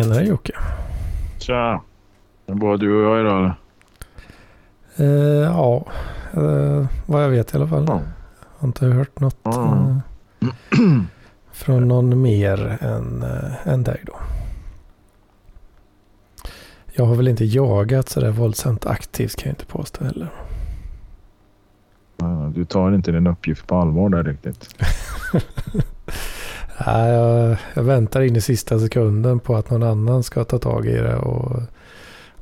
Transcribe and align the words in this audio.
Tjenare 0.00 0.24
Jocke. 0.24 0.52
Tja. 1.38 1.82
Det 2.46 2.52
är 2.52 2.56
bara 2.56 2.76
du 2.76 2.94
och 2.94 3.02
jag 3.12 3.20
idag 3.20 3.38
eller? 3.38 3.54
Eh, 4.96 5.42
ja, 5.44 5.86
eh, 6.32 6.86
vad 7.06 7.24
jag 7.24 7.28
vet 7.28 7.54
i 7.54 7.56
alla 7.56 7.66
fall. 7.68 7.84
Ja. 7.88 8.00
Har 8.58 8.68
inte 8.68 8.86
hört 8.86 9.20
något 9.20 9.36
Ja. 9.42 10.00
eh, 10.40 10.48
från 11.52 11.88
någon 11.88 12.22
mer 12.22 12.78
än, 12.80 13.22
eh, 13.22 13.68
än 13.68 13.82
dig 13.82 14.02
då. 14.06 14.12
Jag 16.92 17.04
har 17.04 17.14
väl 17.14 17.28
inte 17.28 17.44
jagat 17.44 18.08
sådär 18.08 18.30
våldsamt 18.30 18.86
aktivt 18.86 19.36
kan 19.36 19.48
jag 19.48 19.52
inte 19.52 19.66
påstå 19.66 20.04
heller. 20.04 20.28
Du 22.54 22.64
tar 22.64 22.92
inte 22.92 23.12
din 23.12 23.26
uppgift 23.26 23.66
på 23.66 23.76
allvar 23.76 24.08
där 24.08 24.24
riktigt. 24.24 24.74
Jag, 26.86 27.56
jag 27.74 27.82
väntar 27.82 28.20
in 28.20 28.36
i 28.36 28.40
sista 28.40 28.78
sekunden 28.78 29.40
på 29.40 29.56
att 29.56 29.70
någon 29.70 29.82
annan 29.82 30.22
ska 30.22 30.44
ta 30.44 30.58
tag 30.58 30.86
i 30.86 30.96
det 30.96 31.16
och 31.16 31.62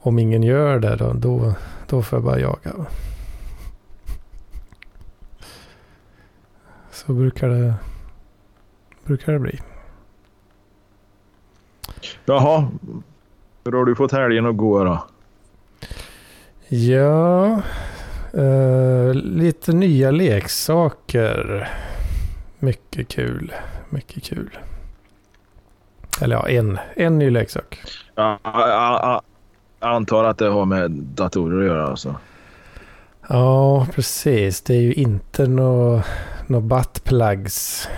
om 0.00 0.18
ingen 0.18 0.42
gör 0.42 0.78
det 0.78 0.96
då, 0.96 1.12
då, 1.12 1.54
då 1.88 2.02
får 2.02 2.16
jag 2.16 2.24
bara 2.24 2.38
jaga. 2.38 2.72
Så 6.90 7.12
brukar 7.12 7.48
det, 7.48 7.74
brukar 9.04 9.32
det 9.32 9.38
bli. 9.38 9.60
Jaha. 12.24 12.68
Hur 13.64 13.72
har 13.72 13.84
du 13.84 13.94
fått 13.94 14.12
helgen 14.12 14.46
att 14.46 14.56
gå 14.56 14.84
då? 14.84 15.04
Ja, 16.68 17.62
eh, 18.32 19.14
lite 19.14 19.72
nya 19.72 20.10
leksaker. 20.10 21.70
Mycket 22.58 23.08
kul, 23.08 23.52
mycket 23.90 24.22
kul. 24.24 24.58
Eller 26.22 26.36
ja, 26.36 26.48
en, 26.48 26.78
en 26.96 27.18
ny 27.18 27.30
leksak. 27.30 27.78
Ja, 28.14 28.38
jag, 28.44 29.22
antar 29.80 30.24
att 30.24 30.38
det 30.38 30.48
har 30.48 30.64
med 30.64 30.90
datorer 30.90 31.60
att 31.60 31.66
göra 31.66 31.86
alltså. 31.86 32.14
Ja, 33.28 33.86
precis. 33.94 34.60
Det 34.60 34.74
är 34.74 34.80
ju 34.80 34.94
inte 34.94 35.46
några 35.46 36.02
nå 36.46 36.60
buttplugs 36.60 37.88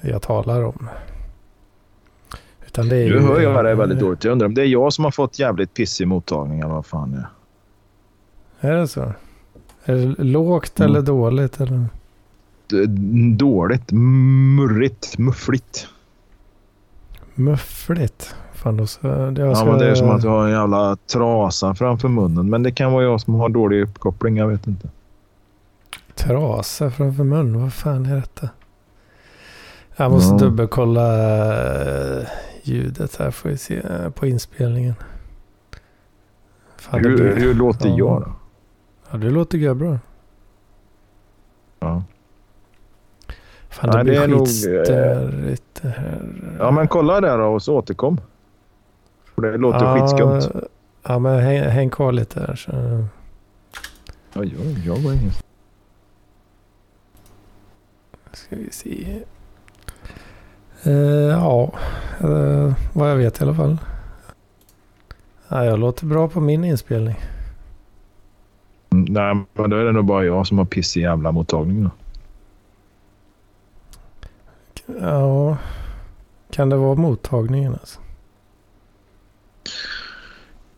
jag 0.00 0.22
talar 0.22 0.64
om. 0.64 0.88
Utan 2.66 2.88
det 2.88 2.96
är 2.96 3.10
Nu 3.10 3.20
hör 3.20 3.40
jag 3.40 3.64
dig 3.64 3.74
väldigt 3.74 3.98
dåligt. 3.98 4.24
Jag 4.24 4.32
undrar 4.32 4.46
om 4.46 4.54
det 4.54 4.62
är 4.62 4.66
jag 4.66 4.92
som 4.92 5.04
har 5.04 5.10
fått 5.12 5.38
jävligt 5.38 5.74
pissig 5.74 6.08
mottagning 6.08 6.60
eller 6.60 6.74
vad 6.74 6.86
fan 6.86 7.12
det 7.12 7.18
är. 7.18 8.70
Är 8.70 8.76
det 8.76 8.88
så? 8.88 9.12
Är 9.84 9.94
det 9.94 10.24
lågt 10.24 10.80
Mm. 10.80 10.90
eller 10.90 11.02
dåligt? 11.02 11.60
Eller? 11.60 11.86
Är 12.72 12.86
Dåligt, 13.36 13.92
murrigt, 13.92 15.18
muffligt. 15.18 15.86
Muffligt? 17.34 18.34
Fan, 18.54 18.76
då 18.76 18.86
så, 18.86 19.00
det 19.30 19.40
jag 19.42 19.50
Ja, 19.50 19.54
ska, 19.54 19.64
men 19.64 19.78
det 19.78 19.90
är 19.90 19.94
som 19.94 20.10
att 20.10 20.22
du 20.22 20.28
har 20.28 20.44
en 20.46 20.50
jävla 20.52 20.96
trasa 20.96 21.74
framför 21.74 22.08
munnen. 22.08 22.50
Men 22.50 22.62
det 22.62 22.72
kan 22.72 22.92
vara 22.92 23.04
jag 23.04 23.20
som 23.20 23.34
har 23.34 23.48
dålig 23.48 23.82
uppkoppling, 23.82 24.36
jag 24.36 24.48
vet 24.48 24.66
inte. 24.66 24.88
Trasa 26.14 26.90
framför 26.90 27.24
mun. 27.24 27.60
Vad 27.60 27.72
fan 27.72 28.06
är 28.06 28.16
detta? 28.16 28.48
Jag 29.96 30.10
måste 30.10 30.34
Ja. 30.34 30.38
dubbelkolla 30.38 31.06
eh, 32.18 32.26
ljudet 32.62 33.16
här 33.16 33.30
får 33.30 33.48
vi 33.48 33.56
se 33.58 33.76
eh, 33.78 34.10
på 34.10 34.26
inspelningen. 34.26 34.94
Fan, 36.76 37.00
Hur, 37.04 37.16
blir- 37.16 37.36
hur 37.36 37.54
låter 37.54 37.88
Ja. 37.88 37.94
jag 37.98 38.20
då? 38.22 38.32
Ja, 39.10 39.18
det 39.18 39.30
låter 39.30 39.74
bra. 39.74 39.98
Ja. 41.80 42.02
Fan, 43.80 43.90
Nej, 43.94 44.04
det 44.04 44.10
det 44.10 44.16
är 44.24 44.28
nog, 44.28 44.40
skitstörigt 44.46 45.62
det 45.82 45.88
här. 45.88 46.20
ja, 46.58 46.70
men 46.70 46.88
kolla 46.88 47.20
där 47.20 47.38
och 47.38 47.62
så 47.62 47.76
återkom. 47.76 48.20
För 49.34 49.42
det 49.42 49.56
låter 49.58 50.00
skitskumt. 50.00 50.62
Ja, 51.08 51.18
men 51.18 51.40
häng, 51.40 51.62
häng 51.62 51.90
kvar 51.90 52.12
lite 52.12 52.40
här. 52.40 52.54
Så. 52.56 52.70
Ja, 54.32 54.44
jag, 54.44 54.78
jag 54.84 54.96
var 55.02 55.12
ingen... 55.12 55.30
Ska 58.32 58.56
vi 58.56 58.70
se. 58.70 59.22
Eh, 60.82 60.92
ja, 61.30 61.72
eh, 62.20 62.72
vad 62.92 63.10
jag 63.10 63.16
vet 63.16 63.40
i 63.40 63.44
alla 63.44 63.54
fall. 63.54 63.78
Ja, 65.48 65.64
jag 65.64 65.78
låter 65.78 66.06
bra 66.06 66.28
på 66.28 66.40
min 66.40 66.64
inspelning. 66.64 67.16
Mm, 68.92 69.04
Nej, 69.08 69.44
men 69.54 69.70
då 69.70 69.76
är 69.76 69.84
det 69.84 69.92
nog 69.92 70.04
bara 70.04 70.24
jag 70.24 70.46
som 70.46 70.58
har 70.58 70.64
pissig 70.64 71.00
jävla 71.02 71.32
mottagning 71.32 71.84
då. 71.84 71.90
Ja, 75.00 75.56
kan 76.50 76.68
det 76.68 76.76
vara 76.76 76.94
mottagningen 76.94 77.72
alltså? 77.72 78.00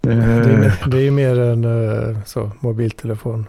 Det 0.00 0.12
är, 0.12 0.50
Eh, 0.50 0.58
mer- 0.58 0.90
det 0.90 0.96
är 0.96 1.02
ju 1.02 1.10
mer 1.10 1.38
en 1.38 1.64
eh, 1.64 2.16
så, 2.24 2.50
mobiltelefon 2.60 3.46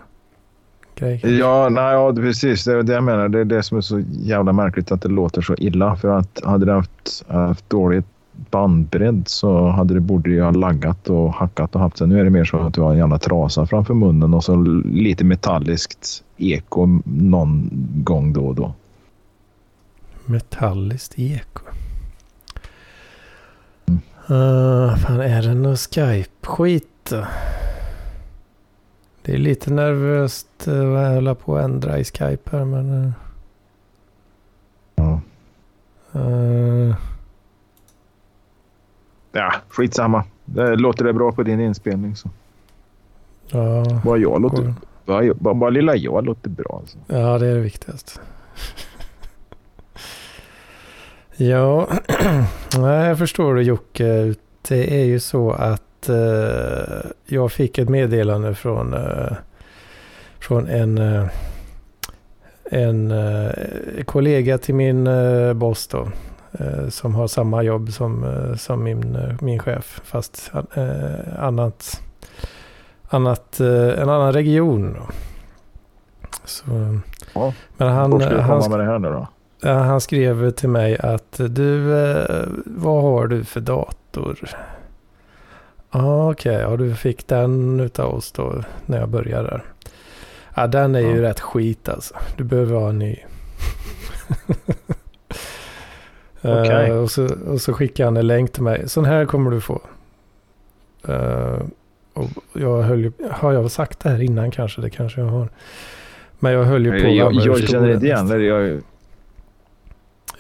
grej. 0.96 1.38
Ja, 1.40 1.70
nej, 1.70 1.94
ja, 1.94 2.14
precis. 2.14 2.64
Det 2.64 2.74
är 2.74 2.84
det 2.84 2.94
jag 2.94 3.04
menar. 3.04 3.30
Det 3.30 3.40
är 3.40 3.46
det 3.46 3.64
som 3.64 3.78
är 3.78 3.82
så 3.82 4.04
jävla 4.12 4.54
märkligt 4.54 4.92
att 4.92 5.02
det 5.02 5.10
låter 5.10 5.42
så 5.42 5.56
illa. 5.58 5.96
För 5.96 6.08
att 6.18 6.42
hade 6.44 6.66
det 6.66 6.74
haft, 6.74 7.24
haft 7.28 7.70
dålig 7.70 8.04
bandbredd 8.52 9.24
så 9.28 9.68
hade 9.68 9.94
det 9.94 10.00
borde 10.00 10.30
ju 10.30 10.42
ha 10.42 10.52
laggat 10.52 11.10
och 11.10 11.34
hackat 11.34 11.76
och 11.76 11.82
haft 11.82 11.98
sig. 11.98 12.08
Nu 12.08 12.20
är 12.20 12.24
det 12.24 12.30
mer 12.30 12.46
så 12.46 12.58
att 12.58 12.74
du 12.74 12.82
har 12.82 12.92
en 12.92 12.98
jävla 12.98 13.18
trasa 13.20 13.66
framför 13.66 13.94
munnen 13.94 14.34
och 14.34 14.44
så 14.44 14.56
lite 14.86 15.24
metalliskt 15.24 16.24
eko 16.38 17.00
någon 17.06 17.70
gång 18.04 18.34
då 18.34 18.46
och 18.48 18.56
då. 18.56 18.74
Metalliskt 20.32 21.20
eko. 21.20 21.62
Uh, 24.32 24.96
fan, 24.96 25.20
är 25.22 25.42
det 25.42 25.54
någon 25.54 25.76
Skype-skit? 25.76 27.14
Det 29.22 29.34
är 29.34 29.38
lite 29.38 29.74
nervöst 29.74 30.48
uh, 30.68 30.76
jag 30.76 31.14
håller 31.16 31.34
på 31.34 31.58
att 31.58 31.64
ändra 31.64 32.00
i 32.00 32.04
Skype 32.04 32.58
här 32.58 32.66
men... 32.66 33.04
eh, 33.06 33.12
Ja. 34.96 35.22
eh, 36.14 36.96
ja, 39.32 39.54
skitsamma. 39.70 40.24
Det 40.46 40.76
låter 40.76 41.06
det 41.06 41.14
bra 41.14 41.32
på 41.32 41.44
din 41.44 41.60
inspelning 41.60 42.16
så. 42.16 42.30
ja, 43.48 44.02
Bara 44.06 44.18
jag 44.18 44.42
låter... 44.42 44.74
Bara, 45.06 45.34
bara, 45.34 45.54
bara 45.54 45.70
lilla 45.70 45.96
jag 45.96 46.26
låter 46.26 46.50
bra 46.50 46.78
alltså. 46.82 46.98
ja, 47.08 47.38
det 47.38 47.48
är 47.48 47.56
det 47.56 47.62
viktigaste. 47.62 48.12
Ja, 51.50 51.88
jag 52.78 53.18
förstår 53.18 53.56
det 53.56 53.64
Jocke. 53.64 54.34
Det 54.68 55.02
är 55.02 55.06
ju 55.06 55.20
så 55.20 55.52
att 55.52 56.10
eh, 56.10 57.10
jag 57.26 57.52
fick 57.52 57.78
ett 57.78 57.90
meddelande 57.90 58.56
från, 58.56 58.94
eh, 58.94 59.34
från 60.40 60.68
en, 60.68 60.98
eh, 60.98 61.26
en 62.64 63.12
eh, 63.12 63.52
kollega 64.06 64.58
till 64.58 64.76
min 64.76 65.08
eh, 65.08 65.54
boss 65.54 65.88
då. 65.88 66.08
eh, 66.60 66.88
som 66.90 67.16
har 67.16 67.28
samma 67.28 67.64
jobb 67.64 67.92
som, 67.92 68.24
eh, 68.24 68.56
som 68.56 68.84
min, 68.84 69.18
min 69.42 69.60
chef. 69.60 70.02
Fast 70.04 70.52
annat, 71.40 72.02
annat, 73.10 73.60
en 73.60 74.10
annan 74.10 74.34
region. 74.34 74.98
Så, 76.46 76.64
Ja, 77.34 77.54
men 77.78 77.88
han, 77.88 78.10
du 78.12 78.26
han, 78.40 78.70
med 78.70 78.80
det 78.80 78.86
här 78.86 79.00
nu 79.00 79.10
då? 79.10 79.28
Ja, 79.62 79.74
han 79.74 80.02
skrev 80.02 80.52
till 80.52 80.70
mig 80.70 80.98
att 81.00 81.42
du, 81.50 81.98
eh, 82.06 82.46
vad 82.66 83.02
har 83.02 83.28
du 83.28 83.44
för 83.44 83.60
dator? 83.60 84.40
Ja, 85.92 86.32
okej, 86.32 86.54
ja 86.54 86.78
du 86.78 86.96
fick 86.96 87.28
den 87.28 87.80
utav 87.80 88.14
oss 88.16 88.32
då 88.32 88.64
när 88.86 89.00
jag 89.00 89.10
började 89.10 89.48
där. 89.50 89.64
Ja, 90.56 90.68
den 90.68 90.96
är 90.96 91.00
ju 91.00 91.16
Ja. 91.16 91.22
rätt 91.30 91.40
skit 91.40 91.90
alltså. 91.90 92.14
Du 92.38 92.44
behöver 92.44 92.76
ha 92.76 92.90
en 92.90 93.00
ny. 93.00 93.18
Eh, 96.44 96.62
Okej. 96.62 96.92
och, 96.92 97.12
så, 97.12 97.28
och 97.48 97.62
så 97.62 97.74
skickade 97.74 98.08
han 98.08 98.18
en 98.18 98.28
länk 98.28 98.52
till 98.54 98.64
mig. 98.64 98.90
Sån 98.90 99.06
här 99.06 99.26
kommer 99.26 99.52
du 99.52 99.62
få. 99.62 99.82
Eh, 101.08 101.58
och 102.14 102.30
jag 102.54 102.82
höll 102.82 103.00
ju, 103.04 103.12
har 103.32 103.54
jag 103.54 103.72
sagt 103.72 104.00
det 104.00 104.10
här 104.10 104.22
innan 104.22 104.52
kanske? 104.52 104.82
Det 104.82 104.90
kanske 104.90 105.22
jag 105.22 105.28
har. 105.28 105.50
Men 106.40 106.54
jag 106.54 106.64
höll 106.64 106.86
ju 106.86 106.92
på 106.92 107.08
Jag, 107.10 107.36
ur 107.36 107.46
jag 107.46 107.60
känner 107.70 107.90
inte 107.94 108.06
igen 108.06 108.28
det. 108.28 108.44
Jag, 108.44 108.82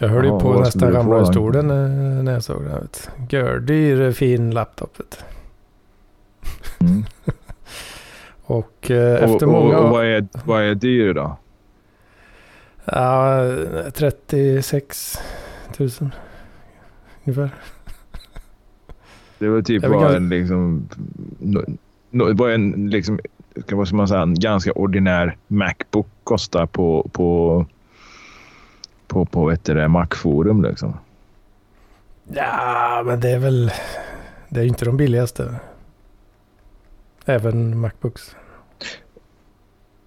Jag 0.02 0.10
höll 0.10 0.26
ju 0.26 0.40
på 0.40 0.54
att 0.54 0.60
nästan 0.60 0.92
ramla 0.92 1.20
ur 1.20 1.26
stolen 1.26 1.68
när, 1.68 2.24
när 2.24 2.32
jag 2.32 2.44
såg 2.44 2.64
den. 2.64 2.82
vet. 2.82 3.10
Gördyr 3.30 4.12
fin 4.12 4.52
laptop. 4.52 5.00
Vet 5.00 5.24
mm. 6.80 7.04
Och 8.44 8.92
eh, 8.92 9.24
efter 9.24 9.46
och, 9.46 9.52
många 9.52 9.78
och, 9.78 9.86
och 9.86 9.90
vad, 9.92 10.06
är, 10.06 10.28
vad 10.46 10.64
är 10.64 10.76
dyr 10.76 11.14
då? 11.14 11.38
Ja, 12.86 13.42
36 13.94 15.18
000 15.80 15.90
ungefär. 17.26 17.50
Det 19.40 19.48
var 19.48 19.62
typ 19.62 19.84
bara 19.84 20.16
en 20.16 20.30
liksom... 20.30 20.88
No, 21.40 21.66
no, 22.10 22.46
en 22.46 22.90
liksom... 22.90 23.20
Vad 23.72 23.88
ska 23.88 23.98
man 23.98 24.08
säga? 24.08 24.22
En 24.22 24.40
ganska 24.40 24.72
ordinär 24.72 25.38
Macbook 25.48 26.08
kostar 26.24 26.66
på... 26.66 27.10
på 27.14 27.66
på, 29.12 29.26
på 29.26 29.46
vet 29.46 29.64
du 29.64 29.88
Mac-forum 29.88 30.64
liksom. 30.64 30.98
Ja, 32.34 33.04
men 33.06 33.20
det 33.20 33.30
är 33.30 33.40
väl... 33.40 33.72
Det 34.50 34.60
är 34.60 34.64
ju 34.64 34.70
inte 34.70 34.86
de 34.86 34.98
billigaste. 34.98 35.56
Även 37.26 37.80
Macbooks. 37.80 38.36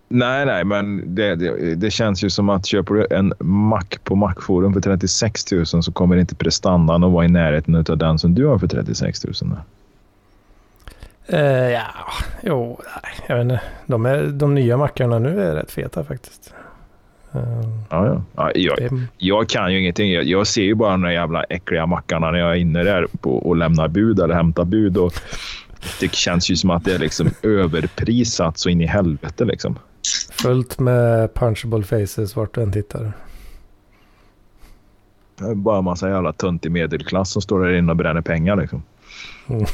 Nej, 0.09 0.47
nej, 0.47 0.65
men 0.65 1.15
det, 1.15 1.35
det, 1.35 1.75
det, 1.75 1.91
känns 1.91 2.25
ju 2.25 2.31
som 2.31 2.49
att 2.49 2.67
köper 2.67 2.95
du 2.95 3.07
en 3.11 3.33
Mac 3.39 3.85
på 4.05 4.15
Macforum 4.15 4.73
för 4.73 4.81
36 4.81 5.53
000 5.53 5.67
så 5.67 5.93
kommer 5.93 6.17
inte 6.17 6.35
prestandan 6.35 7.05
att 7.05 7.13
vara 7.13 7.25
i 7.25 7.29
närheten 7.29 7.75
av 7.75 7.99
den 7.99 8.19
som 8.19 8.35
du 8.35 8.47
har 8.47 8.59
för 8.59 8.67
36 8.67 9.25
000. 9.25 9.35
Uh, 11.33 11.41
ja, 11.71 11.83
jo, 12.43 12.81
nej, 13.03 13.25
jag 13.29 13.37
vet 13.37 13.43
inte. 13.43 13.61
De, 13.87 14.07
är, 14.07 14.27
de 14.27 14.55
nya 14.55 14.77
mackarna 14.77 15.19
nu 15.19 15.43
är 15.43 15.55
rätt 15.55 15.71
feta 15.71 16.05
faktiskt. 16.05 16.55
Ja, 17.35 18.07
ja. 18.07 18.23
ja 18.37 18.51
jag, 18.55 19.01
jag, 19.19 19.49
kan 19.49 19.73
ju 19.73 19.81
ingenting. 19.81 20.13
Jag, 20.13 20.25
jag, 20.25 20.47
ser 20.47 20.63
ju 20.63 20.75
bara 20.75 20.91
de 20.91 21.03
där 21.03 21.11
jävla 21.11 21.43
äckliga 21.45 21.87
mackarna 21.87 22.31
när 22.31 22.39
jag 22.39 22.51
är 22.51 22.57
inne 22.57 22.83
där 22.83 23.07
på, 23.21 23.37
och 23.37 23.57
lämnar 23.57 23.89
bud 23.89 24.21
eller 24.21 24.35
hämtar 24.35 24.65
bud. 24.65 24.97
Och 24.97 25.13
det 26.01 26.15
känns 26.15 26.51
ju 26.51 26.57
som 26.57 26.71
att 26.71 26.85
det 26.85 26.95
är 26.95 26.99
liksom 26.99 27.31
överprisat 27.43 28.59
så 28.59 28.69
in 28.69 28.81
i 28.81 28.87
helvete 28.87 29.45
liksom. 29.45 29.79
Fullt 30.33 30.79
med 30.79 31.35
punchable 31.35 31.83
faces 31.83 32.37
vart 32.37 32.55
du 32.55 32.63
än 32.63 32.73
tittar. 32.73 33.13
Bara 35.55 35.79
en 35.79 35.85
massa 35.85 36.09
jävla 36.09 36.33
tunt 36.33 36.67
i 36.67 36.71
medelklass 36.71 37.31
som 37.31 37.43
står 37.43 37.65
där 37.65 37.75
inne 37.75 37.93
och 37.93 37.97
bränner 37.97 38.21
pengar 38.21 38.57
liksom. 38.57 38.83
Mm. 39.47 39.65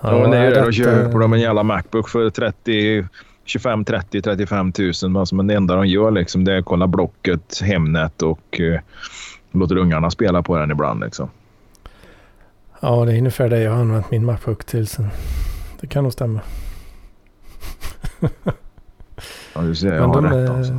ja, 0.00 0.18
men 0.18 0.30
det 0.30 0.36
är 0.36 0.44
ju 0.44 0.50
det. 0.50 0.60
Då 0.60 0.72
köper 0.72 1.18
de 1.18 1.32
en 1.32 1.40
jävla 1.40 1.62
Macbook 1.62 2.08
för 2.08 2.30
30, 2.30 3.06
25, 3.44 3.84
30, 3.84 4.22
35 4.22 4.72
tusen. 4.72 5.16
Alltså, 5.16 5.34
men 5.34 5.46
det 5.46 5.54
enda 5.54 5.76
de 5.76 5.86
gör 5.86 6.10
liksom, 6.10 6.44
det 6.44 6.52
är 6.52 6.58
att 6.58 6.64
kolla 6.64 6.86
Blocket, 6.86 7.60
Hemnet 7.60 8.22
och 8.22 8.60
uh, 8.60 8.78
låter 9.50 9.76
ungarna 9.76 10.10
spela 10.10 10.42
på 10.42 10.56
den 10.56 10.70
ibland. 10.70 11.00
Liksom. 11.00 11.30
Ja, 12.80 13.04
det 13.04 13.12
är 13.12 13.18
ungefär 13.18 13.48
det 13.48 13.60
jag 13.60 13.72
har 13.72 13.80
använt 13.80 14.10
min 14.10 14.24
Macbook 14.24 14.64
till. 14.64 14.86
Sen. 14.86 15.08
Det 15.80 15.86
kan 15.86 16.02
nog 16.02 16.12
stämma. 16.12 16.40
ja, 19.54 19.60
du 19.60 19.74
ser. 19.74 19.94
Jag 19.94 20.08
har 20.08 20.22
rätt 20.22 20.50
alltså. 20.50 20.72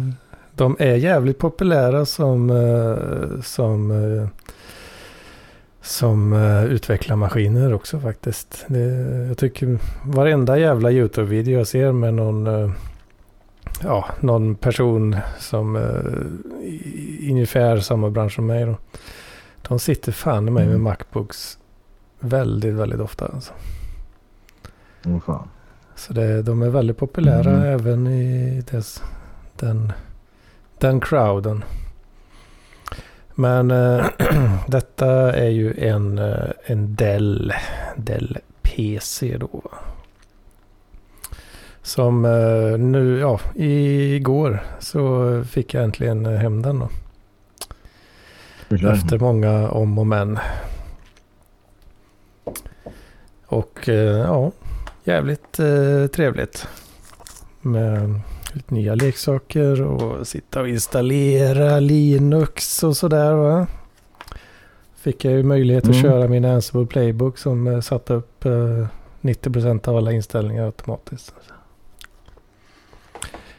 De 0.55 0.75
är 0.79 0.95
jävligt 0.95 1.37
populära 1.37 2.05
som, 2.05 2.49
eh, 2.49 3.41
som, 3.41 3.91
eh, 3.91 4.27
som 5.83 6.33
eh, 6.33 6.65
utvecklar 6.65 7.15
maskiner 7.15 7.73
också 7.73 7.99
faktiskt. 7.99 8.65
Det, 8.67 8.79
jag 9.27 9.37
tycker 9.37 9.77
varenda 10.03 10.57
jävla 10.57 10.91
YouTube-video 10.91 11.57
jag 11.57 11.67
ser 11.67 11.91
med 11.91 12.13
någon, 12.13 12.73
ja, 13.83 14.05
någon 14.19 14.55
person 14.55 15.15
som 15.39 15.77
i 16.63 17.31
ungefär 17.31 17.79
samma 17.79 18.09
bransch 18.09 18.33
som 18.35 18.45
mig. 18.45 18.65
Då, 18.65 18.77
de 19.67 19.79
sitter 19.79 20.11
fan 20.11 20.47
i 20.47 20.51
mig 20.51 20.65
med 20.65 20.75
mm. 20.75 20.83
Macbooks 20.83 21.57
väldigt, 22.19 22.73
väldigt 22.73 22.99
ofta. 22.99 23.27
Alltså. 23.27 23.53
Oh, 25.05 25.19
fan. 25.19 25.47
Så 25.95 26.13
det, 26.13 26.41
de 26.41 26.61
är 26.61 26.69
väldigt 26.69 26.97
populära 26.97 27.51
mm. 27.51 27.63
även 27.63 28.07
i 28.07 28.61
dess, 28.71 29.03
den, 29.55 29.93
den 30.77 30.99
crowden. 30.99 31.63
Men 33.35 33.71
äh, 33.71 34.05
detta 34.67 35.33
är 35.33 35.49
ju 35.49 35.73
en, 35.77 36.17
äh, 36.17 36.49
en 36.65 36.95
Dell, 36.95 37.53
Dell 37.97 38.37
PC 38.61 39.37
då. 39.37 39.61
Som 41.81 42.25
äh, 42.25 42.77
nu, 42.77 43.19
ja, 43.19 43.39
igår 43.55 44.63
så 44.79 45.43
fick 45.43 45.73
jag 45.73 45.83
äntligen 45.83 46.25
hem 46.25 46.61
den 46.61 46.79
då. 46.79 46.89
Efter 48.89 49.19
många 49.19 49.69
om 49.69 49.97
och 49.97 50.07
men. 50.07 50.39
Och 53.45 53.87
ja, 53.87 54.51
jävligt 55.03 55.59
eh, 55.59 56.07
trevligt. 56.07 56.67
Med 57.61 58.19
lite 58.53 58.73
nya 58.73 58.95
leksaker 58.95 59.81
och 59.81 60.27
sitta 60.27 60.61
och 60.61 60.69
installera 60.69 61.79
Linux 61.79 62.83
och 62.83 62.97
sådär 62.97 63.33
va. 63.33 63.67
Fick 64.95 65.25
jag 65.25 65.33
ju 65.33 65.43
möjlighet 65.43 65.83
mm. 65.83 65.95
att 65.95 66.01
köra 66.01 66.27
min 66.27 66.45
Ansible 66.45 66.85
Playbook 66.85 67.37
som 67.37 67.67
eh, 67.67 67.79
satte 67.79 68.13
upp 68.13 68.45
eh, 68.45 68.87
90% 69.21 69.89
av 69.89 69.97
alla 69.97 70.11
inställningar 70.11 70.65
automatiskt. 70.65 71.33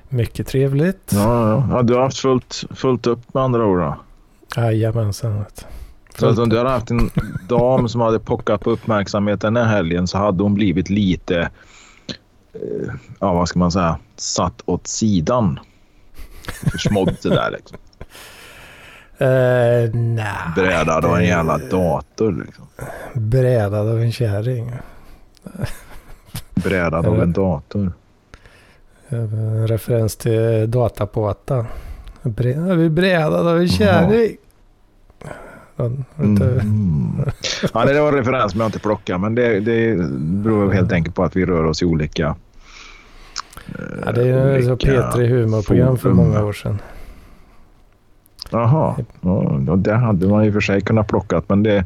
Mycket 0.09 0.47
trevligt. 0.47 1.11
Ja, 1.13 1.51
ja. 1.51 1.69
ja 1.71 1.83
du 1.83 1.95
har 1.95 2.03
haft 2.03 2.19
fullt, 2.19 2.65
fullt 2.71 3.07
upp 3.07 3.35
med 3.35 3.43
andra 3.43 3.67
ord 3.67 3.79
då? 3.79 3.97
Jajamensan. 4.57 5.45
Så 6.19 6.27
att 6.27 6.39
om 6.39 6.49
du 6.49 6.59
hade 6.59 6.71
haft 6.71 6.91
en 6.91 7.11
dam 7.49 7.89
som 7.89 8.01
hade 8.01 8.19
pockat 8.19 8.61
på 8.61 8.71
uppmärksamheten 8.71 9.55
den 9.55 9.67
här 9.67 9.77
helgen 9.77 10.07
så 10.07 10.19
hade 10.19 10.43
hon 10.43 10.55
blivit 10.55 10.91
lite, 10.91 11.41
eh, 11.41 11.49
ja 13.21 13.33
vad 13.33 13.49
ska 13.49 13.59
man 13.59 13.73
säga, 13.73 13.99
satt 14.17 14.63
åt 14.67 14.87
sidan. 14.87 15.59
Försmådd 16.73 17.17
det 17.23 17.29
där 17.29 17.51
liksom. 17.51 17.79
Uh, 19.21 19.95
nej. 19.95 20.35
Brädad 20.57 21.05
av 21.05 21.17
en 21.17 21.25
jävla 21.25 21.59
dator 21.59 22.45
liksom. 22.47 22.65
Brädad 23.15 23.89
av 23.89 24.01
en 24.01 24.13
kärring. 24.13 24.73
Brädad 26.55 27.07
av 27.07 27.23
en 27.23 27.33
dator. 27.33 27.93
En 29.09 29.69
referens 29.69 30.17
till 30.17 30.71
datapåta. 30.71 31.67
Vi 32.77 32.91
brädad 32.91 33.49
av 33.49 33.59
en 33.59 33.69
kärring. 33.69 34.37
Mm. 35.79 37.25
ja, 37.75 37.85
det 37.85 38.01
var 38.01 38.09
en 38.09 38.15
referens 38.15 38.53
som 38.53 38.61
jag 38.61 38.69
inte 38.69 38.79
plockade, 38.79 39.19
men 39.19 39.35
det, 39.35 39.61
det 39.61 39.97
beror 40.19 40.73
helt 40.73 40.93
enkelt 40.93 41.17
på 41.17 41.25
att 41.25 41.37
vi 41.37 41.47
rör 41.47 41.65
oss 41.65 41.83
i 41.83 41.85
olika... 41.85 42.37
Ja, 44.05 44.13
det 44.13 44.29
är 44.29 44.57
ju 44.57 44.63
så 44.63 44.77
P3 44.77 45.29
humorprogram 45.29 45.99
för 45.99 46.11
många 46.11 46.45
år 46.45 46.53
sedan. 46.53 46.79
Jaha, 48.51 48.97
ja, 49.67 49.77
det 49.77 49.95
hade 49.95 50.29
man 50.29 50.45
i 50.45 50.49
och 50.49 50.53
för 50.53 50.61
sig 50.61 50.81
kunnat 50.81 51.09
plocka. 51.09 51.43
Men 51.47 51.63
det, 51.63 51.85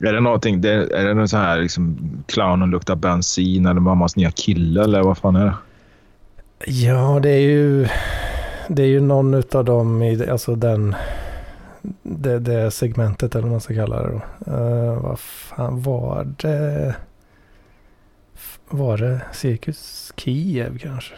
är 0.00 0.12
det 0.12 0.20
någonting, 0.20 0.60
det, 0.60 0.70
är 0.70 1.04
det 1.04 1.14
någon 1.14 1.28
så 1.28 1.36
här 1.36 1.60
liksom 1.60 1.98
clownen 2.26 2.70
luktar 2.70 2.96
bensin 2.96 3.66
eller 3.66 3.80
mammas 3.80 4.16
nya 4.16 4.30
kille 4.30 4.84
eller 4.84 5.02
vad 5.02 5.18
fan 5.18 5.36
är 5.36 5.44
det? 5.44 5.54
Ja, 6.66 7.20
det 7.22 7.30
är 7.30 7.40
ju, 7.40 7.88
det 8.68 8.82
är 8.82 8.86
ju 8.86 9.00
någon 9.00 9.34
av 9.34 9.64
dem 9.64 10.02
i, 10.02 10.30
alltså 10.30 10.54
den 10.54 10.94
det, 12.02 12.38
det 12.38 12.70
segmentet 12.70 13.34
eller 13.34 13.42
vad 13.42 13.50
man 13.50 13.60
ska 13.60 13.74
kalla 13.74 14.02
det 14.02 14.08
då. 14.08 14.52
Uh, 14.52 15.02
vad 15.02 15.18
fan 15.18 15.82
var 15.82 16.34
det? 16.36 16.94
Var 18.68 18.96
det 18.96 19.20
Cirkus 19.32 20.12
Kiev 20.16 20.78
kanske? 20.78 21.14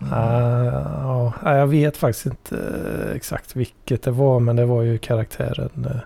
Mm. 0.00 0.12
Uh, 0.12 1.32
ja, 1.44 1.56
jag 1.56 1.66
vet 1.66 1.96
faktiskt 1.96 2.26
inte 2.26 2.56
uh, 2.56 3.16
exakt 3.16 3.56
vilket 3.56 4.02
det 4.02 4.10
var 4.10 4.40
men 4.40 4.56
det 4.56 4.64
var 4.64 4.82
ju 4.82 4.98
karaktären 4.98 5.86
uh, 5.90 6.00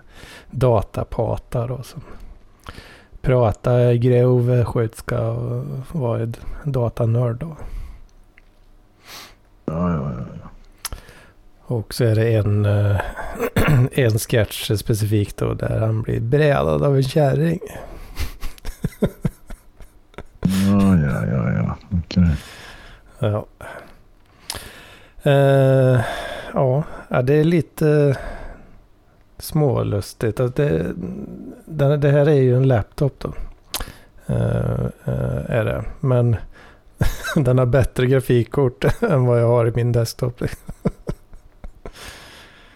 Datapata 0.51 1.67
då 1.67 1.83
som 1.83 2.01
pratade 3.21 3.97
grov 3.97 4.63
skjutska 4.63 5.21
och 5.21 5.65
var 5.91 6.19
en 6.19 6.35
datanörd 6.63 7.35
då. 7.35 7.57
Ja, 9.65 9.91
ja, 9.91 10.11
ja. 10.41 10.49
Och 11.65 11.93
så 11.93 12.03
är 12.03 12.15
det 12.15 12.33
en, 12.33 12.65
eh, 12.65 12.99
en 13.91 14.19
sketch 14.19 14.71
specifikt 14.71 15.37
då 15.37 15.53
där 15.53 15.79
han 15.79 16.01
blir 16.01 16.19
brädad 16.19 16.83
av 16.83 16.95
en 16.95 17.03
kärring. 17.03 17.59
ja, 20.43 20.95
ja, 20.95 21.25
ja, 21.25 21.51
ja. 21.53 21.77
Okej. 21.91 22.23
Okay. 22.23 22.35
Ja. 23.19 23.45
Uh, 25.25 26.01
ja, 26.53 26.83
det 27.23 27.33
är 27.33 27.43
lite 27.43 28.17
smålustigt. 29.37 30.39
Alltså 30.39 30.63
det, 30.63 30.93
det, 31.65 31.97
det 31.97 32.11
här 32.11 32.29
är 32.29 32.41
ju 32.41 32.55
en 32.55 32.67
laptop 32.67 33.19
då. 33.19 33.33
Uh, 34.29 34.85
uh, 35.07 35.51
är 35.51 35.65
det. 35.65 35.83
Men 35.99 36.35
den 37.35 37.57
har 37.57 37.65
bättre 37.65 38.05
grafikkort 38.05 38.85
än 39.01 39.25
vad 39.25 39.41
jag 39.41 39.47
har 39.47 39.67
i 39.67 39.71
min 39.75 39.91
desktop. 39.91 40.41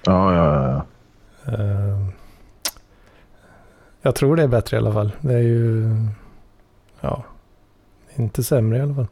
Ja, 0.05 0.33
ja, 0.33 0.85
ja. 1.45 1.53
Uh, 1.53 2.07
jag 4.01 4.15
tror 4.15 4.35
det 4.35 4.43
är 4.43 4.47
bättre 4.47 4.77
i 4.77 4.79
alla 4.79 4.93
fall. 4.93 5.11
Det 5.21 5.33
är 5.33 5.41
ju... 5.41 5.95
Ja, 7.01 7.23
inte 8.19 8.43
sämre 8.43 8.77
i 8.77 8.81
alla 8.81 8.95
fall. 8.95 9.07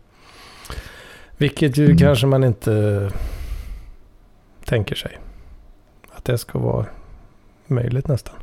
Vilket 1.38 1.78
ju 1.78 1.86
mm. 1.86 1.98
kanske 1.98 2.28
man 2.28 2.44
inte 2.44 3.12
tänker 4.66 4.96
sig. 4.96 5.20
Att 6.12 6.26
det 6.26 6.38
ska 6.38 6.60
vara 6.60 6.86
möjligt 7.68 8.08
nästan. 8.08 8.36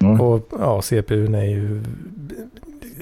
Mm. 0.00 0.20
Och 0.20 0.48
ja, 0.58 0.82
CPUn 0.82 1.34
är 1.34 1.44
ju 1.44 1.82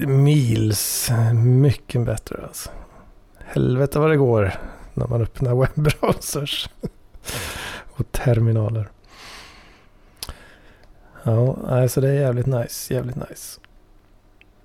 mils 0.07 1.11
mycket 1.33 2.05
bättre 2.05 2.43
alltså. 2.43 2.69
Helvete 3.37 3.99
vad 3.99 4.09
det 4.09 4.17
går 4.17 4.53
när 4.93 5.07
man 5.07 5.21
öppnar 5.21 5.55
webbrowsers 5.75 6.69
och 7.85 8.11
terminaler. 8.11 8.89
Ja, 11.23 11.57
alltså 11.67 12.01
det 12.01 12.09
är 12.09 12.13
jävligt 12.13 12.45
nice. 12.45 12.93
Jävligt 12.93 13.15
nice. 13.15 13.59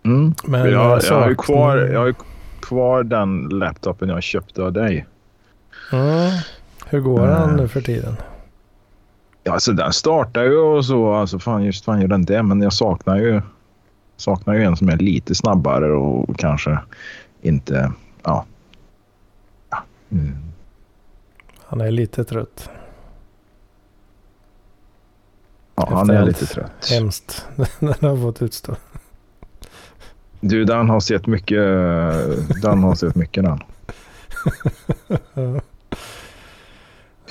Mm. 0.05 0.35
Men 0.45 0.71
jag, 0.71 1.03
jag, 1.05 1.21
har 1.21 1.29
ju 1.29 1.35
kvar, 1.35 1.77
jag 1.77 2.01
har 2.01 2.07
ju 2.07 2.15
kvar 2.61 3.03
den 3.03 3.49
laptopen 3.49 4.09
jag 4.09 4.23
köpte 4.23 4.63
av 4.63 4.73
dig. 4.73 5.07
Mm. 5.93 6.31
Hur 6.87 7.01
går 7.01 7.19
Mm. 7.27 7.33
han 7.33 7.57
nu 7.57 7.69
för 7.69 7.81
tiden? 7.81 8.17
Ja, 9.43 9.53
alltså 9.53 9.73
den 9.73 9.93
startar 9.93 10.43
ju 10.43 10.57
och 10.59 10.85
så. 10.85 11.13
Alltså 11.13 11.39
fan, 11.39 11.63
just 11.65 11.85
fan 11.85 12.01
gör 12.01 12.09
den 12.09 12.25
det. 12.25 12.43
Men 12.43 12.63
jag 12.63 12.73
saknar 12.73 13.17
ju, 13.17 13.43
saknar 14.17 14.55
ju 14.55 14.63
en 14.65 14.77
som 14.77 14.89
är 14.89 14.97
lite 14.97 15.35
snabbare 15.35 15.93
och 15.93 16.39
kanske 16.39 16.79
inte... 17.43 17.93
Ja. 18.23 18.45
ja. 19.71 19.79
Mm. 20.13 20.37
Han 21.67 21.81
är 21.81 21.91
lite 21.91 22.25
trött. 22.25 22.71
ja 25.75 25.89
han 25.91 26.01
Efter 26.01 26.15
är 26.15 26.19
allt. 26.19 26.29
lite 26.29 26.47
trött. 26.47 26.91
Hemskt. 26.91 27.47
Den 27.81 27.95
har 28.01 28.23
fått 28.23 28.43
utstå. 28.43 28.77
Du, 30.49 30.65
den 30.65 30.89
har 30.89 31.01
sett 31.01 31.27
mycket. 31.27 31.59
Den 32.63 32.83
har 32.83 32.95
sett 32.95 33.15
mycket. 33.15 33.45
Ja. 33.45 33.59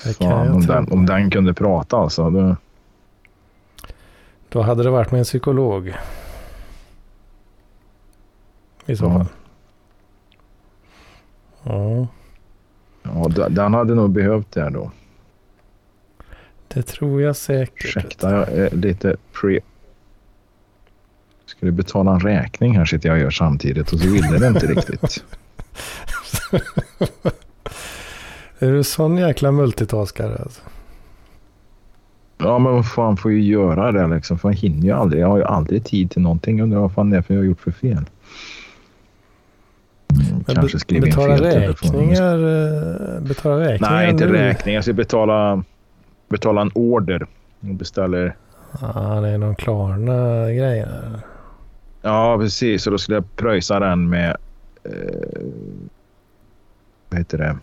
Kan 0.03 0.13
Fan, 0.29 0.51
om, 0.51 0.61
den 0.61 0.91
om 0.91 1.05
den 1.05 1.29
kunde 1.31 1.53
prata 1.53 1.97
alltså. 1.97 2.29
Det, 2.29 2.55
Då 4.49 4.61
hade 4.61 4.83
det 4.83 4.89
varit 4.89 5.11
med 5.11 5.17
en 5.19 5.23
psykolog. 5.23 5.93
I 8.85 8.95
så 8.95 9.05
Ja. 9.05 9.11
fall. 9.13 9.25
Ja, 11.63 12.07
ja, 13.03 13.27
den- 13.35 13.55
den 13.55 13.73
hade 13.73 13.95
nog 13.95 14.09
behövt 14.11 14.51
det 14.51 14.69
då. 14.69 14.91
det 16.67 16.83
tror 16.83 17.21
jag 17.21 17.35
säkert. 17.35 17.85
Ursäkta, 17.85 18.31
jag 18.31 18.49
är 18.49 18.69
lite 18.75 19.15
pre... 19.41 19.59
Ska 21.45 21.65
du 21.65 21.71
betala 21.71 22.11
en 22.11 22.19
räkning 22.19 22.77
här 22.77 22.85
sitter 22.85 23.09
jag 23.09 23.15
och 23.15 23.21
gör 23.21 23.29
samtidigt 23.31 23.91
och 23.93 23.99
så 23.99 24.07
ville 24.07 24.37
det 24.37 24.47
inte 24.47 24.67
riktigt. 24.67 25.23
Är 28.59 28.71
du 28.71 28.83
sån 28.83 29.17
jäkla 29.17 29.51
multitaskare 29.51 30.35
alltså? 30.43 30.61
Ja, 32.37 32.59
men 32.59 32.73
vad 32.73 32.91
fan 32.91 33.17
får 33.17 33.31
ju 33.31 33.41
göra 33.43 33.91
det 33.91 34.15
liksom. 34.15 34.39
För 34.39 34.49
jag 34.49 34.55
hinner 34.55 34.83
ju 34.83 34.91
aldrig. 34.91 35.21
Jag 35.21 35.27
har 35.27 35.37
ju 35.37 35.43
aldrig 35.43 35.83
tid 35.85 36.11
till 36.11 36.21
någonting. 36.21 36.61
Undrar 36.61 36.79
vad 36.79 36.93
fan 36.93 37.09
det 37.09 37.17
är 37.17 37.21
för 37.21 37.33
jag 37.33 37.41
har 37.41 37.45
gjort 37.45 37.61
för 37.61 37.71
fel. 37.71 37.91
Mm, 37.91 38.05
Men 40.47 40.55
kanske 40.55 40.79
skriver 40.79 41.07
in 41.07 41.11
betala 41.15 41.37
fel 41.37 41.67
räkningar. 41.67 42.35
eh, 42.35 43.21
Betala 43.21 43.59
räkningar 43.59 43.91
Nej, 43.91 44.09
inte 44.09 44.25
nu. 44.25 44.31
räkning. 44.31 44.75
Jag 44.75 44.83
ska 44.83 44.93
betala, 44.93 45.63
betala 46.29 46.61
en 46.61 46.71
order. 46.75 47.27
Jag 47.59 47.75
beställer. 47.75 48.35
Ja, 48.81 49.19
det 49.21 49.29
är 49.29 49.37
någon 49.37 49.55
Klarna-grej 49.55 50.79
där. 50.79 51.19
Ja, 52.05 52.37
precis. 52.37 52.83
Så 52.83 52.89
då 52.89 52.97
skulle 52.97 53.17
jag 53.17 53.35
pröjsa 53.35 53.79
den 53.79 54.09
med... 54.09 54.37
Eh, 54.83 55.41
vad 57.09 57.19
heter 57.19 57.37
det? 57.37 57.57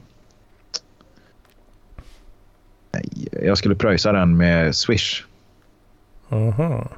Nej, 2.93 3.29
jag 3.33 3.59
skulle 3.59 3.75
pröjsa 3.75 4.13
den 4.13 4.37
med 4.37 4.77
Swish. 4.77 5.25
Mhm. 6.29 6.89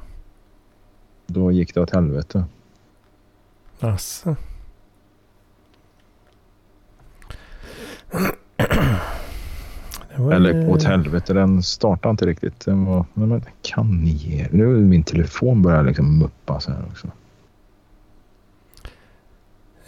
Då 1.27 1.53
gick 1.53 1.75
det 1.75 1.81
åt 1.81 1.91
helvete. 1.91 2.45
Var 10.17 10.33
Eller 10.33 10.69
åt 10.69 10.83
helvete, 10.83 11.33
den 11.33 11.63
startade 11.63 12.11
inte 12.11 12.27
riktigt. 12.27 12.65
Den 12.65 12.85
var, 12.85 13.05
kan 13.63 14.05
ni 14.05 14.11
ge 14.11 14.49
Nu 14.51 14.65
är 14.77 14.81
min 14.81 15.03
telefon 15.05 15.63
börjar 15.63 15.83
liksom 15.83 16.19
muppa 16.19 16.61
så 16.61 16.73
här 16.73 16.85
också. 16.91 17.09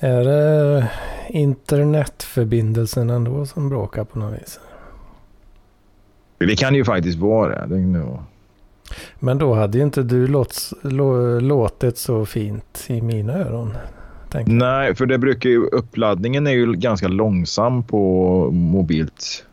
Är 0.05 0.25
det 0.25 0.91
internetförbindelsen 1.29 3.11
ändå 3.11 3.47
som 3.47 3.69
bråkar 3.69 4.05
på 4.05 4.19
något 4.19 4.43
vis? 4.43 4.61
Det 6.39 6.57
kan 6.57 6.75
ju 6.75 6.85
faktiskt 6.85 7.19
vara 7.19 7.67
det. 7.67 7.77
det 7.77 8.19
Men 9.19 9.39
då 9.39 9.55
hade 9.55 9.79
ju 9.79 9.85
inte 9.85 10.03
du 10.03 10.27
låt, 10.27 10.73
lå, 10.83 11.41
låtit 11.41 11.99
så 11.99 12.27
fint 12.27 12.85
i 12.87 13.01
mina 13.03 13.33
öron. 13.33 13.77
Nej, 14.47 14.95
för 14.95 15.07
det 15.07 15.19
brukar 15.19 15.51
ju, 15.51 15.67
uppladdningen 15.67 16.47
är 16.47 16.53
ju 16.53 16.73
ganska 16.73 17.09
långsam 17.09 17.83
på 17.83 18.01
mobilt. 18.51 19.45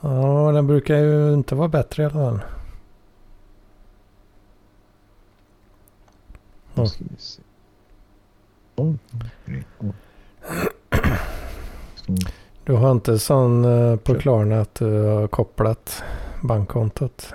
Ja, 0.00 0.52
den 0.52 0.66
brukar 0.66 0.96
ju 0.96 1.34
inte 1.34 1.54
vara 1.54 1.68
bättre 1.68 2.02
i 2.02 2.06
alla 2.06 2.14
fall. 2.14 2.40
Då 6.74 6.80
Mm. 6.82 6.88
ska 6.88 7.04
vi 7.10 7.16
se. 7.18 7.42
Oj, 7.42 7.42
oj, 7.42 7.42
oj. 7.42 7.42
Så, 7.42 8.60
Du 12.64 12.72
har 12.72 12.92
inte 12.92 13.18
sån 13.18 13.64
eh, 13.64 13.96
på. 13.96 14.14
Klarna 14.14 14.60
att 14.60 14.74
du 14.74 15.02
har 15.02 15.26
kopplat 15.26 16.02
bankkontot? 16.42 17.34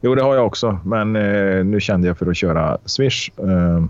Jo, 0.00 0.14
det 0.14 0.22
har 0.22 0.34
jag 0.34 0.46
också, 0.46 0.78
men 0.84 1.16
eh, 1.16 1.64
nu 1.64 1.80
kände 1.80 2.08
jag 2.08 2.18
för 2.18 2.26
att 2.26 2.36
köra 2.36 2.78
Swish. 2.84 3.30
Eh, 3.38 3.84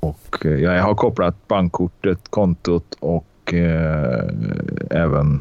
och 0.00 0.46
eh, 0.46 0.52
jag 0.52 0.82
har 0.82 0.94
kopplat 0.94 1.48
bankkortet, 1.48 2.28
kontot 2.30 2.96
och 3.00 3.54
eh, 3.54 4.28
även... 4.90 5.40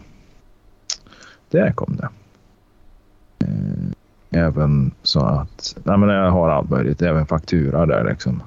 Där 1.49 1.71
kom 1.71 1.95
det. 1.95 2.09
Även 4.33 4.91
så 5.03 5.19
att... 5.19 5.75
Nej, 5.83 5.97
men 5.97 6.09
jag 6.09 6.31
har 6.31 6.49
allt 6.49 6.69
möjligt. 6.69 7.01
Även 7.01 7.25
faktura 7.25 7.85
där 7.85 8.09
liksom. 8.09 8.43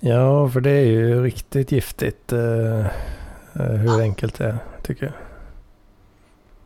Ja, 0.00 0.48
för 0.48 0.60
det 0.60 0.70
är 0.70 0.86
ju 0.86 1.22
riktigt 1.22 1.72
giftigt 1.72 2.32
eh, 2.32 2.80
eh, 3.52 3.76
hur 3.76 4.00
enkelt 4.00 4.38
det 4.38 4.44
är, 4.44 4.56
tycker 4.82 5.06
jag. 5.06 5.14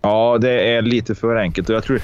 Ja, 0.03 0.39
det 0.39 0.75
är 0.75 0.83
lite 0.83 1.15
för 1.15 1.37
enkelt 1.37 1.69
och 1.69 1.75
jag 1.75 1.85
tror... 1.85 2.01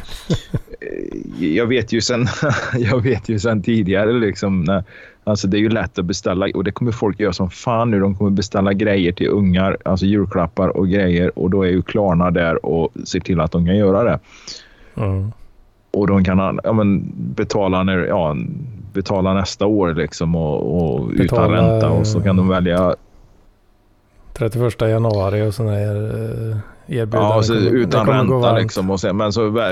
eh, 0.80 1.46
jag 1.46 1.66
vet 1.66 1.92
ju 1.92 2.00
sen, 2.00 2.26
jag 2.78 3.02
vet 3.02 3.28
ju 3.28 3.38
sen 3.38 3.62
tidigare 3.62 4.12
liksom. 4.12 4.64
När, 4.64 4.84
alltså 5.24 5.48
det 5.48 5.56
är 5.56 5.60
ju 5.60 5.68
lätt 5.68 5.98
att 5.98 6.04
beställa 6.04 6.46
och 6.54 6.64
det 6.64 6.72
kommer 6.72 6.92
folk 6.92 7.20
göra 7.20 7.32
som 7.32 7.50
fan 7.50 7.90
nu. 7.90 8.00
De 8.00 8.14
kommer 8.16 8.30
beställa 8.30 8.72
grejer 8.72 9.12
till 9.12 9.28
ungar, 9.28 9.76
alltså 9.84 10.06
julklappar 10.06 10.68
och 10.68 10.88
grejer 10.88 11.38
och 11.38 11.50
då 11.50 11.62
är 11.62 11.70
ju 11.70 11.82
Klarna 11.82 12.30
där 12.30 12.66
och 12.66 12.92
ser 13.04 13.20
till 13.20 13.40
att 13.40 13.52
de 13.52 13.66
kan 13.66 13.76
göra 13.76 14.04
det. 14.04 14.18
Mm. 14.96 15.32
Och 15.92 16.06
de 16.06 16.24
kan 16.24 16.60
ja, 16.64 16.72
men, 16.72 17.12
betala, 17.14 17.82
när, 17.82 17.98
ja, 17.98 18.36
betala 18.92 19.34
nästa 19.34 19.66
år 19.66 19.94
liksom 19.94 20.36
och, 20.36 20.76
och 20.76 21.10
utan 21.10 21.26
Betala- 21.26 21.52
ränta 21.52 21.90
och 21.90 22.06
så 22.06 22.20
kan 22.20 22.36
de 22.36 22.48
välja 22.48 22.94
31 24.32 24.80
januari 24.80 25.48
och 25.48 25.54
sådana 25.54 25.72
här 25.72 25.96
eh, 25.96 26.56
erbjudanden. 27.00 27.42
Ja, 27.48 27.54
det 27.54 27.68
utan 27.68 28.06
ränta 28.06 28.58
liksom. 28.58 28.90
Och 28.90 29.00
sen, 29.00 29.16
men 29.16 29.32
så... 29.32 29.68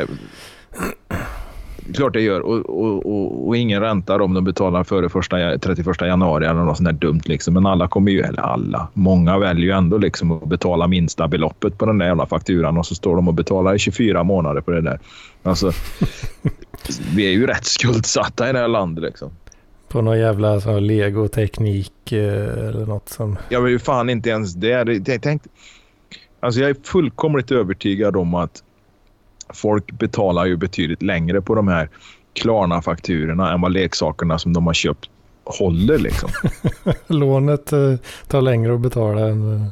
Klart 1.94 2.12
det 2.12 2.20
gör. 2.20 2.40
Och, 2.40 2.58
och, 2.58 3.06
och, 3.06 3.48
och 3.48 3.56
ingen 3.56 3.80
ränta 3.80 4.22
om 4.22 4.34
de 4.34 4.44
betalar 4.44 4.84
före 4.84 5.08
första, 5.08 5.58
31 5.58 6.00
januari 6.00 6.46
eller 6.46 6.60
något 6.60 6.76
sånt 6.76 6.88
där 6.88 7.08
dumt. 7.08 7.20
Liksom. 7.24 7.54
Men 7.54 7.66
alla 7.66 7.88
kommer 7.88 8.12
ju, 8.12 8.20
eller 8.20 8.42
alla, 8.42 8.88
många 8.92 9.38
väljer 9.38 9.64
ju 9.64 9.70
ändå 9.70 9.98
liksom 9.98 10.32
att 10.32 10.48
betala 10.48 10.86
minsta 10.86 11.28
beloppet 11.28 11.78
på 11.78 11.86
den 11.86 11.98
där 11.98 12.06
jävla 12.06 12.26
fakturan 12.26 12.78
och 12.78 12.86
så 12.86 12.94
står 12.94 13.16
de 13.16 13.28
och 13.28 13.34
betalar 13.34 13.74
i 13.74 13.78
24 13.78 14.22
månader 14.22 14.60
på 14.60 14.70
det 14.70 14.80
där. 14.80 15.00
Alltså, 15.42 15.72
vi 17.14 17.26
är 17.26 17.30
ju 17.30 17.46
rätt 17.46 17.64
skuldsatta 17.64 18.50
i 18.50 18.52
det 18.52 18.58
här 18.58 18.68
landet 18.68 19.04
liksom. 19.04 19.30
På 19.88 20.02
någon 20.02 20.18
jävla 20.18 20.60
sån 20.60 20.86
legoteknik 20.86 22.12
eh, 22.12 22.68
eller 22.68 22.86
något 22.86 23.08
som... 23.08 23.36
Jag 23.48 23.60
vill 23.60 23.72
ju 23.72 23.78
fan 23.78 24.10
inte 24.10 24.30
ens 24.30 24.54
det. 24.54 24.84
det 24.84 25.08
jag, 25.08 25.22
tänkte, 25.22 25.48
alltså 26.40 26.60
jag 26.60 26.70
är 26.70 26.76
fullkomligt 26.82 27.50
övertygad 27.50 28.16
om 28.16 28.34
att 28.34 28.62
folk 29.54 29.92
betalar 29.92 30.46
ju 30.46 30.56
betydligt 30.56 31.02
längre 31.02 31.42
på 31.42 31.54
de 31.54 31.68
här 31.68 31.88
Klarna-fakturorna 32.32 33.52
än 33.52 33.60
vad 33.60 33.72
leksakerna 33.72 34.38
som 34.38 34.52
de 34.52 34.66
har 34.66 34.74
köpt 34.74 35.10
håller. 35.44 35.98
Liksom. 35.98 36.30
Lånet 37.06 37.72
eh, 37.72 37.94
tar 38.28 38.42
längre 38.42 38.74
att 38.74 38.80
betala 38.80 39.28
än, 39.28 39.54
eh, 39.54 39.66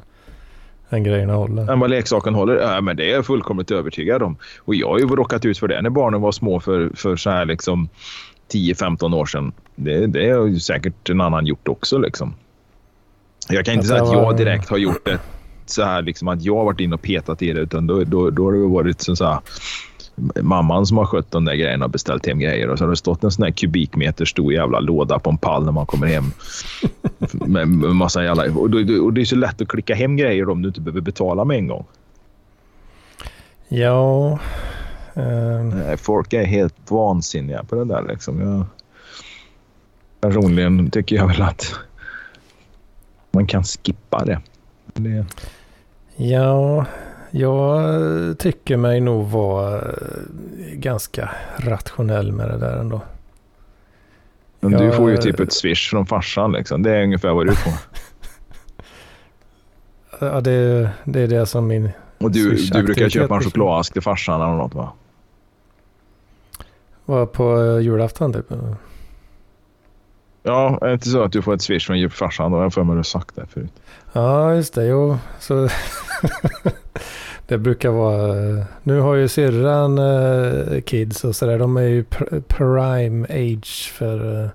än 0.91 1.05
grejerna 1.05 1.35
håller. 1.35 1.73
än 1.73 1.81
vad 1.81 1.91
leksaken 1.91 2.35
håller. 2.35 2.57
Ja, 2.57 2.81
men 2.81 2.97
det 2.97 3.11
är 3.11 3.15
jag 3.15 3.27
fullkomligt 3.27 3.71
övertygad 3.71 4.23
om. 4.23 4.37
Och 4.59 4.75
jag 4.75 4.89
har 4.89 4.99
ju 4.99 5.07
råkat 5.07 5.45
ut 5.45 5.59
för 5.59 5.69
det 5.69 5.83
när 5.83 5.91
barnen 5.91 6.21
var 6.21 6.33
små 6.33 6.61
för, 6.61 6.91
för 6.95 7.17
så 7.17 7.31
här 7.31 7.45
liksom 7.45 7.89
10-15 8.53 9.15
år 9.15 9.27
sedan. 9.27 9.53
Det, 9.75 10.07
det 10.07 10.31
har 10.31 10.47
ju 10.47 10.61
säkert 10.61 11.11
en 11.11 11.21
annan 11.21 11.47
gjort 11.47 11.69
också. 11.69 11.99
Liksom. 11.99 12.35
Jag 13.49 13.65
kan 13.65 13.75
inte 13.75 13.87
säga 13.87 14.03
att 14.03 14.13
jag 14.13 14.37
direkt 14.37 14.69
har 14.69 14.79
gjort 14.79 15.05
det 15.05 15.19
så 15.71 15.85
här 15.85 16.03
liksom 16.03 16.29
att 16.29 16.43
jag 16.43 16.57
har 16.57 16.65
varit 16.65 16.81
inne 16.81 16.95
och 16.95 17.03
petat 17.03 17.43
i 17.43 17.53
det 17.53 17.61
utan 17.61 17.87
då, 17.87 18.05
då, 18.05 18.31
då 18.31 18.45
har 18.45 18.53
det 18.53 18.59
varit 18.59 19.01
så 19.01 19.17
så 19.17 19.25
här 19.25 19.41
mamman 20.43 20.87
som 20.87 20.97
har 20.97 21.07
skött 21.07 21.31
de 21.31 21.45
där 21.45 21.55
grejerna 21.55 21.85
och 21.85 21.91
beställt 21.91 22.27
hem 22.27 22.39
grejer 22.39 22.69
och 22.69 22.79
så 22.79 22.85
har 22.85 22.91
det 22.91 22.97
stått 22.97 23.25
en 23.25 23.31
sån 23.31 23.45
här 23.45 23.51
kubikmeter 23.51 24.25
stor 24.25 24.53
jävla 24.53 24.81
låda 24.81 25.19
på 25.19 25.31
en 25.31 25.39
pall 25.39 25.65
när 25.65 25.73
man 25.73 25.87
kommer 25.87 26.07
hem. 26.07 26.25
med, 27.33 27.69
massa 27.69 28.25
jävla, 28.25 28.43
och, 28.43 28.71
då, 28.71 29.05
och 29.05 29.13
det 29.13 29.21
är 29.21 29.25
så 29.25 29.37
lätt 29.37 29.63
att 29.63 29.69
klicka 29.69 29.95
hem 29.95 30.17
grejer 30.17 30.49
om 30.49 30.63
du 30.63 30.69
inte 30.69 30.81
behöver 30.81 31.01
betala 31.01 31.45
med 31.45 31.57
en 31.57 31.67
gång. 31.67 31.85
Ja, 33.69 34.39
Nej, 35.75 35.97
folk 35.97 36.33
är 36.33 36.45
helt 36.45 36.91
vansinniga 36.91 37.65
på 37.65 37.75
det 37.75 37.85
där. 37.85 38.05
Liksom. 38.09 38.41
Jag, 38.41 38.65
personligen 40.21 40.91
tycker 40.91 41.17
jag 41.17 41.27
väl 41.27 41.43
att 41.43 41.75
man 43.31 43.47
kan 43.47 43.65
skippa 43.65 44.25
det. 44.25 44.41
det 44.95 45.27
Ja, 46.21 46.87
jag 47.31 48.39
tycker 48.39 48.77
mig 48.77 49.01
nog 49.01 49.27
vara 49.31 49.79
eh, 49.79 49.85
ganska 50.73 51.31
rationell 51.57 52.33
med 52.33 52.49
det 52.51 52.59
där 52.59 52.77
ändå. 52.77 53.01
men 54.61 54.73
du 54.73 54.85
Jag- 54.85 54.95
får 54.95 55.11
ju 55.11 55.17
typ 55.17 55.41
ett 55.41 55.53
swish 55.53 55.91
från 55.91 56.07
farsan. 56.07 56.53
Liksom. 56.53 56.83
Det 56.83 56.91
är 56.97 57.03
ungefär 57.03 57.33
vad 57.33 57.47
du 57.47 57.55
får. 57.55 57.73
Ja, 60.21 60.41
det, 60.41 60.91
det 61.05 61.21
är 61.21 61.27
det 61.29 61.47
som 61.47 61.67
min... 61.67 61.91
Och 62.19 62.31
du, 62.31 62.55
du 62.55 62.83
brukar 62.83 63.09
köpa 63.09 63.35
en 63.37 63.41
chokladask 63.43 63.93
till 63.93 64.03
farsan 64.03 64.41
eller 64.41 64.55
något 64.57 64.75
va? 64.75 64.93
var 67.05 67.27
på 67.27 67.63
eh, 67.63 67.79
julafton 67.81 68.33
typ. 68.33 68.47
Ja, 70.43 70.79
är 70.83 70.87
det 70.87 70.93
inte 70.93 71.09
så 71.09 71.23
att 71.23 71.33
du 71.33 71.43
får 71.43 71.55
ett 71.55 71.63
swish 71.63 71.87
från 71.87 72.11
farsan? 72.11 72.51
Då 72.51 72.57
har 72.57 72.63
jag 72.65 72.75
för 72.75 72.83
mig 72.85 72.93
att 72.93 72.95
du 72.95 72.99
har 72.99 73.03
sagt 73.03 73.37
det 73.37 73.47
förut. 73.47 73.73
Ja, 74.13 74.55
just 74.55 74.75
det. 74.75 74.85
Jo, 74.87 75.19
så... 75.39 75.69
det 77.47 77.59
brukar 77.59 77.91
vara... 77.91 78.35
Nu 78.83 79.01
har 79.01 79.15
ju 79.15 79.29
syrran 79.29 79.99
eh, 79.99 80.81
kids 80.81 81.25
och 81.25 81.37
sådär. 81.37 81.59
De 81.59 81.77
är 81.77 81.83
ju 81.83 82.03
pr- 82.03 82.41
prime 82.41 83.27
age 83.31 83.93
för, 83.95 84.45
eh, 84.45 84.51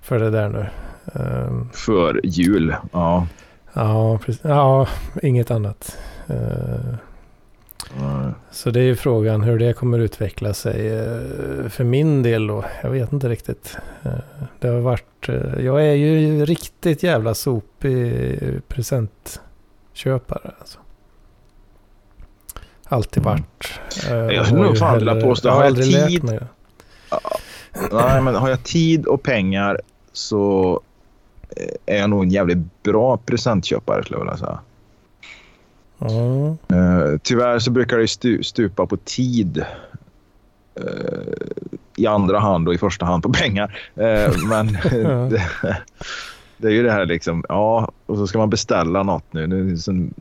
för 0.00 0.18
det 0.18 0.30
där 0.30 0.48
nu. 0.48 0.66
Ehm, 1.14 1.68
För 1.72 2.20
jul, 2.24 2.74
ja. 2.92 3.26
ja, 3.72 4.18
precis. 4.24 4.42
Ja, 4.44 4.86
inget 5.22 5.50
annat. 5.50 5.98
Eh, 6.26 6.94
Så 8.50 8.70
det 8.70 8.80
är 8.80 8.84
ju 8.84 8.96
frågan 8.96 9.42
hur 9.42 9.58
det 9.58 9.72
kommer 9.72 9.98
utveckla 9.98 10.54
sig 10.54 10.88
eh, 10.88 11.68
för 11.68 11.84
min 11.84 12.22
del 12.22 12.46
då. 12.46 12.64
Jag 12.82 12.90
vet 12.90 13.12
inte 13.12 13.28
riktigt. 13.28 13.76
Eh, 14.02 14.10
Det 14.60 14.68
har 14.68 14.80
varit... 14.80 15.28
eh, 15.28 15.64
Jag 15.64 15.86
är 15.86 15.92
ju 15.94 16.44
riktigt 16.46 17.02
jävla 17.02 17.34
sopig 17.34 18.38
presentköpare. 18.68 20.50
Alltså. 20.58 20.78
Alltid 22.84 23.26
Mm. 23.26 23.32
varit. 23.32 23.80
Jag 24.34 24.46
skulle 24.46 24.62
nog 24.62 24.78
fan 24.78 24.98
vilja 24.98 25.20
påstå, 25.20 25.48
Jag 25.48 25.54
har 25.54 25.64
jag 25.64 25.76
lärt 25.78 26.08
tid-. 26.08 26.40
Nej, 27.92 28.22
men 28.22 28.34
har 28.34 28.48
jag 28.48 28.62
tid 28.64 29.06
och 29.06 29.22
pengar 29.22 29.80
så 30.12 30.80
är 31.86 31.98
jag 31.98 32.10
nog 32.10 32.22
en 32.22 32.30
jävligt 32.30 32.82
bra 32.82 33.16
presentköpare 33.16 34.02
skulle 34.04 34.18
jag 34.18 34.24
vilja 34.24 34.36
säga. 34.36 34.58
Mm. 36.00 36.46
Eh, 36.48 37.18
tyvärr 37.22 37.58
så 37.58 37.70
brukar 37.70 37.98
det 37.98 38.08
stu, 38.08 38.42
stupa 38.42 38.86
på 38.86 38.96
tid. 38.96 39.64
eh, 40.74 40.84
I 41.96 42.06
andra 42.06 42.38
hand 42.38 42.68
och 42.68 42.74
i 42.74 42.78
första 42.78 43.06
hand 43.06 43.22
på 43.22 43.32
pengar. 43.32 43.78
Eh, 43.94 44.32
men 44.48 44.66
det, 45.30 45.42
det 46.56 46.68
är 46.68 46.72
ju 46.72 46.82
det 46.82 46.92
här 46.92 47.06
liksom, 47.06 47.44
ja, 47.48 47.92
och 48.06 48.16
så 48.16 48.26
ska 48.26 48.38
man 48.38 48.50
beställa 48.50 49.02
något 49.02 49.32
nu. 49.32 49.46
nu 49.46 49.78
sen 49.78 50.14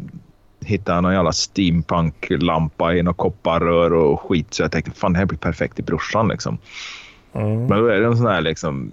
hittar 0.65 0.93
jag 0.93 1.03
någon 1.03 1.13
jävla 1.13 1.31
steampunk-lampa 1.31 2.93
i 2.93 3.03
något 3.03 3.17
kopparrör 3.17 3.93
och 3.93 4.21
skit. 4.21 4.53
Så 4.53 4.63
jag 4.63 4.71
tänkte, 4.71 4.91
fan 4.91 5.13
det 5.13 5.19
här 5.19 5.25
blir 5.25 5.37
perfekt 5.37 5.75
till 5.75 5.85
brorsan 5.85 6.27
liksom. 6.27 6.57
Mm. 7.33 7.65
Men 7.65 7.79
då 7.79 7.87
är 7.87 7.99
det 7.99 8.07
en 8.07 8.17
sån 8.17 8.27
här 8.27 8.41
liksom, 8.41 8.91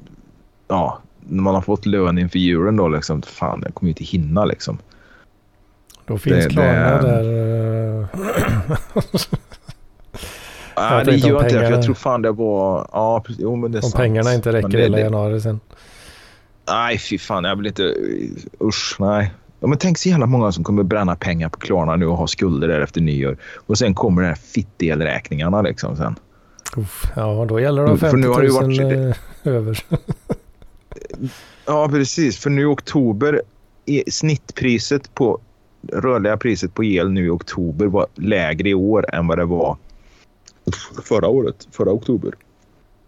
ja, 0.69 0.99
när 1.29 1.43
man 1.43 1.55
har 1.55 1.63
fått 1.63 1.87
lön 1.87 2.19
inför 2.19 2.39
julen 2.39 2.77
då 2.77 2.89
liksom, 2.89 3.23
fan 3.23 3.63
jag 3.65 3.75
kommer 3.75 3.89
ju 3.89 3.91
inte 3.91 4.05
hinna 4.05 4.45
liksom. 4.45 4.79
Då 6.11 6.19
finns 6.19 6.45
det- 6.45 6.51
Klarna 6.51 7.03
det- 7.03 7.09
där. 7.09 8.01
eh, 8.01 8.07
Nej, 10.77 11.05
det 11.05 11.17
gör 11.17 11.43
inte 11.45 11.59
det, 11.61 11.69
jag 11.71 11.83
tror 11.83 11.95
fan 11.95 12.23
det 12.23 12.33
var... 12.33 12.89
Ja, 12.93 13.21
precis. 13.27 13.43
Jo, 13.43 13.57
men 13.57 13.73
det 13.73 13.79
är 13.79 13.85
Om 13.85 13.91
sant. 13.91 13.95
pengarna 14.03 14.35
inte 14.35 14.53
räcker 14.53 14.69
det, 14.69 14.79
hela 14.83 14.97
det, 14.97 15.03
januari 15.03 15.41
sen. 15.41 15.61
Nej, 16.69 16.99
fy 16.99 17.19
fan. 17.19 17.45
Jag 17.45 17.57
vill 17.57 17.67
inte... 17.67 17.95
Usch, 18.65 18.97
nej. 18.99 19.31
Ja, 19.61 19.67
men 19.67 19.79
tänk 19.79 19.99
så 19.99 20.09
jävla 20.09 20.27
många 20.27 20.53
som 20.53 20.65
kommer 20.65 20.83
bränna 20.83 21.17
pengar 21.17 21.49
på 21.49 21.59
Klarna 21.59 21.97
nu 21.97 22.07
och 22.07 22.17
ha 22.17 22.27
skulder 22.27 22.69
där 22.69 22.81
efter 22.81 23.01
nyår. 23.01 23.37
Och 23.67 23.79
sen 23.79 23.95
kommer 23.95 24.23
de 24.23 24.29
här 24.29 24.35
fittelräkningarna 24.35 25.63
liksom 25.63 25.97
sen. 25.97 26.15
Uff, 26.77 27.05
ja, 27.17 27.47
då 27.49 27.61
gäller 27.61 27.83
det 27.87 27.93
att 27.93 28.01
ha 28.01 28.11
För 28.11 28.17
nu 28.17 28.23
50 28.23 28.35
har 28.35 28.41
det 28.41 28.47
ju 28.75 28.85
000 28.85 28.93
varit- 28.95 29.17
eh, 29.45 29.53
över. 29.53 29.79
Ja, 31.67 31.89
precis. 31.89 32.39
För 32.39 32.51
nu 32.51 32.63
i 32.63 32.65
oktober, 32.65 33.43
är 33.87 34.03
snittpriset 34.11 35.15
på 35.15 35.41
rörliga 35.93 36.37
priset 36.37 36.75
på 36.75 36.85
el 36.85 37.11
nu 37.11 37.27
i 37.27 37.31
oktober 37.31 37.87
var 37.87 38.07
lägre 38.15 38.69
i 38.69 38.75
år 38.75 39.15
än 39.15 39.27
vad 39.27 39.39
det 39.39 39.45
var 39.45 39.77
förra 41.05 41.29
året, 41.29 41.69
förra 41.73 41.91
oktober. 41.93 42.35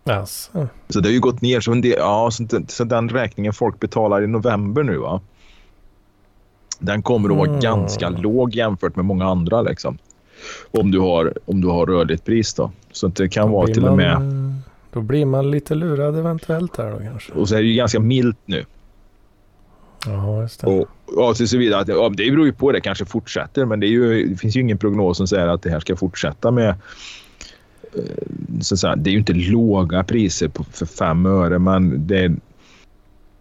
Alltså. 0.04 0.68
Så 0.88 1.00
det 1.00 1.08
har 1.08 1.12
ju 1.12 1.20
gått 1.20 1.40
ner. 1.42 1.60
Så, 1.60 1.72
en 1.72 1.80
del, 1.80 1.94
ja, 1.98 2.30
så, 2.32 2.42
den- 2.42 2.66
så 2.68 2.84
den 2.84 3.08
räkningen 3.08 3.52
folk 3.52 3.80
betalar 3.80 4.22
i 4.22 4.26
november 4.26 4.82
nu, 4.82 4.96
va? 4.96 5.20
den 6.78 7.02
kommer 7.02 7.30
att 7.30 7.36
vara 7.36 7.48
Mm. 7.48 7.60
ganska 7.60 8.08
låg 8.08 8.54
jämfört 8.54 8.96
med 8.96 9.04
många 9.04 9.24
andra. 9.26 9.62
Liksom. 9.62 9.98
Om, 10.70 10.90
du 10.90 10.98
har, 10.98 11.32
om 11.44 11.60
du 11.60 11.68
har 11.68 11.86
rörligt 11.86 12.24
pris. 12.24 12.54
Då. 12.54 12.70
Så 12.92 13.08
det 13.08 13.28
kan 13.28 13.46
Då 13.48 13.54
vara 13.56 13.66
till 13.66 13.84
och 13.84 13.96
med... 13.96 14.14
man, 14.14 14.62
Då 14.92 15.00
blir 15.00 15.24
man 15.26 15.50
lite 15.50 15.74
lurad 15.74 16.18
eventuellt 16.18 16.72
där 16.72 16.90
då 16.92 16.98
kanske. 16.98 17.32
Och 17.32 17.48
så 17.48 17.54
är 17.54 17.58
det 17.62 17.68
ju 17.68 17.74
ganska 17.74 18.00
milt 18.00 18.38
nu. 18.44 18.64
Ja, 20.06 20.42
just 20.42 20.60
det. 20.60 20.66
Och, 20.66 20.88
ja, 21.16 21.34
så 21.34 21.58
vidare. 21.58 21.80
Att, 21.80 21.88
ja, 21.88 22.08
det 22.08 22.30
beror 22.30 22.46
ju 22.46 22.52
på. 22.52 22.72
Det 22.72 22.80
kanske 22.80 23.04
fortsätter. 23.04 23.64
Men 23.64 23.80
det, 23.80 23.86
ju, 23.86 24.26
det 24.28 24.36
finns 24.36 24.56
ju 24.56 24.60
ingen 24.60 24.78
prognos 24.78 25.16
som 25.16 25.26
säger 25.28 25.46
att 25.46 25.62
det 25.62 25.70
här 25.70 25.80
ska 25.80 25.96
fortsätta 25.96 26.50
med... 26.50 26.68
eh, 26.68 28.00
Så 28.60 28.76
säga, 28.76 28.96
det 28.96 29.10
är 29.10 29.12
ju 29.12 29.18
inte 29.18 29.32
låga 29.32 30.04
priser 30.04 30.48
på, 30.48 30.64
för 30.64 30.86
fem 30.86 31.26
öre, 31.26 31.58
men 31.58 32.06
det, 32.06 32.32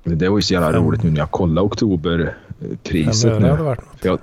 det 0.04 0.30
var 0.30 0.38
ju 0.38 0.42
så 0.42 0.54
jävla 0.54 0.72
Fem. 0.72 0.84
roligt 0.84 1.04
nu 1.04 1.10
när 1.12 1.20
jag 1.20 1.32
kollade 1.32 1.68
oktoberpriset. 1.68 3.32
Fem 3.32 3.44
öre 3.44 3.52
hade 3.52 3.64
varit 3.64 4.04
något. 4.04 4.22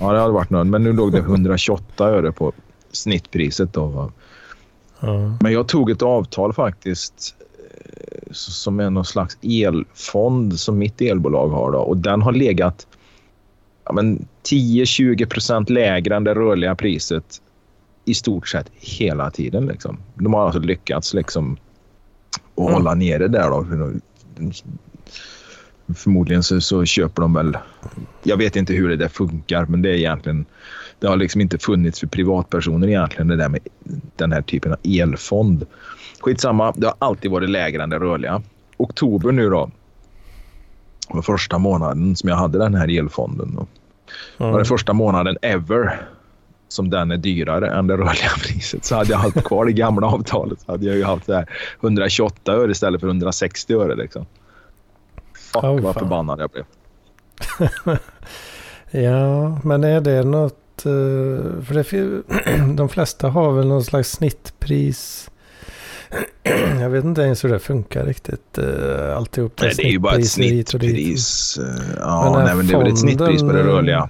Ja, 0.00 0.12
det 0.12 0.18
hade 0.20 0.32
varit 0.32 0.50
något. 0.50 0.66
Men 0.66 0.84
nu 0.84 0.92
låg 0.92 1.12
det 1.12 1.18
128 1.18 2.04
öre 2.08 2.32
på 2.32 2.52
snittpriset. 2.92 3.72
Då. 3.72 4.12
Ja. 5.00 5.36
Men 5.40 5.52
jag 5.52 5.68
tog 5.68 5.90
ett 5.90 6.02
avtal 6.02 6.52
faktiskt 6.52 7.34
som 8.30 8.80
är 8.80 8.90
någon 8.90 9.04
slags 9.04 9.38
elfond 9.42 10.60
som 10.60 10.78
mitt 10.78 11.00
elbolag 11.00 11.48
har. 11.48 11.72
Då. 11.72 11.78
Och 11.78 11.96
den 11.96 12.22
har 12.22 12.32
legat 12.32 12.86
ja, 13.84 13.92
men 13.92 14.26
10-20 14.50 15.26
procent 15.26 15.70
lägre 15.70 16.16
än 16.16 16.24
det 16.24 16.34
rörliga 16.34 16.74
priset 16.74 17.42
i 18.04 18.14
stort 18.14 18.48
sett 18.48 18.70
hela 18.74 19.30
tiden. 19.30 19.66
Liksom. 19.66 19.98
De 20.14 20.34
har 20.34 20.44
alltså 20.44 20.60
lyckats 20.60 21.14
liksom, 21.14 21.52
att 21.52 22.58
Mm. 22.58 22.72
hålla 22.72 22.94
nere 22.94 23.28
där. 23.28 23.50
Då. 23.50 23.66
Förmodligen 25.94 26.42
så, 26.42 26.60
så 26.60 26.84
köper 26.84 27.22
de 27.22 27.34
väl... 27.34 27.58
Jag 28.22 28.36
vet 28.36 28.56
inte 28.56 28.72
hur 28.72 28.88
det 28.88 28.96
där 28.96 29.08
funkar, 29.08 29.66
men 29.66 29.82
det 29.82 29.90
är 29.90 29.94
egentligen... 29.94 30.44
Det 30.98 31.06
har 31.08 31.16
liksom 31.16 31.40
inte 31.40 31.58
funnits 31.58 32.00
för 32.00 32.06
privatpersoner 32.06 32.88
egentligen, 32.88 33.28
det 33.28 33.36
där 33.36 33.48
med 33.48 33.60
den 34.16 34.32
här 34.32 34.42
typen 34.42 34.72
av 34.72 34.78
elfond. 34.84 35.66
Skitsamma, 36.20 36.72
det 36.76 36.86
har 36.86 36.94
alltid 36.98 37.30
varit 37.30 37.50
lägre 37.50 37.82
än 37.82 37.90
det 37.90 37.98
rörliga. 37.98 38.42
Oktober 38.76 39.32
nu 39.32 39.50
då 39.50 39.70
var 41.08 41.22
första 41.22 41.58
månaden 41.58 42.16
som 42.16 42.28
jag 42.28 42.36
hade 42.36 42.58
den 42.58 42.74
här 42.74 42.98
elfonden. 42.98 43.54
Då. 43.54 43.66
Det 44.38 44.44
var 44.44 44.56
den 44.56 44.66
första 44.66 44.92
månaden 44.92 45.36
ever 45.42 46.00
som 46.68 46.90
den 46.90 47.10
är 47.10 47.16
dyrare 47.16 47.70
än 47.70 47.86
det 47.86 47.96
rörliga 47.96 48.30
priset. 48.42 48.84
Så 48.84 48.94
hade 48.94 49.10
jag 49.10 49.18
haft 49.18 49.44
kvar 49.44 49.64
det 49.64 49.72
gamla 49.72 50.06
avtalet 50.06 50.60
så 50.60 50.72
hade 50.72 50.86
jag 50.86 50.96
ju 50.96 51.04
haft 51.04 51.26
det 51.26 51.34
här 51.34 51.46
128 51.80 52.52
öre 52.52 52.70
istället 52.70 53.00
för 53.00 53.08
160 53.08 53.74
öre. 53.74 53.94
Liksom. 53.94 54.26
Fuck 55.52 55.64
Oh, 55.64 55.80
vad 55.80 55.94
fan. 55.94 55.94
förbannad 55.94 56.40
jag 56.40 56.50
blev. 56.50 56.64
Ja, 58.90 59.58
men 59.64 59.84
är 59.84 60.00
det 60.00 60.22
något... 60.24 60.86
eh, 60.86 61.62
För 61.64 61.74
det, 61.74 61.84
de 62.76 62.88
flesta 62.88 63.28
har 63.28 63.52
väl 63.52 63.66
någon 63.68 63.84
slags 63.84 64.10
snittpris. 64.12 65.30
Jag 66.80 66.90
vet 66.90 67.04
inte 67.04 67.22
ens 67.22 67.44
hur 67.44 67.48
det 67.48 67.58
funkar 67.58 68.04
riktigt. 68.06 68.58
eh, 68.58 69.16
Alltihop. 69.16 69.60
Nej, 69.60 69.72
det 69.76 69.82
är 69.82 69.90
ju 69.90 69.98
bara 69.98 70.14
ett 70.16 70.28
snittpris. 70.28 71.58
Eh, 71.58 71.64
Men 71.64 71.96
Ja, 72.00 72.40
är 72.40 72.44
nej, 72.44 72.54
men 72.56 72.66
det 72.66 72.74
är 72.74 72.78
väl 72.78 72.92
ett 72.92 72.98
snittpris 72.98 73.40
på 73.42 73.52
det 73.52 73.62
rörliga. 73.62 74.08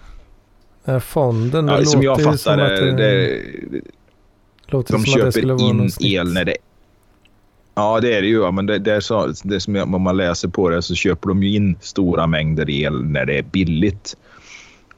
Den 0.84 0.94
här 0.94 1.00
fonden, 1.00 1.66
det 1.66 1.72
Ja, 1.78 1.84
som 1.84 2.02
jag 2.02 2.10
låter 2.10 2.30
ju 2.32 2.36
fattar 2.38 2.56
som 2.56 2.60
att 2.64 2.68
det, 2.68 2.92
det, 2.92 3.26
det, 3.70 3.80
låter 4.66 4.92
de 4.92 5.04
som 5.04 5.20
att 5.20 5.26
det 5.26 5.32
skulle 5.32 5.52
köper 5.52 5.64
vara 5.64 5.72
någon 5.72 5.84
in 5.84 5.90
snitt. 5.90 6.12
el 6.20 6.32
när 6.32 6.44
det... 6.44 6.56
Ja, 7.74 8.00
det 8.00 8.14
är 8.16 8.22
det 8.22 8.28
ju. 8.28 8.52
Men 8.52 8.66
det, 8.66 8.78
det 8.78 8.92
är 8.92 9.00
så, 9.00 9.32
det 9.44 9.60
som 9.60 9.74
jag, 9.74 9.94
om 9.94 10.02
man 10.02 10.16
läser 10.16 10.48
på 10.48 10.68
det 10.70 10.82
så 10.82 10.94
köper 10.94 11.28
de 11.28 11.42
ju 11.42 11.56
in 11.56 11.76
stora 11.80 12.26
mängder 12.26 12.70
el 12.70 13.04
när 13.04 13.26
det 13.26 13.38
är 13.38 13.42
billigt. 13.42 14.16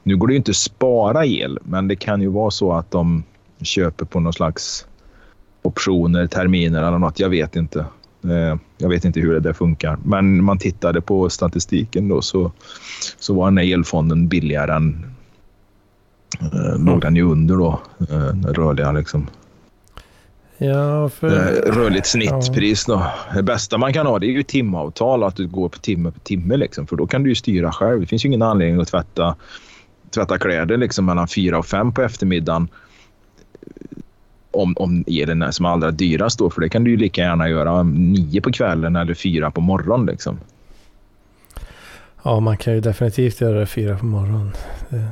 Nu 0.03 0.17
går 0.17 0.27
det 0.27 0.33
ju 0.33 0.37
inte 0.37 0.51
att 0.51 0.55
spara 0.55 1.25
el, 1.25 1.59
men 1.63 1.87
det 1.87 1.95
kan 1.95 2.21
ju 2.21 2.27
vara 2.27 2.51
så 2.51 2.73
att 2.73 2.91
de 2.91 3.23
köper 3.61 4.05
på 4.05 4.19
någon 4.19 4.33
slags 4.33 4.85
optioner, 5.61 6.27
terminer 6.27 6.83
eller 6.83 6.97
något. 6.97 7.19
Jag 7.19 7.29
vet 7.29 7.55
inte. 7.55 7.79
Eh, 8.23 8.57
Jag 8.77 8.89
vet 8.89 9.05
inte 9.05 9.19
hur 9.19 9.33
det 9.33 9.39
där 9.39 9.53
funkar. 9.53 9.97
Men 10.05 10.43
man 10.43 10.57
tittade 10.57 11.01
på 11.01 11.29
statistiken 11.29 12.07
då 12.07 12.21
så, 12.21 12.51
så 13.19 13.33
var 13.33 13.45
den 13.45 13.57
här 13.57 13.73
elfonden 13.73 14.27
billigare 14.27 14.71
än 14.75 15.15
Eh, 16.41 16.79
låg 16.85 17.01
den 17.01 17.15
ju 17.15 17.23
under 17.23 17.55
då, 17.55 17.79
eh, 18.09 18.51
rörliga 18.53 18.91
liksom. 18.91 19.27
Ja, 20.57 21.09
för... 21.09 21.29
Rörligt 21.71 22.07
snittpris 22.07 22.85
då. 22.85 23.07
Det 23.35 23.43
bästa 23.43 23.77
man 23.77 23.93
kan 23.93 24.05
ha 24.05 24.19
det 24.19 24.25
är 24.25 24.31
ju 24.31 24.43
timavtal, 24.43 25.23
att 25.23 25.35
du 25.35 25.47
går 25.47 25.69
på 25.69 25.77
timme 25.77 26.11
på 26.11 26.19
timme 26.19 26.57
liksom. 26.57 26.87
För 26.87 26.95
då 26.95 27.07
kan 27.07 27.23
du 27.23 27.29
ju 27.29 27.35
styra 27.35 27.71
själv. 27.71 28.01
Det 28.01 28.07
finns 28.07 28.25
ju 28.25 28.27
ingen 28.27 28.41
anledning 28.41 28.81
att 28.81 28.87
tvätta, 28.87 29.35
tvätta 30.13 30.37
kläder 30.37 30.77
liksom 30.77 31.05
mellan 31.05 31.27
fyra 31.27 31.57
och 31.57 31.65
fem 31.65 31.91
på 31.91 32.01
eftermiddagen. 32.01 32.67
Om, 34.51 34.73
om 34.77 35.03
elen 35.07 35.41
är 35.41 35.51
som 35.51 35.65
allra 35.65 35.91
dyrast 35.91 36.39
då, 36.39 36.49
för 36.49 36.61
det 36.61 36.69
kan 36.69 36.83
du 36.83 36.91
ju 36.91 36.97
lika 36.97 37.21
gärna 37.21 37.49
göra 37.49 37.83
nio 37.83 38.41
på 38.41 38.51
kvällen 38.51 38.95
eller 38.95 39.13
fyra 39.13 39.51
på 39.51 39.61
morgonen 39.61 40.05
liksom. 40.05 40.39
Ja, 42.23 42.39
man 42.39 42.57
kan 42.57 42.73
ju 42.73 42.81
definitivt 42.81 43.41
göra 43.41 43.59
det 43.59 43.65
fyra 43.65 43.97
på 43.97 44.05
morgonen. 44.05 44.51
Det... 44.89 45.07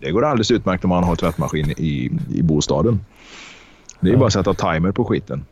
Det 0.00 0.10
går 0.10 0.24
alldeles 0.24 0.50
utmärkt 0.50 0.84
om 0.84 0.90
man 0.90 1.04
har 1.04 1.16
tvättmaskin 1.16 1.70
i, 1.70 2.10
i 2.34 2.42
bostaden. 2.42 3.00
Det 4.02 4.08
är 4.08 4.12
ja. 4.12 4.18
bara 4.18 4.26
att 4.26 4.32
sätta 4.32 4.54
timer 4.54 4.92
på 4.92 5.04
skiten. 5.04 5.44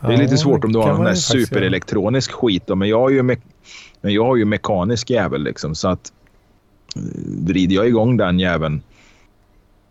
Det 0.00 0.14
är 0.14 0.16
lite 0.16 0.36
svårt 0.36 0.64
om 0.64 0.72
du 0.72 0.78
har 0.78 1.04
där 1.04 1.14
superelektronisk 1.14 2.32
skit. 2.32 2.62
Då, 2.66 2.74
men 2.74 2.88
jag 2.88 3.00
har 3.00 3.10
ju, 3.10 3.22
me 3.22 3.36
men 4.00 4.12
jag 4.12 4.24
har 4.24 4.36
ju 4.36 4.44
mekanisk 4.44 5.10
jävel 5.10 5.42
liksom. 5.42 5.74
Så 5.74 5.88
att 5.88 6.12
eh, 6.96 7.02
vrider 7.46 7.76
jag 7.76 7.88
igång 7.88 8.16
den 8.16 8.38
jäveln 8.38 8.82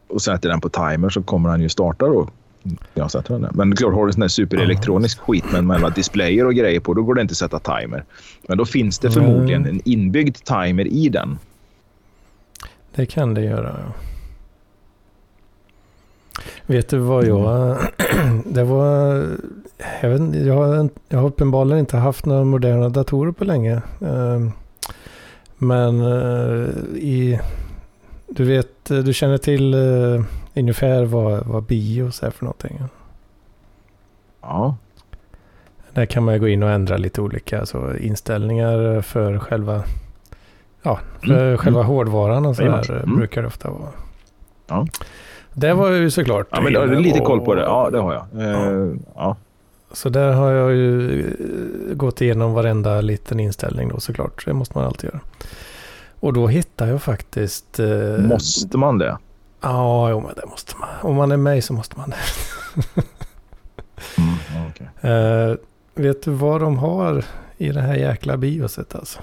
och 0.07 0.21
sätter 0.21 0.49
den 0.49 0.61
på 0.61 0.69
timer 0.69 1.09
så 1.09 1.21
kommer 1.21 1.49
den 1.49 1.61
ju 1.61 1.69
starta 1.69 2.05
då. 2.05 2.29
Jag 2.93 3.11
sätter 3.11 3.33
den 3.33 3.41
där. 3.41 3.51
Men 3.53 3.75
klart, 3.75 3.93
har 3.93 4.05
du 4.05 4.13
sån 4.13 4.21
där 4.21 4.27
superelektronisk 4.27 5.17
ja. 5.19 5.23
skit 5.25 5.45
med, 5.51 5.63
med 5.63 5.93
displayer 5.95 6.45
och 6.45 6.53
grejer 6.53 6.79
på, 6.79 6.93
då 6.93 7.03
går 7.03 7.15
det 7.15 7.21
inte 7.21 7.31
att 7.31 7.37
sätta 7.37 7.59
timer. 7.59 8.03
Men 8.47 8.57
då 8.57 8.65
finns 8.65 8.99
det 8.99 9.11
förmodligen 9.11 9.65
en 9.65 9.81
inbyggd 9.85 10.35
timer 10.35 10.87
i 10.87 11.09
den. 11.09 11.39
Det 12.95 13.05
kan 13.05 13.33
det 13.33 13.41
göra, 13.41 13.75
ja. 13.79 13.93
Vet 16.65 16.89
du 16.89 16.97
vad 16.97 17.25
jag... 17.25 17.77
det 18.45 18.63
var... 18.63 19.27
Jag, 20.01 20.09
vet, 20.09 20.45
jag, 20.45 20.53
har, 20.55 20.89
jag 21.09 21.19
har 21.19 21.27
uppenbarligen 21.27 21.79
inte 21.79 21.97
haft 21.97 22.25
några 22.25 22.43
moderna 22.43 22.89
datorer 22.89 23.31
på 23.31 23.45
länge. 23.45 23.81
Ehm, 24.01 24.51
men 25.57 26.01
eh, 26.01 26.69
i... 26.95 27.39
Du 28.27 28.43
vet, 28.45 28.85
du 28.85 29.13
känner 29.13 29.37
till 29.37 29.73
uh, 29.73 30.23
ungefär 30.55 31.05
vad, 31.05 31.45
vad 31.45 31.63
BIOS 31.63 32.23
är 32.23 32.31
för 32.31 32.45
någonting? 32.45 32.83
Ja. 34.41 34.75
Där 35.93 36.05
kan 36.05 36.23
man 36.23 36.39
gå 36.39 36.47
in 36.47 36.63
och 36.63 36.69
ändra 36.69 36.97
lite 36.97 37.21
olika 37.21 37.59
alltså 37.59 37.97
inställningar 37.97 39.01
för 39.01 39.39
själva, 39.39 39.83
ja, 40.81 40.99
för 41.25 41.45
mm. 41.45 41.57
själva 41.57 41.83
hårdvaran 41.83 42.45
och 42.45 42.55
så 42.55 42.63
mm. 42.63 43.15
brukar 43.15 43.41
det 43.41 43.47
ofta 43.47 43.69
vara. 43.69 43.91
Ja. 44.67 44.87
Det 45.53 45.73
var 45.73 45.89
ju 45.89 46.11
såklart. 46.11 46.47
Ja, 46.51 46.61
men 46.61 46.73
du 46.73 46.79
har 46.79 46.87
lite 46.87 47.19
koll 47.19 47.41
på 47.41 47.55
det. 47.55 47.61
Ja, 47.61 47.89
det 47.91 47.99
har 47.99 48.13
jag. 48.13 48.27
Ja. 48.45 48.95
ja. 49.15 49.35
Så 49.91 50.09
där 50.09 50.33
har 50.33 50.51
jag 50.51 50.71
ju 50.71 51.19
eh, 51.19 51.95
gått 51.95 52.21
igenom 52.21 52.53
varenda 52.53 53.01
liten 53.01 53.39
inställning 53.39 53.89
då 53.89 53.99
såklart. 53.99 54.45
Det 54.45 54.53
måste 54.53 54.77
man 54.77 54.87
alltid 54.87 55.09
göra. 55.13 55.19
Och 56.19 56.33
då 56.33 56.47
hittar 56.47 56.87
jag 56.87 57.01
faktiskt... 57.01 57.79
Eh, 57.79 58.17
måste 58.17 58.77
man 58.77 58.97
det? 58.97 59.17
Ja, 59.61 60.09
jo, 60.09 60.19
men 60.19 60.35
det 60.35 60.45
måste 60.49 60.75
man. 60.79 60.89
Om 61.01 61.15
man 61.15 61.31
är 61.31 61.37
mig 61.37 61.61
så 61.61 61.73
måste 61.73 61.99
man 61.99 62.09
det. 62.09 62.17
mm, 64.17 64.67
okay. 64.69 65.11
eh, 65.11 65.55
vet 65.95 66.23
du 66.23 66.31
vad 66.31 66.61
de 66.61 66.77
har 66.77 67.25
i 67.57 67.71
det 67.71 67.81
här 67.81 67.95
jäkla 67.95 68.37
bioset 68.37 68.95
alltså? 68.95 69.19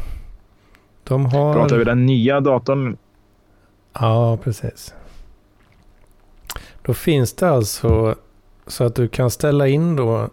De 1.04 1.26
har... 1.26 1.54
Pratar 1.54 1.76
vi 1.76 1.84
den 1.84 2.06
nya 2.06 2.40
datorn? 2.40 2.96
Ja, 3.92 4.36
precis. 4.36 4.94
Då 6.88 6.94
finns 6.94 7.32
det 7.32 7.50
alltså 7.50 8.14
så 8.66 8.84
att 8.84 8.94
du 8.94 9.08
kan 9.08 9.30
ställa 9.30 9.68
in 9.68 9.96
då 9.96 10.28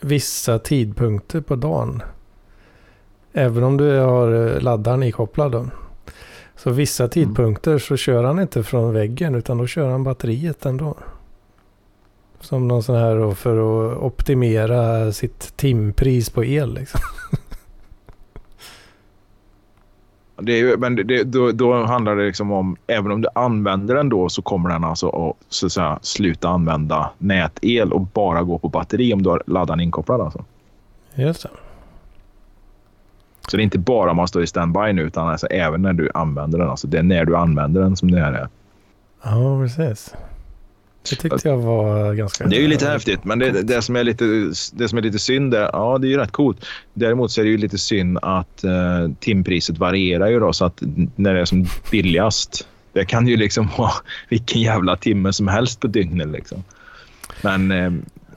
vissa 0.00 0.58
tidpunkter 0.58 1.40
på 1.40 1.56
dagen. 1.56 2.02
Även 3.32 3.64
om 3.64 3.76
du 3.76 3.98
har 3.98 4.32
eh, 4.32 4.60
laddaren 4.60 5.02
ikopplad. 5.02 5.52
Då. 5.52 5.66
Så 6.56 6.70
vissa 6.70 7.04
mm. 7.04 7.10
tidpunkter 7.10 7.78
så 7.78 7.96
kör 7.96 8.24
han 8.24 8.40
inte 8.40 8.62
från 8.62 8.92
väggen 8.92 9.34
utan 9.34 9.58
då 9.58 9.66
kör 9.66 9.90
han 9.90 10.04
batteriet 10.04 10.66
ändå. 10.66 10.96
Som 12.40 12.68
någon 12.68 12.82
sån 12.82 12.96
här 12.96 13.34
för 13.34 13.56
att 13.56 13.98
optimera 13.98 15.12
sitt 15.12 15.56
timpris 15.56 16.30
på 16.30 16.44
el 16.44 16.74
liksom. 16.74 17.00
Det 20.44 20.60
är, 20.60 20.76
men 20.76 20.96
det, 20.96 21.24
då, 21.24 21.52
då, 21.52 21.84
handlar 21.84 22.16
det 22.16 22.26
liksom 22.26 22.52
om, 22.52 22.76
även 22.86 23.12
om 23.12 23.22
du 23.22 23.28
använder 23.34 23.94
den 23.94 24.08
då 24.08 24.28
så 24.28 24.42
kommer 24.42 24.70
den 24.70 24.84
alltså 24.84 25.08
att, 25.08 25.36
så 25.48 25.66
att 25.66 25.72
säga, 25.72 25.98
sluta 26.02 26.48
använda 26.48 27.10
nätel 27.18 27.92
och 27.92 28.00
bara 28.00 28.42
gå 28.42 28.58
på 28.58 28.68
batteri 28.68 29.14
om 29.14 29.22
du 29.22 29.30
har 29.30 29.42
laddaren 29.46 29.80
inkopplad. 29.80 30.20
Alltså. 30.20 30.44
Just 31.14 31.42
det. 31.42 31.48
Så 33.48 33.56
det 33.56 33.62
är 33.62 33.64
inte 33.64 33.78
bara 33.78 34.10
om 34.10 34.16
man 34.16 34.28
står 34.28 34.42
i 34.42 34.46
standby 34.46 34.92
nu 34.92 35.02
utan 35.02 35.28
alltså 35.28 35.46
även 35.46 35.82
när 35.82 35.92
du 35.92 36.10
använder 36.14 36.58
den. 36.58 36.70
Alltså 36.70 36.86
det 36.86 36.98
är 36.98 37.02
när 37.02 37.24
du 37.24 37.36
använder 37.36 37.80
den 37.80 37.96
som 37.96 38.10
det 38.10 38.20
här 38.20 38.32
är. 38.32 38.48
Ja, 39.22 39.60
precis. 39.62 40.14
Det 41.10 41.16
tyckte 41.16 41.48
jag 41.48 41.56
var 41.56 42.14
ganska... 42.14 42.46
Det 42.46 42.56
är 42.56 42.60
ju 42.60 42.68
lite 42.68 42.86
häftigt, 42.86 43.24
men 43.24 43.38
det, 43.38 43.62
det, 43.62 43.82
som, 43.82 43.96
är 43.96 44.04
lite, 44.04 44.24
det 44.72 44.88
som 44.88 44.98
är 44.98 45.02
lite 45.02 45.18
synd 45.18 45.54
är, 45.54 45.70
ja 45.72 45.98
det 45.98 46.06
är 46.06 46.10
ju 46.10 46.16
rätt 46.16 46.32
coolt. 46.32 46.64
Däremot 46.94 47.30
så 47.30 47.40
är 47.40 47.44
det 47.44 47.50
ju 47.50 47.56
lite 47.56 47.78
synd 47.78 48.18
att 48.22 48.64
uh, 48.64 49.14
timpriset 49.20 49.78
varierar 49.78 50.28
ju 50.28 50.40
då 50.40 50.52
så 50.52 50.64
att 50.64 50.82
när 51.16 51.34
det 51.34 51.40
är 51.40 51.44
som 51.44 51.66
billigast, 51.90 52.66
det 52.92 53.04
kan 53.04 53.28
ju 53.28 53.36
liksom 53.36 53.68
vara 53.78 53.92
vilken 54.28 54.60
jävla 54.60 54.96
timme 54.96 55.32
som 55.32 55.48
helst 55.48 55.80
på 55.80 55.86
dygnet 55.86 56.28
liksom. 56.28 56.64
Men 57.42 57.72
uh, 57.72 57.92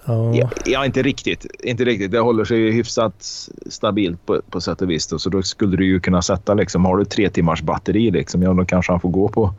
ja. 0.06 0.49
ja, 0.65 0.86
inte 0.86 1.01
riktigt. 1.01 1.45
Inte 1.63 1.86
riktigt. 1.86 2.12
Det 2.12 2.19
håller 2.19 2.45
sig 2.45 2.58
ju 2.58 2.71
hyfsat 2.71 3.49
stabilt 3.69 4.25
på, 4.25 4.41
på 4.49 4.62
sätt 4.62 4.82
och 4.82 4.89
vis. 4.89 5.08
Då. 5.08 5.19
Så 5.19 5.30
då 5.30 5.43
skulle 5.43 5.78
du 5.78 5.86
ju 5.86 5.99
kunna 5.99 6.21
sätta 6.21 6.54
liksom, 6.54 6.86
har 6.86 6.97
du 6.97 7.06
tre 7.06 7.30
timmars 7.30 7.62
batteri 7.62 8.12
liksom, 8.12 8.41
ja 8.41 8.54
då 8.54 8.65
kanske 8.65 8.91
han 8.91 8.99
får 8.99 9.10
gå 9.10 9.28
på 9.28 9.54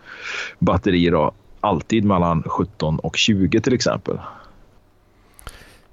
batteri 0.59 1.11
då 1.11 1.33
alltid 1.61 2.05
mellan 2.05 2.42
17 2.42 2.99
och 2.99 3.16
20 3.16 3.61
till 3.61 3.75
exempel. 3.75 4.19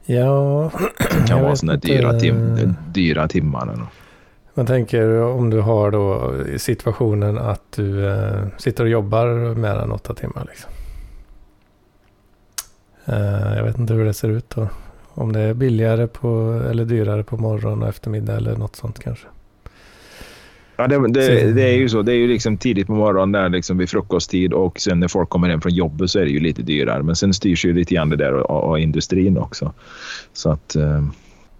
Ja, 0.05 0.71
det 0.97 1.27
kan 1.27 1.41
vara 1.41 1.55
sådana 1.55 1.77
dyra, 1.79 2.19
tim 2.19 2.75
dyra 2.93 3.27
timmar. 3.27 3.87
Man 4.53 4.65
tänker 4.65 5.21
om 5.21 5.49
du 5.49 5.61
har 5.61 5.91
då 5.91 6.33
situationen 6.57 7.37
att 7.37 7.71
du 7.75 8.09
äh, 8.09 8.43
sitter 8.57 8.83
och 8.83 8.89
jobbar 8.89 9.55
mer 9.55 9.75
än 9.75 9.91
åtta 9.91 10.13
timmar. 10.13 10.47
Liksom. 10.49 10.71
Äh, 13.05 13.57
jag 13.57 13.63
vet 13.63 13.77
inte 13.77 13.93
hur 13.93 14.05
det 14.05 14.13
ser 14.13 14.29
ut 14.29 14.49
då. 14.49 14.67
Om 15.13 15.33
det 15.33 15.39
är 15.39 15.53
billigare 15.53 16.07
på, 16.07 16.61
eller 16.69 16.85
dyrare 16.85 17.23
på 17.23 17.37
morgon 17.37 17.83
och 17.83 17.89
eftermiddag 17.89 18.35
eller 18.35 18.55
något 18.55 18.75
sånt 18.75 18.99
kanske. 18.99 19.27
Ja, 20.75 20.87
det, 20.87 21.07
det, 21.07 21.53
det, 21.53 21.61
är 21.61 21.77
ju 21.77 21.89
så. 21.89 22.01
Det 22.01 22.11
är 22.11 22.15
ju 22.15 22.27
liksom 22.27 22.57
tidigt 22.57 22.87
på 22.87 22.93
morgonen 22.93 23.31
där 23.31 23.49
liksom 23.49 23.77
vid 23.77 23.89
frukosttid 23.89 24.53
och 24.53 24.79
sen 24.79 24.99
när 24.99 25.07
folk 25.07 25.29
kommer 25.29 25.49
hem 25.49 25.61
från 25.61 25.73
jobbet 25.73 26.09
så 26.09 26.19
är 26.19 26.25
det 26.25 26.31
ju 26.31 26.39
lite 26.39 26.61
dyrare. 26.61 27.03
Men 27.03 27.15
sen 27.15 27.33
styrs 27.33 27.65
ju 27.65 27.73
lite 27.73 27.95
grann 27.95 28.09
det 28.09 28.15
där 28.15 28.33
av, 28.33 28.79
industrin 28.79 29.37
också. 29.37 29.73
Så 30.33 30.49
att... 30.49 30.75
Uh, 30.77 31.07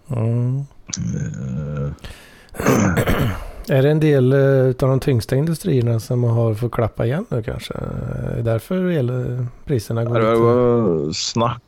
mm. 0.09 0.57
uh, 0.57 1.91
är 3.69 3.83
det 3.83 3.91
en 3.91 3.99
del 3.99 4.33
uh, 4.33 4.67
av 4.67 4.73
de 4.89 4.99
tyngsta 4.99 5.35
industrierna 5.35 5.99
som 5.99 6.23
har 6.23 6.53
fått 6.53 6.71
klappa 6.71 7.05
igen 7.05 7.25
nu 7.29 7.43
kanske? 7.43 7.73
Därför 8.41 8.89
elpriserna 8.89 10.05
går 10.05 10.19
ja, 10.19 10.29
det 10.29 10.37
var 10.37 11.11
snack. 11.11 11.61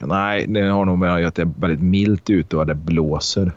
Nej, 0.00 0.46
det 0.46 0.60
har 0.60 0.84
nog 0.84 0.98
med 0.98 1.26
att 1.26 1.34
det 1.34 1.42
är 1.42 1.50
väldigt 1.56 1.82
milt 1.82 2.30
ute 2.30 2.56
och 2.56 2.66
det 2.66 2.74
blåser. 2.74 3.52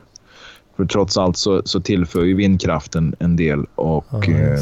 För 0.75 0.85
trots 0.85 1.17
allt 1.17 1.37
så, 1.37 1.61
så 1.65 1.79
tillför 1.79 2.23
ju 2.23 2.35
vindkraften 2.35 3.15
en 3.19 3.35
del. 3.35 3.65
Och, 3.75 4.05
ja, 4.09 4.23
eh, 4.23 4.59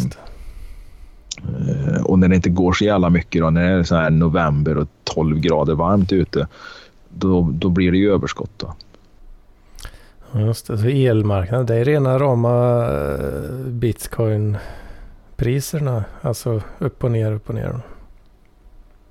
och 2.04 2.20
när 2.20 2.28
det 2.28 2.36
inte 2.36 2.50
går 2.50 2.74
så 2.74 2.86
jävla 2.86 3.10
mycket, 3.10 3.42
då, 3.42 3.50
när 3.50 3.64
det 3.64 3.70
är 3.80 3.84
så 3.84 3.96
här 3.96 4.10
november 4.10 4.78
och 4.78 4.88
12 5.04 5.40
grader 5.40 5.76
varmt 5.76 6.12
ute, 6.12 6.48
då, 7.10 7.50
då 7.54 7.70
blir 7.70 7.92
det 7.92 7.98
ju 7.98 8.14
överskott. 8.14 8.52
Då. 8.58 8.74
Just 10.40 10.68
det, 10.68 10.78
så 10.78 10.88
elmarknaden, 10.88 11.66
det 11.66 11.76
är 11.76 11.86
rena 11.86 12.20
rama 12.20 12.86
eh, 12.90 13.52
bitcoin-priserna. 13.66 16.04
Alltså 16.22 16.62
upp 16.80 17.04
och 17.04 17.12
ner, 17.12 17.32
upp 17.32 17.50
och 17.50 17.56
ner. 17.56 17.80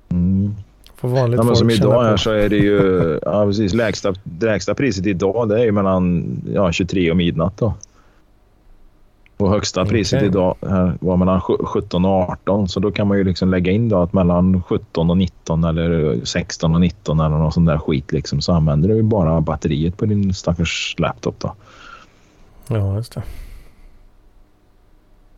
Mm. 0.09 0.55
För 1.01 1.07
vanligt 1.07 1.37
ja, 1.37 1.43
men 1.43 1.55
som 1.55 1.69
idag 1.69 2.03
här 2.03 2.17
så 2.17 2.31
är 2.31 2.49
det 2.49 2.57
ju 2.57 3.19
ja, 3.21 3.45
precis, 3.45 3.73
lägsta, 3.73 4.13
lägsta 4.41 4.75
priset 4.75 5.05
idag 5.05 5.49
det 5.49 5.59
är 5.59 5.63
ju 5.63 5.71
mellan 5.71 6.25
ja, 6.53 6.71
23 6.71 7.11
och 7.11 7.17
midnatt. 7.17 7.57
Då. 7.57 7.73
Och 9.37 9.49
högsta 9.49 9.85
priset 9.85 10.17
okay. 10.17 10.27
idag 10.27 10.55
här 10.61 10.97
var 10.99 11.17
mellan 11.17 11.41
17 11.41 12.05
och 12.05 12.11
18 12.11 12.69
så 12.69 12.79
då 12.79 12.91
kan 12.91 13.07
man 13.07 13.17
ju 13.17 13.23
liksom 13.23 13.49
lägga 13.49 13.71
in 13.71 13.89
då 13.89 14.01
att 14.01 14.13
mellan 14.13 14.63
17 14.63 15.09
och 15.09 15.17
19 15.17 15.63
eller 15.63 16.19
16 16.25 16.73
och 16.75 16.81
19 16.81 17.19
eller 17.19 17.37
någon 17.37 17.51
sån 17.51 17.65
där 17.65 17.77
skit 17.77 18.11
liksom, 18.11 18.41
så 18.41 18.53
använder 18.53 18.89
du 18.89 19.01
bara 19.01 19.41
batteriet 19.41 19.97
på 19.97 20.05
din 20.05 20.33
stackars 20.33 20.95
laptop. 20.97 21.39
Då. 21.39 21.55
Ja, 22.67 22.95
just 22.95 23.13
det. 23.13 23.23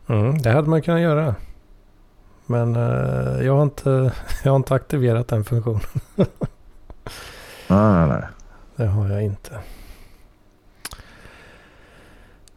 Mm, 0.06 0.42
det 0.42 0.50
hade 0.50 0.68
man 0.68 0.82
kunnat 0.82 1.00
göra. 1.00 1.34
Men 2.46 2.76
uh, 2.76 3.46
jag, 3.46 3.56
har 3.56 3.62
inte, 3.62 4.12
jag 4.44 4.52
har 4.52 4.56
inte 4.56 4.74
aktiverat 4.74 5.28
den 5.28 5.44
funktionen. 5.44 5.80
nej, 6.16 6.26
nej, 7.68 8.08
nej. 8.08 8.22
Det 8.76 8.86
har 8.86 9.08
jag 9.08 9.22
inte. 9.22 9.58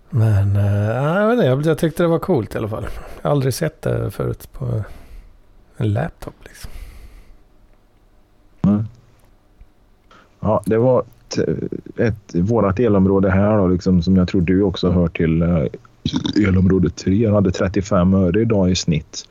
Men 0.09 0.55
uh, 0.55 0.91
jag, 0.91 1.27
vet 1.27 1.33
inte, 1.33 1.45
jag, 1.45 1.65
jag 1.65 1.77
tyckte 1.77 2.03
det 2.03 2.07
var 2.07 2.19
coolt 2.19 2.55
i 2.55 2.57
alla 2.57 2.69
fall. 2.69 2.87
Jag 3.21 3.29
har 3.29 3.31
aldrig 3.31 3.53
sett 3.53 3.81
det 3.81 4.11
förut 4.11 4.49
på 4.51 4.83
en 5.77 5.93
laptop 5.93 6.35
liksom. 6.43 6.71
Mm. 8.61 8.85
Ja, 10.39 10.63
det 10.65 10.77
var 10.77 11.03
ett, 11.97 12.35
vårat 12.35 12.79
elområde 12.79 13.29
här 13.31 13.57
då, 13.57 13.67
liksom, 13.67 14.01
som 14.01 14.15
jag 14.15 14.27
tror 14.27 14.41
du 14.41 14.61
också 14.61 14.91
hör 14.91 15.07
till. 15.07 15.43
Uh, 15.43 15.65
elområde 16.47 16.89
3 16.89 17.29
hade 17.29 17.51
35 17.51 18.13
öre 18.13 18.41
idag 18.41 18.71
i 18.71 18.75
snitt. 18.75 19.27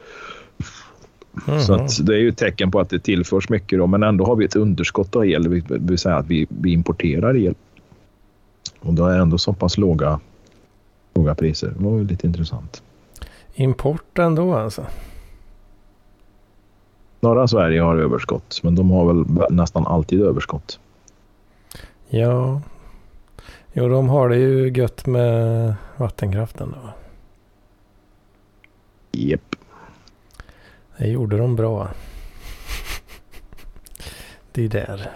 Mm. 1.48 1.88
Så 1.88 2.02
det 2.02 2.14
är 2.14 2.18
ju 2.18 2.28
ett 2.28 2.36
tecken 2.36 2.70
på 2.70 2.80
att 2.80 2.90
det 2.90 2.98
tillförs 2.98 3.48
mycket 3.48 3.78
då, 3.78 3.86
men 3.86 4.02
ändå 4.02 4.24
har 4.24 4.36
vi 4.36 4.44
ett 4.44 4.56
underskott 4.56 5.16
av 5.16 5.26
el. 5.26 5.64
Det 5.68 5.78
vill 5.78 5.98
säga 5.98 6.16
att 6.16 6.26
vi, 6.26 6.46
vi 6.48 6.72
importerar 6.72 7.36
el. 7.36 7.54
Och 8.80 8.94
då 8.94 9.06
är 9.06 9.18
ändå 9.18 9.38
så 9.38 9.52
pass 9.52 9.78
låga, 9.78 10.20
låga 11.14 11.34
priser. 11.34 11.72
Det 11.78 11.84
var 11.84 11.98
ju 11.98 12.04
lite 12.04 12.26
intressant. 12.26 12.82
Import 13.54 14.18
ändå 14.18 14.54
alltså? 14.54 14.86
Norra 17.20 17.48
Sverige 17.48 17.80
har 17.80 17.96
överskott, 17.96 18.60
men 18.62 18.74
de 18.74 18.90
har 18.90 19.14
väl 19.14 19.50
nästan 19.50 19.86
alltid 19.86 20.20
överskott. 20.20 20.80
Ja, 22.08 22.62
jo 23.72 23.88
de 23.88 24.08
har 24.08 24.28
det 24.28 24.36
ju 24.36 24.72
gött 24.72 25.06
med 25.06 25.74
vattenkraften 25.96 26.74
då. 26.82 26.90
Japp. 29.12 29.56
Det 30.98 31.08
gjorde 31.08 31.36
de 31.36 31.56
bra. 31.56 31.88
Det 34.52 34.68
där. 34.68 35.10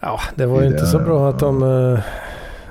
Ja, 0.00 0.20
det 0.34 0.46
var 0.46 0.62
ju 0.62 0.68
inte 0.68 0.86
så 0.86 0.98
bra 0.98 1.28
att 1.28 1.38
de, 1.38 1.62
uh, 1.62 2.00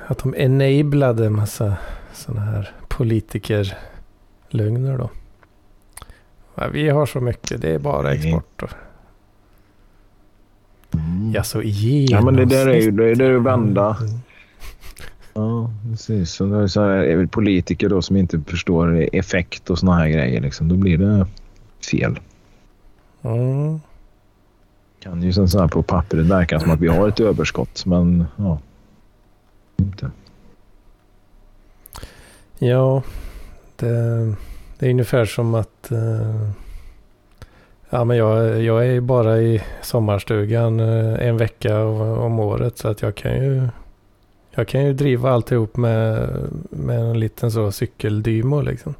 att 0.06 0.18
de 0.18 0.34
enablade 0.34 1.30
massa 1.30 1.76
sådana 2.12 2.40
här 2.40 2.72
politikerlögner 2.88 4.98
då. 4.98 5.10
Ja, 6.54 6.68
vi 6.72 6.88
har 6.88 7.06
så 7.06 7.20
mycket, 7.20 7.62
det 7.62 7.70
är 7.70 7.78
bara 7.78 8.12
export. 8.12 8.52
Då. 8.56 8.66
Mm. 10.98 11.32
Ja, 11.34 11.42
så 11.42 11.62
genomsnitt. 11.62 12.10
Ja, 12.10 12.20
men 12.20 12.36
det 12.36 12.44
där 12.44 12.68
är 12.68 12.80
ju 12.80 12.90
det 12.90 13.10
är 13.10 13.16
det 13.16 13.38
vända. 13.38 13.96
Mm. 14.00 14.20
Ja, 15.34 15.70
precis. 15.90 16.30
Så 16.30 16.46
det 16.46 16.56
är 16.56 16.66
så 16.66 16.80
här, 16.80 17.26
politiker 17.26 17.88
då 17.88 18.02
som 18.02 18.16
inte 18.16 18.40
förstår 18.46 19.08
effekt 19.12 19.70
och 19.70 19.78
såna 19.78 19.94
här 19.94 20.08
grejer. 20.08 20.40
Liksom. 20.40 20.68
Då 20.68 20.74
blir 20.74 20.98
det 20.98 21.26
fel. 21.90 22.18
Mm. 23.22 23.80
Kan 25.00 25.22
ju 25.22 25.32
sen 25.32 25.48
så 25.48 25.60
här 25.60 25.68
på 25.68 25.82
pappret 25.82 26.26
verka 26.26 26.60
som 26.60 26.70
att 26.70 26.80
vi 26.80 26.88
har 26.88 27.08
ett 27.08 27.20
överskott, 27.20 27.86
men 27.86 28.26
ja. 28.36 28.58
Inte. 29.76 30.10
Ja, 32.58 33.02
det, 33.76 33.88
det 34.78 34.86
är 34.86 34.90
ungefär 34.90 35.24
som 35.24 35.54
att 35.54 35.88
uh, 35.92 36.50
Ja, 37.90 38.04
men 38.04 38.16
jag, 38.16 38.62
jag 38.62 38.86
är 38.86 39.00
bara 39.00 39.38
i 39.38 39.62
sommarstugan 39.82 40.80
uh, 40.80 41.28
en 41.28 41.36
vecka 41.36 41.84
om 41.84 42.40
året 42.40 42.78
så 42.78 42.88
att 42.88 43.02
jag 43.02 43.14
kan 43.14 43.34
ju 43.34 43.68
jag 44.58 44.68
kan 44.68 44.84
ju 44.84 44.92
driva 44.92 45.30
alltihop 45.30 45.76
med, 45.76 46.28
med 46.70 47.00
en 47.00 47.20
liten 47.20 47.50
så 47.50 47.72
cykeldymo 47.72 48.60
liksom. 48.60 48.94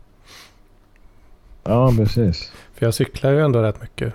Ja, 1.64 1.92
precis. 1.96 2.52
För 2.76 2.86
jag 2.86 2.94
cyklar 2.94 3.30
ju 3.30 3.40
ändå 3.40 3.62
rätt 3.62 3.82
mycket. 3.82 4.14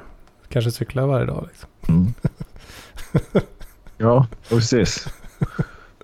Kanske 0.50 0.72
cyklar 0.72 1.08
varje 1.08 1.26
dag 1.26 1.48
liksom. 1.48 1.70
Mm. 1.88 2.14
ja, 3.98 4.28
precis. 4.50 5.08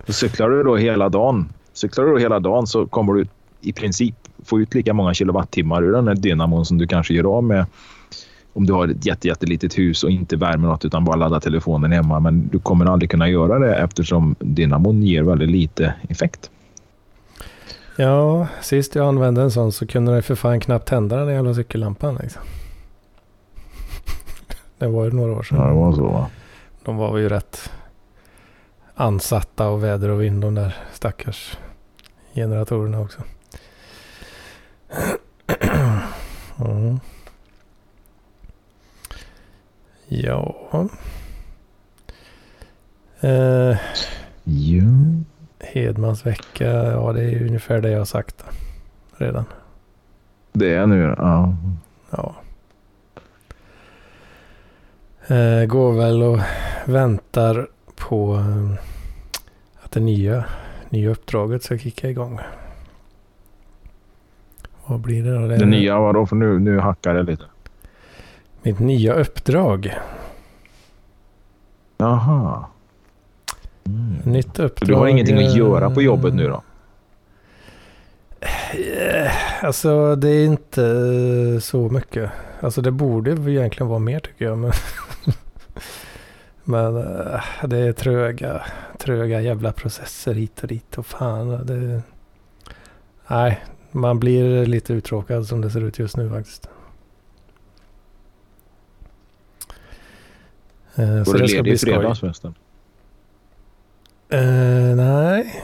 Så 0.06 0.14
cyklar 0.14 0.50
du 0.50 0.64
då 0.64 0.76
hela 0.76 1.10
dagen. 1.10 1.50
Cyklar 1.74 2.06
du 2.06 2.12
då 2.12 2.18
hela 2.18 2.40
dagen 2.40 2.68
så 2.68 2.86
kommer 2.86 3.14
du 3.14 3.26
i 3.62 3.74
princip 3.74 4.16
få 4.46 4.60
ut 4.60 4.74
lika 4.74 4.94
många 4.94 5.14
kilowattimmar 5.14 5.84
ur 5.84 5.92
den 5.92 6.08
här 6.08 6.16
dynamon 6.16 6.66
som 6.66 6.78
du 6.78 6.88
kanske 6.88 7.14
gör 7.14 7.38
av 7.38 7.44
med 7.44 7.66
om 8.54 8.66
du 8.66 8.74
har 8.74 8.88
ett 8.88 9.06
jätte, 9.06 9.28
jättelitet 9.28 9.78
hus 9.78 10.04
och 10.04 10.10
inte 10.10 10.36
värmer 10.36 10.68
något 10.68 10.86
utan 10.86 11.06
bara 11.06 11.16
laddar 11.16 11.40
telefonen 11.40 11.92
hemma. 11.92 12.20
Men 12.20 12.48
du 12.48 12.60
kommer 12.60 12.86
aldrig 12.86 13.12
kunna 13.12 13.30
göra 13.30 13.60
det 13.60 13.76
eftersom 13.76 14.36
dynamon 14.40 15.04
ger 15.04 15.24
väldigt 15.24 15.50
lite 15.50 15.94
effekt. 16.10 16.50
Ja, 18.00 18.48
sist 18.62 18.96
jag 18.96 19.08
använde 19.08 19.42
en 19.42 19.52
sån 19.52 19.72
så 19.72 19.88
kunde 19.88 20.14
den 20.14 20.24
för 20.24 20.36
fan 20.36 20.60
knappt 20.60 20.88
tända 20.88 21.18
den 21.18 21.36
jävla 21.36 21.54
cykellampan. 21.54 22.16
Liksom. 22.22 22.42
Det 24.78 24.88
var 24.88 25.06
ju 25.06 25.12
några 25.12 25.34
år 25.34 25.44
sedan. 25.44 25.58
Ja, 25.58 25.66
det 25.68 25.74
var 25.74 25.94
så 25.94 26.04
va? 26.08 26.30
De 26.84 26.98
var 26.98 27.18
ju 27.18 27.30
rätt 27.30 27.72
ansatta 28.96 29.66
av 29.66 29.82
väder 29.82 30.10
och 30.10 30.22
vind 30.22 30.42
de 30.42 30.56
där 30.56 30.76
stackars 30.94 31.58
generatorerna 32.34 33.00
också. 33.00 33.22
Mm. 36.60 37.00
Ja. 40.08 40.56
Eh, 43.22 43.78
ja. 44.44 44.84
Hedmans 45.72 46.26
vecka, 46.26 46.66
ja 46.72 47.14
det 47.14 47.24
är 47.24 47.46
ungefär 47.46 47.82
det 47.82 47.90
jag 47.90 47.98
har 47.98 48.06
sagt 48.06 48.44
redan. 49.18 49.46
Det 50.54 50.74
är 50.74 50.88
nu, 50.88 51.16
ja. 51.18 51.56
Ja. 52.10 52.36
Eh, 55.36 55.66
går 55.66 55.94
väl 55.94 56.24
och 56.24 56.40
väntar 56.86 57.68
på 57.96 58.36
eh, 58.36 58.72
att 59.82 59.92
det 59.92 60.00
nya, 60.00 60.46
nya 60.90 61.10
uppdraget 61.10 61.64
ska 61.64 61.78
kicka 61.78 62.10
igång. 62.10 62.40
Vad 64.86 65.00
blir 65.00 65.24
det 65.24 65.34
då? 65.34 65.48
Det, 65.48 65.58
det 65.58 65.66
nya 65.66 66.00
vadå? 66.00 66.26
För 66.26 66.36
nu, 66.36 66.60
nu 66.60 66.80
hackar 66.80 67.14
det 67.14 67.24
lite. 67.24 67.44
Mitt 68.62 68.80
nya 68.80 69.14
uppdrag. 69.14 69.94
Jaha. 71.98 72.66
Mm. 73.88 74.34
Nytt 74.34 74.60
uppdrag. 74.60 74.90
Du 74.90 74.94
har 74.94 75.08
ingenting 75.08 75.38
att 75.38 75.58
göra 75.58 75.90
på 75.90 76.02
jobbet 76.02 76.34
nu 76.34 76.48
då? 76.48 76.64
Eh, 78.40 79.32
alltså 79.66 80.16
det 80.16 80.30
är 80.30 80.46
inte 80.46 81.62
så 81.62 81.90
mycket. 81.90 82.32
Alltså 82.60 82.82
det 82.82 82.92
borde 82.92 83.32
egentligen 83.32 83.88
vara 83.88 84.00
mer 84.00 84.20
tycker 84.20 84.46
jag. 84.46 84.58
Men, 84.58 84.72
men 86.64 86.98
eh, 86.98 87.42
det 87.64 87.78
är 87.78 87.94
tröga, 87.94 88.62
tröga 88.98 89.42
jävla 89.42 89.72
processer 89.72 90.34
hit 90.34 90.62
och 90.62 90.68
dit 90.68 90.98
och 90.98 91.06
fan. 91.06 91.66
Det, 91.66 92.02
nej, 93.28 93.64
man 93.92 94.20
blir 94.20 94.66
lite 94.66 94.94
uttråkad 94.94 95.48
som 95.48 95.62
det 95.62 95.70
ser 95.70 95.82
ut 95.82 96.00
just 96.00 96.18
nu 96.18 96.30
faktiskt. 96.30 96.70
Eh, 100.96 101.24
så 101.24 101.38
det 101.38 101.48
ska 101.48 101.64
bli 101.64 101.78
skoj. 101.78 101.94
fredags 101.94 102.20
förresten? 102.20 102.54
Uh, 104.34 104.96
nej. 104.96 105.64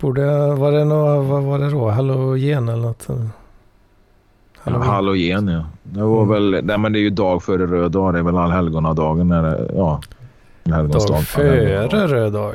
Borde 0.00 0.54
var 0.54 0.72
det 0.72 0.84
något, 0.84 1.26
vad 1.26 1.42
var 1.42 1.58
det 1.58 1.70
då? 1.70 1.90
Halogen 1.90 2.68
eller 2.68 2.82
något? 2.82 3.06
Halloween. 3.06 3.32
Ja, 4.64 4.92
halogen 4.92 5.48
ja. 5.48 5.64
Det 5.82 6.02
var 6.02 6.22
mm. 6.22 6.28
väl, 6.28 6.64
nej 6.64 6.78
men 6.78 6.92
det 6.92 6.98
är 6.98 7.00
ju 7.00 7.10
dag 7.10 7.42
före 7.42 7.66
röd 7.66 7.92
dag. 7.92 8.14
Det 8.14 8.18
är 8.18 8.22
väl 8.22 8.36
allhelgonadagen. 8.36 9.30
Ja. 9.74 10.00
Dag 10.64 11.24
före 11.24 12.06
röd 12.06 12.32
dag? 12.32 12.54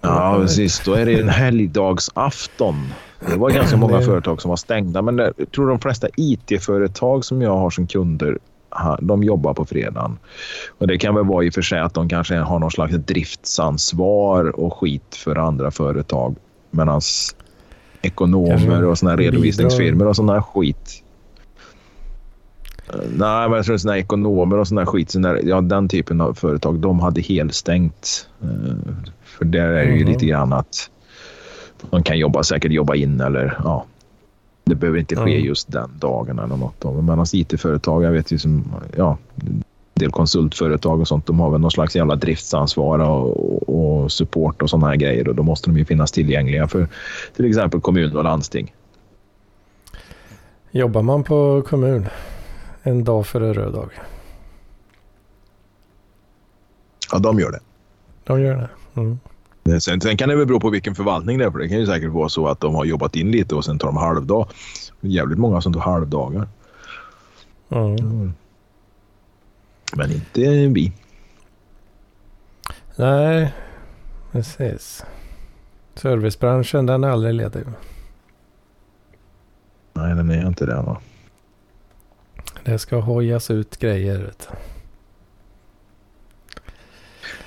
Ja, 0.00 0.36
precis. 0.40 0.80
Då 0.84 0.94
är 0.94 1.06
det 1.06 1.20
en 1.20 1.28
helgdagsafton. 1.28 2.74
Det 3.28 3.36
var 3.36 3.50
ganska 3.50 3.76
många 3.76 4.00
företag 4.00 4.42
som 4.42 4.48
var 4.48 4.56
stängda, 4.56 5.02
men 5.02 5.18
jag 5.18 5.52
tror 5.54 5.68
de 5.68 5.78
flesta 5.78 6.08
IT-företag 6.16 7.24
som 7.24 7.42
jag 7.42 7.56
har 7.56 7.70
som 7.70 7.86
kunder 7.86 8.38
de 9.00 9.22
jobbar 9.22 9.54
på 9.54 9.64
fredagen. 9.64 10.18
Och 10.78 10.86
det 10.86 10.98
kan 10.98 11.14
väl 11.14 11.24
vara 11.24 11.44
i 11.44 11.50
och 11.50 11.54
för 11.54 11.62
sig 11.62 11.80
att 11.80 11.94
de 11.94 12.08
kanske 12.08 12.36
har 12.36 12.58
någon 12.58 12.70
slags 12.70 12.94
driftsansvar 12.94 14.60
och 14.60 14.78
skit 14.78 15.14
för 15.14 15.36
andra 15.36 15.70
företag. 15.70 16.36
Medan 16.70 17.00
ekonomer 18.02 18.84
och 18.84 18.98
såna 18.98 19.16
redovisningsfirmor 19.16 20.06
och 20.06 20.16
här 20.32 20.40
skit. 20.40 21.02
Nej, 22.94 23.48
men 23.48 23.52
jag 23.52 23.64
tror 23.64 23.76
såna 23.76 23.98
ekonomer 23.98 24.58
och 24.58 24.68
här 24.78 24.86
skit, 24.86 25.10
såna 25.10 25.28
här, 25.28 25.40
ja, 25.44 25.60
den 25.60 25.88
typen 25.88 26.20
av 26.20 26.34
företag, 26.34 26.78
de 26.78 27.00
hade 27.00 27.20
helstängt. 27.20 28.28
Eh, 28.42 28.48
för 29.24 29.44
där 29.44 29.68
är 29.68 29.86
det 29.86 29.92
ju 29.92 30.00
mm. 30.00 30.12
lite 30.12 30.26
grann 30.26 30.52
att 30.52 30.90
de 31.90 32.02
kan 32.02 32.18
jobba, 32.18 32.42
säkert 32.42 32.72
jobba 32.72 32.94
in 32.94 33.20
eller 33.20 33.60
ja, 33.64 33.84
det 34.70 34.76
behöver 34.76 34.98
inte 34.98 35.16
ske 35.16 35.34
mm. 35.34 35.46
just 35.46 35.72
den 35.72 35.90
dagen 35.98 36.38
eller 36.38 36.56
något. 36.56 36.84
Men 36.84 37.04
medan 37.04 37.26
IT-företag, 37.32 38.04
jag 38.04 38.10
vet 38.10 38.32
ju 38.32 38.38
som, 38.38 38.64
ja, 38.96 39.18
del 39.94 40.10
konsultföretag 40.10 41.00
och 41.00 41.08
sånt, 41.08 41.26
de 41.26 41.40
har 41.40 41.50
väl 41.50 41.60
någon 41.60 41.70
slags 41.70 41.96
jävla 41.96 42.16
driftsansvar 42.16 42.98
och, 42.98 43.68
och 43.68 44.12
support 44.12 44.62
och 44.62 44.70
sådana 44.70 44.86
här 44.86 44.96
grejer 44.96 45.28
och 45.28 45.34
då 45.34 45.42
måste 45.42 45.70
de 45.70 45.78
ju 45.78 45.84
finnas 45.84 46.12
tillgängliga 46.12 46.68
för 46.68 46.88
till 47.36 47.44
exempel 47.44 47.80
kommun 47.80 48.16
och 48.16 48.24
landsting. 48.24 48.74
Jobbar 50.70 51.02
man 51.02 51.24
på 51.24 51.62
kommun 51.66 52.06
en 52.82 53.04
dag 53.04 53.26
före 53.26 53.52
röd 53.52 53.72
dag? 53.72 53.90
Ja, 57.12 57.18
de 57.18 57.38
gör 57.38 57.50
det. 57.50 57.60
De 58.24 58.40
gör 58.40 58.56
det? 58.56 59.00
Mm. 59.00 59.18
Sen, 59.78 60.00
sen 60.00 60.16
kan 60.16 60.28
det 60.28 60.36
väl 60.36 60.46
bero 60.46 60.60
på 60.60 60.70
vilken 60.70 60.94
förvaltning 60.94 61.38
det 61.38 61.44
är. 61.44 61.50
För 61.50 61.58
det 61.58 61.68
kan 61.68 61.78
ju 61.78 61.86
säkert 61.86 62.10
vara 62.10 62.28
så 62.28 62.46
att 62.48 62.60
de 62.60 62.74
har 62.74 62.84
jobbat 62.84 63.16
in 63.16 63.30
lite 63.30 63.54
och 63.54 63.64
sen 63.64 63.78
tar 63.78 63.88
de 63.88 63.96
halvdag. 63.96 64.48
Jävligt 65.00 65.38
många 65.38 65.60
som 65.60 65.72
tar 65.72 65.80
halvdagar. 65.80 66.48
Mm. 67.68 68.32
Men 69.96 70.12
inte 70.12 70.66
vi. 70.66 70.92
Nej, 72.96 73.54
precis. 74.32 75.04
Servicebranschen 75.94 76.86
den 76.86 77.04
är 77.04 77.08
aldrig 77.08 77.34
ledig. 77.34 77.62
Nej, 79.92 80.14
den 80.14 80.30
är 80.30 80.46
inte 80.46 80.66
det. 80.66 80.74
Va? 80.74 81.00
Det 82.64 82.78
ska 82.78 83.00
hojas 83.00 83.50
ut 83.50 83.76
grejer. 83.76 84.18
Vet 84.18 84.48
du. 84.50 84.69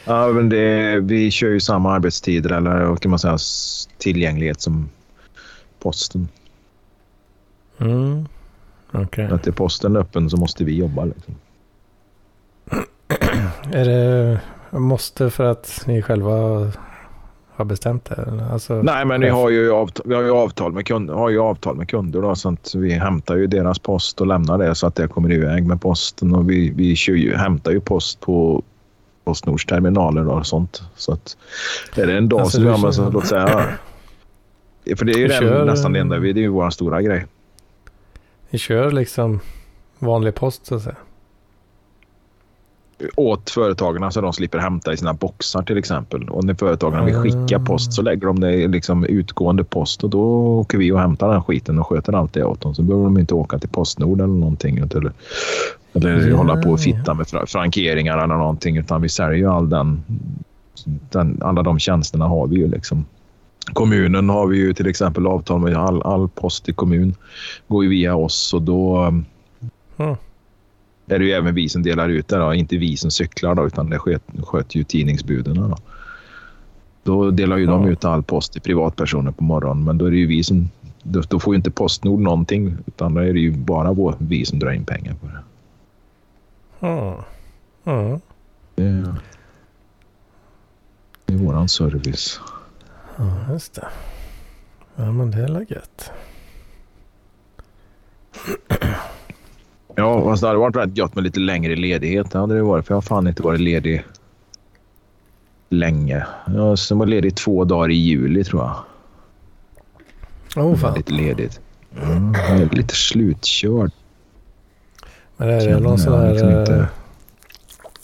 Ja, 0.05 0.27
men 0.27 0.49
det, 0.49 0.99
vi 0.99 1.31
kör 1.31 1.49
ju 1.49 1.59
samma 1.59 1.93
arbetstider 1.93 2.51
eller 2.51 2.85
vad 2.85 2.99
kan 2.99 3.09
man 3.09 3.19
säga 3.19 3.37
tillgänglighet 3.97 4.61
som 4.61 4.89
posten. 5.79 6.27
Mm. 7.77 8.27
Okej. 8.91 9.25
Att 9.25 9.47
är 9.47 9.51
posten 9.51 9.95
öppen 9.95 10.29
så 10.29 10.37
måste 10.37 10.63
vi 10.63 10.77
jobba. 10.77 11.05
Liksom. 11.05 11.35
Är 13.73 13.85
det 13.85 14.39
måste 14.79 15.29
för 15.29 15.43
att 15.43 15.83
ni 15.87 16.01
själva 16.01 16.31
har 17.55 17.65
bestämt 17.65 18.05
det? 18.05 18.47
Alltså, 18.51 18.73
Nej, 18.73 19.05
men 19.05 19.21
vi 19.21 19.29
har 19.29 19.49
ju 19.49 19.71
avtal, 19.71 20.05
vi 20.09 20.15
har 20.15 20.21
ju 20.21 20.31
avtal 20.31 20.73
med 20.73 20.87
kunder, 20.87 21.13
har 21.13 21.29
ju 21.29 21.39
avtal 21.39 21.75
med 21.75 21.89
kunder 21.89 22.21
då, 22.21 22.35
så 22.35 22.49
att 22.49 22.75
vi 22.75 22.93
hämtar 22.93 23.35
ju 23.35 23.47
deras 23.47 23.79
post 23.79 24.21
och 24.21 24.27
lämnar 24.27 24.57
det 24.57 24.75
så 24.75 24.87
att 24.87 24.95
det 24.95 25.07
kommer 25.07 25.31
iväg 25.31 25.67
med 25.67 25.81
posten 25.81 26.35
och 26.35 26.49
vi, 26.49 26.69
vi 26.69 26.93
ju, 26.93 27.35
hämtar 27.35 27.71
ju 27.71 27.79
post 27.79 28.19
på 28.19 28.63
Postnords 29.23 29.65
terminaler 29.65 30.27
och 30.27 30.47
sånt. 30.47 30.81
Så 30.95 31.13
att 31.13 31.37
är 31.95 32.07
det 32.07 32.17
en 32.17 32.29
dag 32.29 32.39
Alltså, 32.41 32.55
som 32.57 32.63
vi 32.63 32.69
använder, 32.69 32.91
så 32.91 33.09
låt 33.09 33.27
säga... 33.27 33.65
För 34.97 35.05
det 35.05 35.11
är 35.13 35.17
ju 35.17 35.27
den, 35.27 35.39
kör- 35.41 35.65
nästan 35.65 35.93
det 35.93 35.99
enda, 35.99 36.17
vi- 36.17 36.33
det 36.33 36.39
är 36.39 36.41
ju 36.41 36.47
vår 36.47 36.69
stora 36.69 37.01
grej. 37.01 37.25
Ni 38.49 38.59
kör 38.59 38.91
liksom 38.91 39.39
vanlig 39.99 40.35
post 40.35 40.65
så 40.65 40.75
att 40.75 40.81
säga? 40.81 40.95
Åt 43.15 43.49
företagen 43.49 44.11
så 44.11 44.21
de 44.21 44.33
slipper 44.33 44.57
hämta 44.59 44.93
i 44.93 44.97
sina 44.97 45.13
boxar 45.13 45.61
till 45.61 45.77
exempel. 45.77 46.29
Och 46.29 46.43
när 46.43 46.53
företagen 46.53 47.05
vill 47.05 47.15
skicka 47.15 47.57
Ah. 47.57 47.65
post 47.65 47.93
så 47.93 48.01
lägger 48.01 48.27
de 48.27 48.39
det 48.39 48.53
i 48.53 48.67
liksom 48.67 49.05
utgående 49.05 49.63
post 49.63 50.03
och 50.03 50.09
då 50.09 50.21
åker 50.59 50.77
vi 50.77 50.91
och 50.91 50.99
hämtar 50.99 51.29
den 51.31 51.43
skiten 51.43 51.79
och 51.79 51.87
sköter 51.87 52.13
allt 52.13 52.33
det 52.33 52.43
åt 52.43 52.61
dem. 52.61 52.75
Så 52.75 52.81
behöver 52.81 53.03
de 53.05 53.17
inte 53.19 53.33
åka 53.33 53.59
till 53.59 53.69
Postnord 53.69 54.21
eller 54.21 54.33
någonting. 54.33 54.77
Eller, 54.77 55.11
eller 55.93 56.27
Ja, 56.29 56.37
hålla 56.37 56.61
på 56.61 56.69
och 56.69 56.79
fitta 56.79 57.13
med 57.13 57.27
fra- 57.27 57.45
frankeringar 57.45 58.17
eller 58.17 58.35
någonting. 58.35 58.77
Utan 58.77 59.01
vi 59.01 59.09
säljer 59.09 59.37
ju 59.37 59.47
all 59.49 59.69
den, 59.69 60.03
den, 61.11 61.37
alla 61.41 61.63
de 61.63 61.79
tjänsterna 61.79 62.27
har 62.27 62.47
vi 62.47 62.55
ju 62.55 62.67
liksom. 62.67 63.05
Kommunen 63.73 64.29
har 64.29 64.47
vi 64.47 64.57
ju 64.57 64.73
till 64.73 64.87
exempel 64.87 65.27
avtal 65.27 65.59
med 65.59 65.77
all, 65.77 66.01
all 66.01 66.29
post 66.29 66.69
i 66.69 66.73
kommun. 66.73 67.15
Går 67.67 67.83
ju 67.83 67.89
via 67.89 68.15
oss 68.15 68.53
och 68.53 68.61
då 68.61 68.97
Mm. 69.97 70.15
Är 71.07 71.19
det 71.19 71.25
ju 71.25 71.31
även 71.31 71.55
vi 71.55 71.69
som 71.69 71.83
delar 71.83 72.09
ut 72.09 72.27
det. 72.27 72.37
Då. 72.37 72.53
Inte 72.53 72.77
vi 72.77 72.97
som 72.97 73.11
cyklar 73.11 73.55
då, 73.55 73.67
utan 73.67 73.89
det 73.89 73.99
sköt, 73.99 74.23
sköter 74.43 74.77
ju 74.77 74.83
tidningsbuden. 74.83 75.55
Då. 75.55 75.77
då 77.03 77.31
delar 77.31 77.57
ju 77.57 77.65
de 77.65 77.83
Ja. 77.83 77.89
ut 77.89 78.05
all 78.05 78.23
post 78.23 78.53
till 78.53 78.61
privatpersoner 78.61 79.31
på 79.31 79.43
morgonen. 79.43 79.83
Men 79.83 79.97
då 79.97 80.05
är 80.05 80.11
det 80.11 80.17
ju 80.17 80.27
vi 80.27 80.43
som... 80.43 80.69
Då, 81.03 81.21
då 81.21 81.39
får 81.39 81.53
ju 81.53 81.57
inte 81.57 81.71
Postnord 81.71 82.19
någonting. 82.19 82.77
Utan 82.85 83.13
då 83.13 83.21
är 83.21 83.33
det 83.33 83.39
ju 83.39 83.51
bara 83.51 83.93
vår, 83.93 84.15
vi 84.19 84.45
som 84.45 84.59
drar 84.59 84.71
in 84.71 84.85
pengar 84.85 85.13
på 85.13 85.27
det. 85.27 85.43
Mm. 86.87 87.13
Mm. 87.85 88.19
Det 88.75 89.15
det 91.25 91.33
är 91.33 91.37
våran 91.37 91.69
service. 91.69 92.39
Ja, 93.17 93.51
just 93.51 93.73
det. 93.73 93.87
Ja, 94.95 95.11
men 95.11 95.31
det 95.31 95.37
är 95.43 95.65
gött. 95.73 96.11
Ja, 99.95 100.23
fast 100.23 100.41
det 100.41 100.47
hade 100.47 100.59
varit 100.59 100.75
rätt 100.75 100.97
gött 100.97 101.15
med 101.15 101.23
lite 101.23 101.39
längre 101.39 101.75
ledighet. 101.75 102.31
Det 102.31 102.39
hade 102.39 102.55
det 102.55 102.63
varit. 102.63 102.85
För 102.85 102.93
jag 102.93 102.97
har 102.97 103.01
fan 103.01 103.27
inte 103.27 103.43
varit 103.43 103.59
ledig 103.59 104.03
länge. 105.69 106.25
Jag 106.47 106.79
som 106.79 106.99
var 106.99 107.05
ledig 107.05 107.35
två 107.35 107.63
dagar 107.63 107.91
i 107.91 107.95
juli 107.95 108.43
tror 108.43 108.61
jag. 108.61 108.75
Oh, 110.65 110.75
fan. 110.75 110.93
Lite 110.97 111.13
ledigt. 111.13 111.59
Mm, 112.01 112.33
jag 112.33 112.59
är 112.59 112.69
lite 112.69 112.95
slutkörd. 112.95 113.91
Men 115.37 115.49
är 115.49 115.67
det 115.67 115.79
någon 115.79 115.99
sån 115.99 116.19
här... 116.19 116.31
liksom 116.31 116.49
eh, 116.49 116.59
inte. 116.59 116.87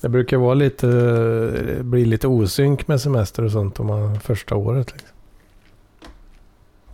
Det 0.02 0.10
brukar 0.10 0.38
vara 0.38 0.54
lite... 0.54 0.88
Det 0.88 1.84
blir 1.84 2.06
lite 2.06 2.28
osynk 2.28 2.88
med 2.88 3.02
semester 3.02 3.44
och 3.44 3.52
sånt 3.52 3.80
om 3.80 3.88
man 3.88 4.20
första 4.20 4.56
året. 4.56 4.92
Liksom. 4.92 5.09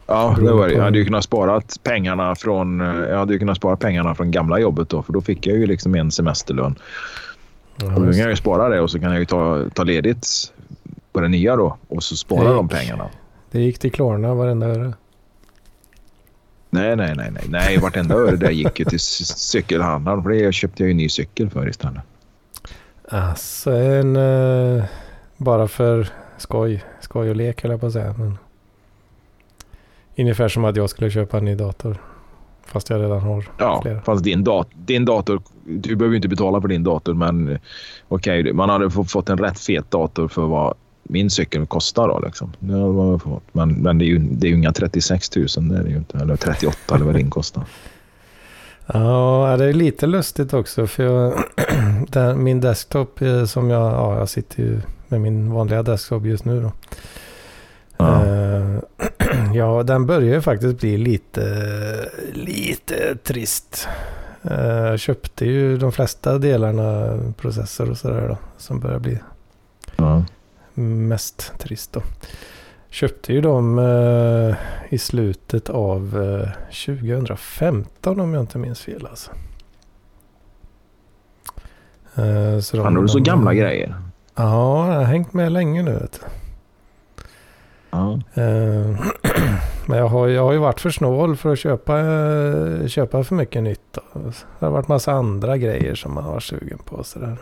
Ja, 0.07 0.35
det 0.39 0.51
var 0.51 0.67
det. 0.67 0.73
Jag 0.73 0.83
hade 0.83 0.97
ju 0.97 1.05
kunnat 1.05 1.23
spara 1.23 1.61
pengarna 1.83 2.35
från, 2.35 2.79
jag 2.79 3.17
hade 3.17 3.33
ju 3.33 3.39
kunnat 3.39 3.57
spara 3.57 3.75
pengarna 3.77 4.15
från 4.15 4.31
gamla 4.31 4.59
jobbet 4.59 4.89
då. 4.89 5.03
För 5.03 5.13
då 5.13 5.21
fick 5.21 5.47
jag 5.47 5.57
ju 5.57 5.65
liksom 5.65 5.95
en 5.95 6.11
semesterlön. 6.11 6.75
Ja, 7.77 7.85
Och 7.95 8.05
då 8.05 8.11
kan 8.11 8.19
jag 8.19 8.29
ju 8.29 8.35
spara 8.35 8.69
det 8.69 8.81
och 8.81 8.91
så 8.91 8.99
kan 8.99 9.09
jag 9.11 9.19
ju 9.19 9.25
ta, 9.25 9.63
ta 9.73 9.83
ledigt 9.83 10.27
på 11.11 11.21
det 11.21 11.27
nya 11.27 11.55
då. 11.55 11.77
Och 11.87 12.03
så 12.03 12.15
spara 12.15 12.53
de 12.53 12.67
pengarna. 12.69 13.09
det 13.51 13.59
gick 13.61 13.79
till 13.79 13.91
Klarna 13.91 14.33
varenda 14.33 14.67
öre. 14.67 14.93
Nej, 16.69 16.95
nej, 16.95 17.13
nej, 17.15 17.29
nej. 17.31 17.43
Nej, 17.47 17.77
vartenda 17.77 18.15
öre 18.15 18.35
där 18.35 18.49
gick 18.51 18.79
ju 18.79 18.85
till 18.85 18.99
cykelhandlaren. 18.99 20.23
För 20.23 20.29
det 20.29 20.53
köpte 20.53 20.83
jag 20.83 20.87
ju 20.87 20.91
en 20.91 20.97
ny 20.97 21.09
cykel 21.09 21.49
för 21.49 21.69
istället. 21.69 22.01
Alltså 23.09 23.71
en... 23.71 24.15
eh, 24.15 24.83
bara 25.37 25.67
för 25.67 26.09
skoj. 26.37 26.83
Skoj 27.01 27.29
och 27.29 27.35
lek 27.35 27.61
höll 27.63 27.71
jag 27.71 27.79
på 27.79 27.87
att 27.87 27.93
säga. 27.93 28.15
Men 28.17 28.37
ungefär 30.17 30.47
som 30.47 30.65
att 30.65 30.75
jag 30.75 30.89
skulle 30.89 31.10
köpa 31.12 31.38
en 31.38 31.45
ny 31.45 31.56
dator. 31.56 31.97
Fast 32.65 32.89
jag 32.89 33.01
redan 33.01 33.19
har 33.21 33.45
Ja, 33.58 33.82
flera. 33.82 34.01
fast 34.01 34.23
din, 34.23 34.43
dat 34.43 34.67
din 34.73 35.06
dator... 35.06 35.41
Du 35.67 35.95
behöver 35.95 36.13
ju 36.13 36.15
inte 36.15 36.28
betala 36.28 36.62
för 36.62 36.67
din 36.67 36.84
dator, 36.84 37.13
men 37.13 37.60
okej, 38.08 38.54
man 38.54 38.69
hade 38.69 38.89
få- 38.91 39.04
fått 39.04 39.30
en 39.30 39.38
rätt 39.38 39.60
fet 39.60 39.91
dator 39.91 40.28
för 40.28 40.41
vad 40.41 40.73
min 41.04 41.30
cykel 41.30 41.65
kostar. 41.65 42.08
Då, 42.08 42.19
liksom. 42.19 42.54
Men, 43.51 43.73
men 43.73 43.97
det 43.97 44.06
är 44.06 44.08
ju, 44.08 44.17
det 44.19 44.47
är 44.47 44.49
ju 44.49 44.56
inga 44.58 44.71
36 44.71 45.36
000, 45.36 45.45
det 45.69 45.78
är 45.78 45.84
det 45.84 45.89
ju 45.89 45.97
inte. 45.97 46.17
Eller 46.17 46.36
38 46.36 46.95
eller 46.95 47.06
vad 47.06 47.15
din 47.15 47.30
kostar. 47.30 47.63
Ja, 48.93 49.56
det 49.60 49.65
är 49.65 49.73
lite 49.73 50.08
lustigt 50.08 50.54
också. 50.54 50.88
För 50.88 51.04
jag, 51.04 51.34
den, 52.10 52.43
min 52.43 52.62
desktop 52.62 53.21
eh, 53.21 53.45
som 53.45 53.69
jag... 53.69 53.82
Ja, 53.93 54.17
jag 54.17 54.30
sitter 54.30 54.63
ju 54.63 54.82
med 55.08 55.21
min 55.21 55.51
vanliga 55.51 55.84
desktop 55.84 56.25
just 56.25 56.45
nu 56.45 56.62
då. 56.62 56.71
Ja. 57.97 58.25
Eh, 58.25 58.80
ja, 59.55 59.83
den 59.83 60.05
börjar 60.05 60.33
ju 60.33 60.41
faktiskt 60.41 60.79
bli 60.79 60.97
lite, 60.97 62.09
lite 62.33 63.15
trist. 63.15 63.87
Eh, 64.43 64.59
Jag 64.61 64.99
köpte 64.99 65.45
ju 65.45 65.77
de 65.77 65.91
flesta 65.91 66.37
delarna, 66.37 67.17
processor 67.37 67.89
och 67.89 67.97
sådär 67.97 68.27
då, 68.27 68.37
som 68.57 68.79
börjar 68.79 68.99
bli 68.99 69.17
Ja. 69.95 70.23
mest 70.83 71.53
trist 71.59 71.93
då. 71.93 72.01
Köpte 72.89 73.33
ju 73.33 73.41
dem 73.41 73.79
eh, 73.79 74.56
i 74.89 74.97
slutet 74.97 75.69
av 75.69 76.21
eh, 76.23 76.49
2015 76.85 78.19
om 78.19 78.33
jag 78.33 78.43
inte 78.43 78.58
minns 78.58 78.79
fel 78.81 79.08
alltså. 79.10 79.31
Eh, 82.15 82.60
så 82.60 82.77
de- 82.77 82.83
Fan, 82.83 82.95
har 82.95 83.01
du 83.01 83.08
så 83.08 83.17
de- 83.17 83.23
gamla 83.23 83.53
grejer? 83.53 83.95
Ja, 84.35 84.87
jag 84.93 84.95
har 84.99 85.03
hängt 85.03 85.33
med 85.33 85.51
länge 85.51 85.83
nu 85.83 85.91
vet 85.93 86.12
du. 86.21 86.27
Eh, 88.33 89.00
Men 89.87 89.98
jag 89.98 90.08
har, 90.08 90.27
jag 90.27 90.43
har 90.43 90.52
ju 90.54 90.58
varit 90.60 90.81
för 90.81 90.89
snål 90.89 91.35
för 91.35 91.54
att 91.54 91.60
köpa, 91.60 92.00
eh, 92.00 92.87
köpa 92.87 93.23
för 93.23 93.35
mycket 93.35 93.63
nytt. 93.63 93.98
Det 94.60 94.65
har 94.65 94.71
varit 94.71 94.87
massa 94.87 95.12
andra 95.12 95.58
grejer 95.58 95.96
som 95.96 96.13
man 96.13 96.23
har 96.23 96.31
varit 96.31 96.43
sugen 96.43 96.77
på. 96.85 96.96
och 96.96 97.06
Sådär. 97.06 97.37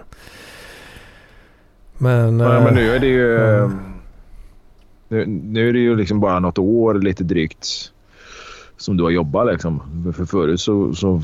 Men, 1.98 2.40
Ja, 2.40 2.58
eh, 2.58 2.64
men 2.64 2.74
nu 2.76 2.92
är 2.96 3.00
det 3.00 3.08
ju... 3.08 3.36
eh, 3.38 3.70
Nu, 5.08 5.26
nu 5.26 5.70
är 5.70 5.74
det 5.74 5.80
ju 5.80 5.96
liksom 5.96 6.20
bara 6.20 6.40
något 6.40 6.58
år 6.58 6.94
lite 6.94 7.24
drygt 7.24 7.68
som 8.78 8.98
du 8.98 9.04
har 9.04 9.10
jobbat. 9.12 9.48
Liksom. 9.48 9.82
För 10.16 10.26
förut 10.26 10.60
så, 10.60 10.94
så 10.94 11.22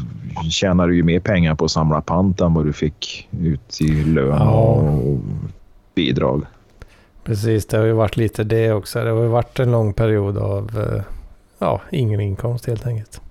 tjänar 0.51 0.88
du 0.88 0.95
ju 0.95 1.03
mer 1.03 1.19
pengar 1.19 1.55
på 1.55 1.65
att 1.65 1.71
samla 1.71 2.01
pant 2.01 2.41
än 2.41 2.53
vad 2.53 2.65
du 2.65 2.73
fick 2.73 3.30
ut 3.41 3.82
i 3.82 4.03
lön 4.03 4.27
Ja. 4.39 4.73
och 4.73 5.17
bidrag. 5.95 6.43
Precis, 7.30 7.65
det 7.65 7.77
har 7.77 7.86
ju 7.86 7.91
varit 7.91 8.17
lite 8.17 8.43
det 8.43 8.71
också. 8.71 9.03
Det 9.03 9.09
har 9.09 9.21
ju 9.21 9.27
varit 9.27 9.59
en 9.59 9.71
lång 9.71 9.93
period 9.93 10.38
av 10.38 10.80
eh, 10.80 11.01
ja, 11.59 11.82
ingen 11.91 12.19
inkomst 12.19 12.65
helt 12.65 12.88
enkelt. 12.88 13.21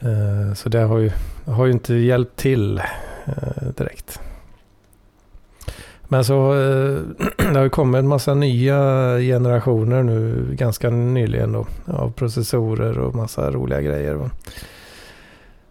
Eh, 0.00 0.54
så 0.54 0.68
det 0.68 0.80
har 0.80 0.98
ju, 0.98 1.10
har 1.46 1.66
ju 1.66 1.72
inte 1.72 1.94
hjälpt 1.94 2.36
till 2.36 2.78
eh, 3.26 3.68
direkt. 3.76 4.20
Men 6.08 6.24
så 6.24 6.52
det 7.36 7.54
har 7.54 7.62
ju 7.62 7.70
kommit 7.70 7.98
en 7.98 8.08
massa 8.08 8.34
nya 8.34 8.78
generationer 9.18 10.02
nu 10.02 10.48
ganska 10.52 10.90
nyligen 10.90 11.52
då. 11.52 11.66
Av 11.86 12.12
processorer 12.12 12.98
och 12.98 13.14
massa 13.14 13.50
roliga 13.50 13.80
grejer. 13.80 14.30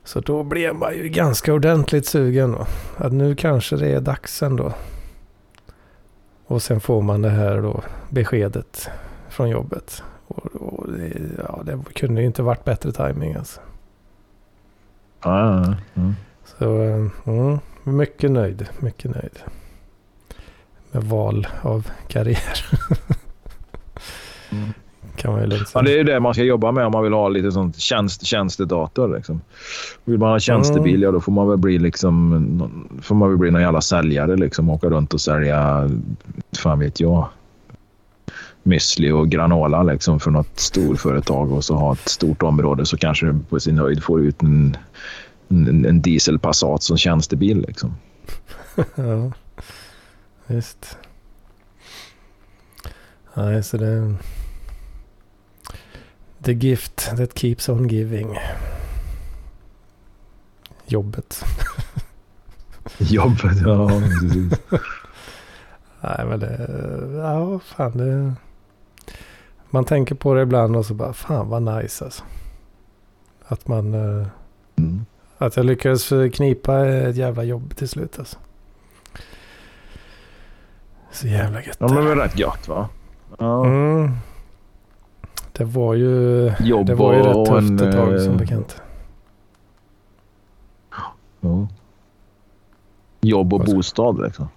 Så 0.04 0.20
då 0.20 0.44
blev 0.44 0.76
man 0.76 0.94
ju 0.94 1.10
ganska 1.10 1.54
ordentligt 1.54 2.06
sugen 2.06 2.52
då. 2.52 2.66
Att 2.98 3.14
nu 3.14 3.36
kanske 3.36 3.76
det 3.76 3.90
är 3.90 4.02
dags 4.02 4.44
ändå. 4.44 4.74
Och 6.52 6.62
sen 6.62 6.80
får 6.80 7.02
man 7.02 7.22
det 7.22 7.30
här 7.30 7.62
då 7.62 7.84
beskedet 8.10 8.90
från 9.30 9.50
jobbet. 9.50 10.04
Och, 10.28 10.46
och 10.46 10.92
det, 10.92 11.14
ja, 11.38 11.62
det 11.66 11.94
kunde 11.94 12.22
ju 12.22 12.28
inte 12.28 12.44
varit 12.44 12.66
bättre 12.66 12.92
timing 12.92 13.36
alltså. 13.36 13.62
Ja. 15.24 15.76
Så 16.46 16.82
eh, 16.82 17.08
mm, 17.26 17.60
mycket 17.84 18.32
nöjd, 18.32 18.68
mycket 18.80 19.12
nöjd. 19.12 19.40
Med 20.92 21.04
val 21.04 21.48
av 21.62 21.92
karriär. 22.08 22.66
Mm. 24.54 24.74
Kan 25.22 25.32
man 25.32 25.42
ju 25.42 25.48
lugnt 25.48 25.72
Ja, 25.74 25.82
det 25.82 25.94
är 25.94 25.98
ju 25.98 26.04
det 26.04 26.20
man 26.20 26.34
ska 26.34 26.44
jobba 26.44 26.72
med 26.72 26.86
om 26.86 26.92
man 26.92 27.04
vill 27.04 27.14
ha 27.14 27.30
lite 27.30 27.52
sånt 27.52 27.80
tjänst, 27.80 28.26
tjänstedator. 28.26 29.16
Liksom. 29.16 29.42
Vill 30.06 30.18
man 30.20 30.30
ha 30.30 30.40
tjänstebil, 30.40 30.96
Mm. 30.96 31.02
ja, 31.04 31.12
då 31.12 31.22
får 31.22 31.32
man 31.32 31.48
väl 31.50 31.58
bli 31.58 31.80
liksom, 31.80 33.00
får 33.02 33.16
man 33.16 33.30
väl 33.30 33.38
bli 33.38 33.52
någon 33.52 33.62
jävla 33.62 33.82
säljare. 33.82 34.36
Liksom, 34.36 34.70
åka 34.70 34.88
runt 34.90 35.14
och 35.14 35.22
sälja, 35.22 35.90
fan 36.58 36.80
vet 36.80 37.00
jag, 37.00 37.28
müsli 38.64 39.12
och 39.12 39.30
granola 39.30 39.84
liksom, 39.84 40.20
för 40.20 40.32
något 40.32 40.60
storföretag 40.60 41.52
och 41.52 41.64
så 41.64 41.76
ha 41.76 41.94
ett 41.94 42.10
stort 42.10 42.44
område 42.44 42.86
så 42.86 42.98
kanske 42.98 43.26
du 43.26 43.40
på 43.50 43.60
sin 43.60 43.78
höjd 43.78 44.04
får 44.04 44.22
ut 44.22 44.42
en, 44.42 44.78
en, 45.48 45.86
en 45.86 46.02
diesel 46.02 46.40
Passat 46.40 46.84
som 46.84 46.98
tjänstebil. 46.98 47.66
Liksom. 47.68 47.96
ja, 48.96 49.32
visst. 50.48 50.98
Nej, 53.34 53.64
så 53.64 53.78
det... 53.78 54.16
The 56.44 56.54
gift 56.54 57.16
that 57.18 57.34
keeps 57.34 57.70
on 57.70 57.88
giving. 57.88 58.38
Jobbet. 60.86 61.44
Jobbet, 62.98 63.58
ja. 63.66 63.88
precis. 63.90 64.60
Nej, 66.02 66.26
men 66.26 66.40
det... 66.40 66.68
Ja, 67.18 67.60
fan 67.60 67.98
det... 67.98 68.34
Man 69.70 69.86
tänker 69.86 70.16
på 70.16 70.34
det 70.34 70.42
ibland 70.42 70.76
och 70.76 70.86
så 70.86 70.94
bara, 70.94 71.14
fan 71.14 71.50
vad 71.50 71.62
nice 71.62 72.06
alltså. 72.06 72.24
Att 73.48 73.68
man... 73.68 73.94
eh, 73.94 74.28
Mm. 74.78 75.06
Att 75.38 75.58
jag 75.58 75.66
lyckades 75.66 76.10
knipa 76.34 76.88
ett 76.88 77.16
jävla 77.16 77.44
jobb 77.44 77.76
till 77.76 77.90
slut 77.90 78.20
alltså. 78.20 78.38
Så 81.12 81.28
jävla 81.28 81.64
gött. 81.64 81.78
Ja, 81.80 81.88
men 81.94 82.06
det 82.06 82.12
är 82.12 82.16
rätt 82.16 82.40
gött 82.40 82.68
va? 82.68 82.90
Ja. 83.40 83.66
Mm. 83.66 84.12
Det 85.54 85.64
var 85.64 85.94
ju, 85.94 86.52
Jobb 86.60 86.86
det 86.88 86.96
var 86.96 87.14
ju 87.14 87.20
rätt 87.20 87.46
tufft 87.48 87.70
en, 87.82 87.88
ett 87.88 87.96
tag 87.96 88.22
som 88.22 88.32
eh, 88.34 88.38
bekant. 88.38 88.82
Ja. 91.42 91.68
Jobb 93.22 93.54
och 93.54 93.60
bostad 93.66 94.22
liksom. 94.22 94.48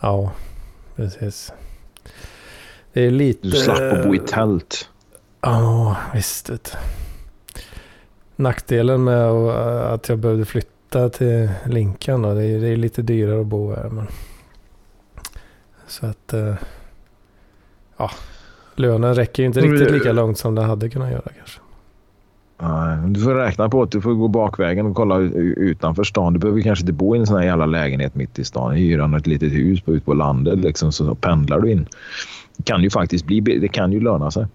Ja, 0.00 0.32
precis. 0.96 1.52
Det 2.92 3.00
är 3.06 3.10
lite... 3.10 3.48
Du 3.48 3.50
slapp 3.50 3.92
att 3.92 4.04
bo 4.04 4.14
i 4.14 4.18
tält. 4.18 4.88
Ja, 5.40 5.96
visst. 6.14 6.50
vet. 6.50 6.76
Nackdelen 8.36 9.04
med 9.04 9.26
att- 9.26 9.92
att 9.92 10.08
jag 10.08 10.18
behövde 10.18 10.44
flytta 10.44 11.08
till 11.08 11.50
Linkan 11.66 12.22
då, 12.22 12.34
det 12.34 12.44
är, 12.44 12.60
det 12.60 12.68
är 12.68 12.76
lite 12.76 13.02
dyrare 13.02 13.40
att 13.40 13.46
bo 13.46 13.74
här. 13.74 13.88
Men... 13.88 14.06
Så 15.86 16.06
att... 16.06 16.32
eh, 16.32 16.54
Ja, 17.96 18.10
lönen 18.74 19.14
räcker 19.14 19.42
ju 19.42 19.46
inte 19.46 19.60
riktigt 19.60 19.92
lika 19.92 20.12
långt 20.12 20.38
som 20.38 20.54
den 20.54 20.64
hade 20.64 20.90
kunnat 20.90 21.10
göra 21.10 21.30
kanske. 21.38 21.60
Du 23.06 23.20
får 23.20 23.34
räkna 23.34 23.68
på 23.68 23.82
att 23.82 23.90
du 23.90 24.00
får 24.00 24.14
gå 24.14 24.28
bakvägen 24.28 24.86
och 24.86 24.96
kolla 24.96 25.18
utanför 25.18 26.04
stan. 26.04 26.32
Du 26.32 26.38
behöver 26.38 26.60
kanske 26.60 26.82
inte 26.82 26.92
bo 26.92 27.16
i 27.16 27.18
en 27.18 27.26
sån 27.26 27.36
här 27.36 27.44
jävla 27.44 27.66
lägenhet 27.66 28.14
mitt 28.14 28.38
i 28.38 28.44
stan. 28.44 28.72
Hyra 28.72 29.06
något 29.06 29.26
litet 29.26 29.52
hus 29.52 29.82
på, 29.82 29.94
ut 29.94 30.04
på 30.04 30.14
landet 30.14 30.58
liksom, 30.58 30.92
så 30.92 31.14
pendlar 31.14 31.60
du 31.60 31.70
in. 31.70 31.86
Det 32.56 32.62
kan 32.62 32.82
ju 32.82 32.90
faktiskt 32.90 33.24
bli, 33.24 33.40
det 33.40 33.68
kan 33.68 33.92
ju 33.92 34.00
löna 34.00 34.30
sig. 34.30 34.46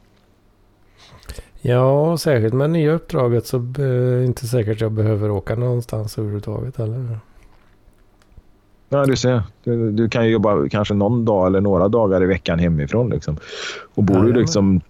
Ja, 1.61 2.17
särskilt 2.17 2.53
med 2.53 2.69
nya 2.69 2.91
uppdraget 2.91 3.45
så 3.45 3.57
är 3.57 4.17
det 4.19 4.25
inte 4.25 4.47
säkert 4.47 4.81
jag 4.81 4.91
behöver 4.91 5.31
åka 5.31 5.55
någonstans 5.55 6.17
överhuvudtaget 6.17 6.77
heller. 6.77 7.19
Ja, 8.89 9.05
du 9.05 9.15
ser. 9.15 9.43
Du, 9.63 9.91
du 9.91 10.09
kan 10.09 10.25
ju 10.25 10.31
jobba 10.31 10.69
kanske 10.69 10.93
någon 10.93 11.25
dag 11.25 11.47
eller 11.47 11.61
några 11.61 11.87
dagar 11.87 12.23
i 12.23 12.25
veckan 12.25 12.59
hemifrån. 12.59 13.09
Liksom. 13.09 13.37
Och 13.95 14.03
bor 14.03 14.23
du 14.23 14.33
liksom 14.33 14.81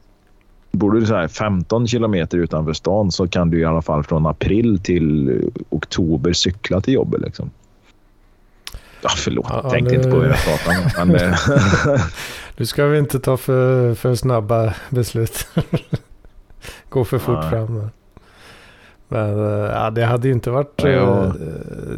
Bor 0.72 0.92
du 0.92 1.06
så 1.06 1.16
här 1.16 1.28
15 1.28 1.88
kilometer 1.88 2.38
utanför 2.38 2.74
stan 2.74 3.12
så 3.12 3.28
kan 3.28 3.50
du 3.50 3.60
i 3.60 3.66
alla 3.66 3.82
fall 3.82 4.04
från 4.04 4.26
april 4.26 4.80
till 4.84 5.42
oktober 5.70 6.34
cykla 6.34 6.82
till 6.82 6.94
jobbet. 6.94 7.22
Liksom. 7.22 7.50
Ja, 9.02 9.10
förlåt, 9.18 9.46
Ja, 9.50 9.60
jag 9.64 9.72
tänkte 9.72 9.92
nu- 9.92 9.98
inte 9.98 10.10
på 10.12 10.18
vad 10.18 10.28
jag 10.28 10.38
pratade. 10.38 11.06
Men, 11.06 11.16
eh, 11.16 12.02
Nu 12.58 12.66
ska 12.66 12.86
vi 12.86 12.98
inte 13.00 13.20
ta 13.20 13.38
för, 13.38 13.94
för 13.96 14.16
snabba 14.16 14.74
beslut. 14.90 15.48
Gå 16.90 17.06
för 17.06 17.20
fort 17.20 17.38
Nej. 17.42 17.50
fram. 17.50 17.90
Men 19.08 19.40
eh, 19.40 19.70
ja, 19.72 19.90
det 19.90 20.06
hade 20.06 20.28
ju 20.28 20.34
inte 20.34 20.52
varit... 20.52 20.82
Ja. 20.84 21.26
eh, 21.26 21.32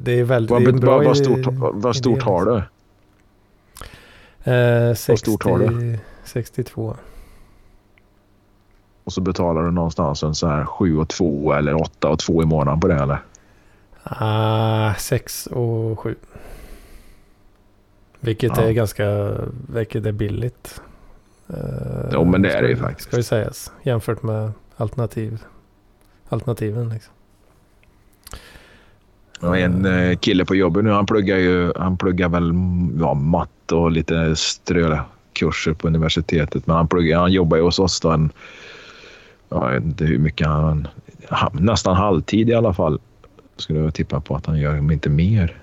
Det 0.01 0.19
är 0.19 0.23
väldigt 0.23 0.51
vad, 0.51 0.63
det 0.63 0.69
är 0.69 0.73
bra 0.73 0.95
vad, 0.97 1.05
vad 1.05 1.17
stort, 1.17 1.45
vad 1.73 1.95
stort 1.95 2.21
har 2.23 2.45
du? 2.45 2.55
Eh, 4.51 4.87
Vad 4.87 4.97
60, 4.97 5.31
stort 5.31 5.43
har 5.43 5.59
du? 5.59 5.99
62. 6.23 6.95
Och 9.03 9.13
så 9.13 9.21
betalar 9.21 9.63
du 9.63 9.71
någonstans 9.71 10.23
en 10.23 10.35
så 10.35 10.47
här 10.47 10.65
7 10.65 10.97
och 10.97 11.09
2 11.09 11.53
eller 11.53 11.81
8 11.81 12.09
och 12.09 12.19
2 12.19 12.43
i 12.43 12.45
månaden 12.45 12.79
på 12.79 12.87
det 12.87 12.95
eller? 12.95 13.21
Ah, 14.03 14.93
6 14.93 15.47
och 15.47 15.99
7. 15.99 16.15
Vilket 18.19 18.57
Ja. 18.57 18.63
är 18.63 18.71
ganska... 18.71 19.31
Vilket 19.73 20.05
är 20.05 20.11
billigt. 20.11 20.81
Eh, 21.49 21.55
Jo, 22.13 22.23
men 22.25 22.41
det 22.41 22.51
är 22.51 22.61
det 22.61 22.69
ju 22.69 22.75
faktiskt. 22.77 23.07
Ska 23.07 23.17
ju 23.17 23.23
sägas. 23.23 23.71
Jämfört 23.83 24.23
med 24.23 24.51
alternativ. 24.77 25.43
Alternativen 26.29 26.89
liksom. 26.89 27.13
Har 29.41 29.55
en 29.55 29.85
eh, 29.85 30.17
kille 30.17 30.45
på 30.45 30.55
jobbet 30.55 30.83
nu. 30.83 30.91
Han 30.91 31.05
pluggar 31.05 31.37
ju 31.37 31.73
han 31.75 31.97
pluggar 31.97 32.29
väl 32.29 32.53
ja, 32.99 33.13
matte 33.13 33.75
och 33.75 33.91
lite 33.91 34.35
strökurser 34.35 35.73
på 35.73 35.87
universitetet. 35.87 36.67
Men 36.67 36.75
han, 36.75 36.87
pluggar, 36.87 37.19
han 37.19 37.31
jobbar 37.31 37.57
ju 37.57 37.63
hos 37.63 37.79
oss 37.79 37.99
då 37.99 38.11
en, 38.11 38.31
ja, 39.49 39.65
jag 39.65 39.73
vet 39.73 39.83
inte 39.83 40.05
hur 40.05 40.17
mycket 40.17 40.47
han, 40.47 40.87
ha- 41.29 41.51
nästan 41.53 41.95
halvtid 41.95 42.49
i 42.49 42.53
alla 42.53 42.73
fall. 42.73 42.99
Skulle 43.57 43.79
jag 43.79 43.93
tippa 43.93 44.19
på 44.19 44.35
att 44.35 44.45
han 44.45 44.59
gör, 44.59 44.79
om 44.79 44.91
inte 44.91 45.09
mer. 45.09 45.57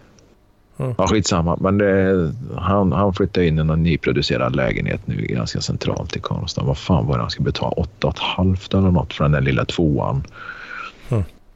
Mm. 0.79 0.95
Ja, 0.99 1.07
skitsamma. 1.07 1.57
Men 1.61 1.79
det, 1.79 2.33
han, 2.57 2.93
han 2.93 3.15
flyttar 3.15 3.43
in 3.43 3.59
i 3.59 3.61
en 3.61 3.83
nyproducerad 3.83 4.57
lägenhet 4.57 5.07
nu 5.07 5.17
ganska 5.17 5.61
centralt 5.61 6.17
i 6.17 6.21
Karlstad. 6.21 6.63
Vad 6.63 6.79
fan 6.79 7.07
var 7.07 7.15
det 7.15 7.21
han 7.21 7.31
skulle 7.31 7.45
betala? 7.45 7.75
8,5 8.01 8.79
eller 8.79 8.91
något 8.91 9.15
för 9.15 9.25
den 9.25 9.33
där 9.33 9.41
lilla 9.41 9.65
tvåan. 9.65 10.23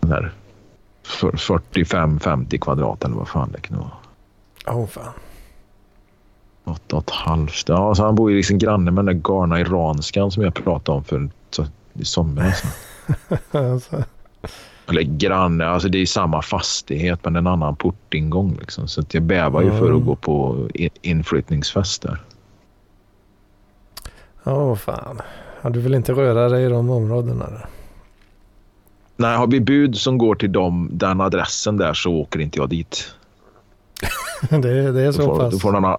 Mm. 0.03 0.23
Den 0.23 0.31
för- 1.03 1.31
45-50 1.33 2.59
kvadrat 2.59 3.05
eller 3.05 3.17
vad 3.17 3.29
fan 3.29 3.53
det 3.53 3.61
kan 3.61 3.79
vara. 3.79 3.91
Åh 4.67 4.77
oh, 4.79 4.87
fan. 4.87 5.13
8,5. 6.65 7.65
Ja, 7.67 7.95
så 7.95 8.05
han 8.05 8.15
bor 8.15 8.31
ju 8.31 8.37
liksom 8.37 8.59
granne 8.59 8.91
med 8.91 9.05
den 9.05 9.15
där 9.17 9.23
galna 9.23 9.61
iranskan 9.61 10.31
som 10.31 10.43
jag 10.43 10.55
pratade 10.55 10.99
om 10.99 11.05
för 11.05 11.29
så, 11.51 11.67
i 11.93 12.05
somras. 12.05 12.63
alltså, 13.51 14.05
Eller 14.89 15.03
granne, 15.03 15.67
alltså 15.67 15.89
det 15.89 15.99
är 15.99 16.07
samma 16.07 16.43
fastighet 16.43 17.25
men 17.25 17.37
en 17.37 17.47
annan 17.47 17.77
portingång. 17.77 18.57
Liksom. 18.61 18.89
Så 18.89 19.03
jag 19.13 19.23
bävar 19.23 19.63
ju 19.63 19.71
för 19.71 19.87
Mm. 19.87 19.97
att 19.99 20.05
gå 20.05 20.17
på 20.17 20.69
inflyttningsfest 21.03 22.03
där. 22.03 22.23
Åh 24.45 24.75
fan. 24.75 25.21
Ja, 25.63 25.71
du 25.71 25.81
vill 25.81 25.95
inte 25.95 26.13
röra 26.13 26.49
dig 26.49 26.65
i 26.65 26.69
de 26.69 26.91
områdena? 26.91 27.47
Nej, 29.21 29.37
har 29.37 29.47
vi 29.47 29.61
bud 29.61 29.97
som 29.97 30.19
går 30.19 30.35
till 30.35 30.53
dem, 30.53 30.89
den 30.93 31.21
adressen 31.21 31.77
där 31.77 31.95
så 31.95 32.13
åker 32.13 32.41
inte 32.41 32.59
jag 32.59 32.69
dit. 32.69 33.15
det, 34.51 34.93
det 34.93 35.03
är 35.03 35.13
så 35.13 35.37
pass. 35.37 35.53
då 35.53 35.59
får 35.59 35.73
någon 35.73 35.85
annan... 35.85 35.99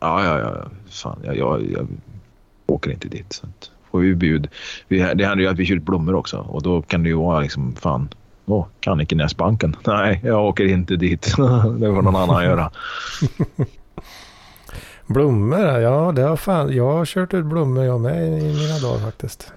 Ja, 0.00 0.24
ja, 0.24 0.38
ja. 0.38 0.70
Fan, 0.90 1.18
jag, 1.24 1.36
jag, 1.36 1.70
jag 1.70 1.86
åker 2.66 2.90
inte 2.90 3.08
dit. 3.08 3.32
Så 3.32 3.46
får 3.90 3.98
vi 3.98 4.14
bud. 4.14 4.48
Vi, 4.88 4.98
det 4.98 5.26
händer 5.26 5.44
ju 5.44 5.46
att 5.46 5.58
vi 5.58 5.66
kör 5.66 5.74
ut 5.74 5.82
blommor 5.82 6.14
också 6.14 6.36
och 6.36 6.62
då 6.62 6.82
kan 6.82 7.02
det 7.02 7.08
ju 7.08 7.14
vara 7.14 7.40
liksom 7.40 7.74
fan. 7.74 8.08
Åh, 8.46 8.66
Kannikenäsbanken. 8.80 9.76
Nej, 9.86 10.20
jag 10.24 10.44
åker 10.44 10.64
inte 10.64 10.96
dit. 10.96 11.22
det 11.78 11.86
får 11.86 12.02
någon 12.02 12.16
annan 12.16 12.44
göra. 12.44 12.70
Blommor, 15.06 15.66
ja 15.66 16.12
det 16.12 16.22
har 16.22 16.36
fan. 16.36 16.76
Jag 16.76 16.92
har 16.92 17.04
kört 17.04 17.34
ut 17.34 17.44
blommor 17.44 17.84
jag 17.84 18.00
med 18.00 18.28
i 18.28 18.30
mina 18.30 18.78
dagar 18.82 19.04
faktiskt. 19.04 19.52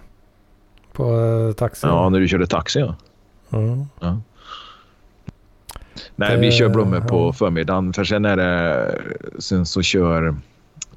På 0.98 1.16
uh, 1.16 1.54
taxi. 1.54 1.88
Ja, 1.88 2.10
när 2.10 2.20
du 2.20 2.28
körde 2.28 2.48
taxi 2.48 2.80
ja. 2.80 2.96
Mm. 3.52 3.86
Ja, 4.00 4.18
Nej, 6.16 6.38
vi 6.38 6.52
kör 6.52 6.70
blommor 6.70 7.02
på 7.02 7.34
förmiddagen. 7.34 7.94
För 7.94 8.04
sen 8.04 8.26
är 8.26 8.38
det... 8.38 9.02
Sen 9.40 9.66
så 9.66 9.82
kör... 9.82 10.36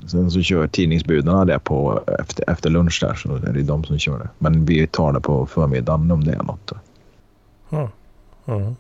Sen 0.06 0.30
så 0.30 0.42
kör 0.42 0.66
tidningsbudarna 0.66 1.44
det 1.44 1.58
på 1.58 2.02
efter, 2.20 2.50
efter 2.50 2.70
lunch 2.70 2.98
där. 3.02 3.14
Så 3.14 3.34
är 3.34 3.52
det 3.52 3.62
de 3.62 3.84
som 3.84 3.98
kör 3.98 4.18
det. 4.18 4.28
Men 4.38 4.64
vi 4.64 4.86
tar 4.86 5.12
det 5.12 5.20
på 5.20 5.46
förmiddagen 5.46 6.10
om 6.10 6.24
det 6.24 6.32
är 6.32 6.42
något. 6.42 6.72
Mm. 7.70 7.88
Mm. 8.46 8.76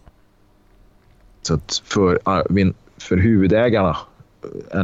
Så 1.42 1.54
att 1.54 1.82
för, 1.84 2.20
för 3.00 3.16
huvudägarna, 3.16 3.96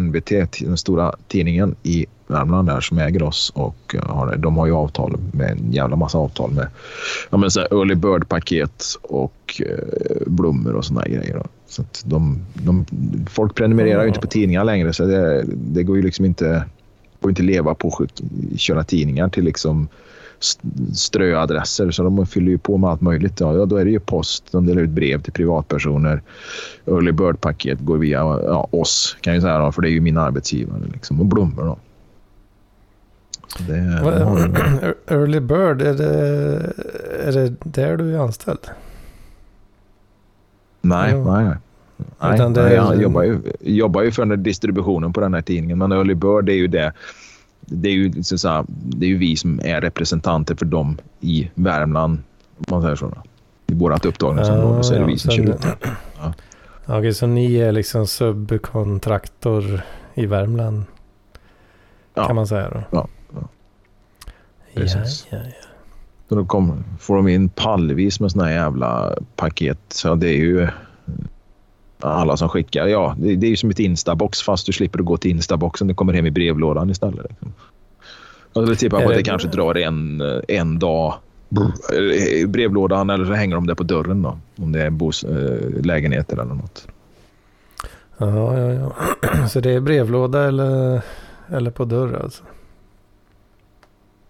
NBT, 0.00 0.30
den 0.60 0.76
stora 0.76 1.14
tidningen 1.28 1.76
i 1.82 2.06
Värmland 2.26 2.68
där 2.68 2.80
som 2.80 2.98
äger 2.98 3.22
oss 3.22 3.52
och 3.54 3.96
har, 4.02 4.36
de 4.36 4.56
har 4.56 4.66
ju 4.66 4.72
avtal 4.72 5.16
med 5.32 5.50
en 5.50 5.72
jävla 5.72 5.96
massa 5.96 6.18
avtal 6.18 6.50
med 6.50 6.66
ja, 7.30 7.36
men 7.36 7.50
så 7.50 7.60
här 7.60 7.68
early 7.74 7.94
bird-paket 7.94 8.84
och 9.02 9.62
eh, 9.66 10.26
blommor 10.26 10.74
och 10.74 10.84
såna 10.84 11.02
grejer. 11.02 11.34
Då. 11.34 11.44
Så 11.68 11.84
de, 12.04 12.38
de, 12.54 12.86
folk 13.30 13.54
prenumererar 13.54 14.02
ju 14.02 14.08
inte 14.08 14.20
på 14.20 14.26
tidningar 14.26 14.64
längre 14.64 14.92
så 14.92 15.04
det, 15.04 15.44
det 15.46 15.82
går 15.82 15.96
ju 15.96 16.02
liksom 16.02 16.24
inte, 16.24 16.64
går 17.20 17.30
inte 17.30 17.42
leva 17.42 17.74
på 17.74 17.88
att 17.88 18.22
köra 18.58 18.84
tidningar 18.84 19.28
till 19.28 19.44
liksom 19.44 19.88
ströadresser 20.94 21.90
så 21.90 22.02
de 22.02 22.26
fyller 22.26 22.50
ju 22.50 22.58
på 22.58 22.76
med 22.76 22.90
allt 22.90 23.00
möjligt. 23.00 23.40
Ja, 23.40 23.66
då 23.66 23.76
är 23.76 23.84
det 23.84 23.90
ju 23.90 24.00
post, 24.00 24.44
de 24.50 24.66
delar 24.66 24.82
ut 24.82 24.90
brev 24.90 25.22
till 25.22 25.32
privatpersoner. 25.32 26.22
Early 26.86 27.12
bird-paket 27.12 27.78
går 27.80 27.98
via 27.98 28.18
ja, 28.18 28.68
oss 28.70 29.16
kan 29.20 29.34
jag 29.34 29.42
säga 29.42 29.58
då, 29.58 29.72
för 29.72 29.82
det 29.82 29.88
är 29.88 29.92
ju 29.92 30.00
min 30.00 30.18
arbetsgivare 30.18 30.82
liksom, 30.92 31.20
och 31.20 31.26
blommor 31.26 31.64
då. 31.64 31.78
Det, 33.58 34.94
Early 35.14 35.40
Bird, 35.40 35.82
är 35.82 35.94
det, 35.94 36.12
är 37.24 37.32
det 37.32 37.54
där 37.64 37.96
du 37.96 38.14
är 38.14 38.18
anställd? 38.18 38.70
Nej, 40.80 41.10
ja. 41.10 41.34
nej, 41.34 41.44
nej. 41.44 41.56
Nej, 42.20 42.50
nej, 42.50 42.74
jag 42.74 43.02
jobbar 43.02 43.22
ju, 43.22 43.40
jobbar 43.60 44.02
ju 44.02 44.10
för 44.10 44.36
distributionen 44.36 45.12
på 45.12 45.20
den 45.20 45.34
här 45.34 45.42
tidningen. 45.42 45.78
Men 45.78 45.92
Early 45.92 46.14
Bird 46.14 46.48
är 46.48 46.54
ju 46.54 46.66
det. 46.66 46.92
Det 47.60 47.88
är 47.88 47.92
ju, 47.92 48.22
så 48.22 48.48
här, 48.48 48.64
det 48.68 49.06
är 49.06 49.10
ju 49.10 49.18
vi 49.18 49.36
som 49.36 49.60
är 49.64 49.80
representanter 49.80 50.54
för 50.54 50.66
dem 50.66 50.98
i 51.20 51.50
Värmland. 51.54 52.18
Om 52.58 52.64
man 52.70 52.82
säger 52.82 52.96
så. 52.96 53.12
I 53.66 53.74
vårt 53.74 54.04
upptagningsområde 54.04 54.76
ja, 54.76 54.82
så 54.82 54.94
är 54.94 55.00
det 55.00 55.06
vi 55.06 55.18
som 55.18 55.30
kör 55.30 55.42
ut 55.44 55.62
det. 55.62 55.76
Ja. 56.18 56.34
Okej, 56.86 57.14
så 57.14 57.26
ni 57.26 57.56
är 57.56 57.72
liksom 57.72 58.06
subkontraktor 58.06 59.80
i 60.14 60.26
Värmland? 60.26 60.84
Ja. 62.14 62.26
Kan 62.26 62.36
man 62.36 62.46
säga 62.46 62.84
då? 62.90 63.08
Precis. 64.76 65.26
Ja, 65.30 65.38
ja, 65.38 65.44
ja. 65.44 65.66
Så 66.28 66.34
då 66.34 66.44
kom, 66.44 66.84
får 67.00 67.16
de 67.16 67.28
in 67.28 67.48
pallvis 67.48 68.20
med 68.20 68.32
såna 68.32 68.44
här 68.44 68.52
jävla 68.52 69.18
paket. 69.36 69.78
Så 69.88 70.14
det 70.14 70.28
är 70.28 70.36
ju 70.36 70.68
alla 72.00 72.36
som 72.36 72.48
skickar. 72.48 72.86
Ja, 72.86 73.16
det, 73.18 73.36
det 73.36 73.46
är 73.46 73.50
ju 73.50 73.56
som 73.56 73.70
ett 73.70 73.78
Instabox 73.78 74.42
fast 74.42 74.66
du 74.66 74.72
slipper 74.72 74.98
att 74.98 75.04
gå 75.04 75.16
till 75.16 75.30
Instaboxen. 75.30 75.88
Det 75.88 75.94
kommer 75.94 76.12
hem 76.12 76.26
i 76.26 76.30
brevlådan 76.30 76.90
istället. 76.90 77.26
Liksom. 77.30 77.52
Jag 78.52 78.64
skulle 78.64 78.76
tippa 78.76 79.00
på 79.00 79.08
att 79.08 79.16
det 79.16 79.22
kanske 79.22 79.48
drar 79.48 79.74
en, 79.74 80.22
en 80.48 80.78
dag 80.78 81.14
i 82.30 82.46
brevlådan 82.46 83.10
eller 83.10 83.24
så 83.24 83.32
hänger 83.32 83.54
de 83.54 83.66
där 83.66 83.74
på 83.74 83.82
dörren 83.82 84.22
då. 84.22 84.38
Om 84.56 84.72
det 84.72 84.82
är 84.82 84.90
bos, 84.90 85.24
äh, 85.24 85.84
lägenheter 85.84 86.36
eller 86.36 86.54
något. 86.54 86.88
Ja, 88.18 88.58
ja, 88.58 88.72
ja. 88.72 88.92
Så 89.48 89.60
det 89.60 89.70
är 89.70 89.80
brevlåda 89.80 90.48
eller, 90.48 91.02
eller 91.48 91.70
på 91.70 91.84
dörr 91.84 92.20
alltså? 92.22 92.44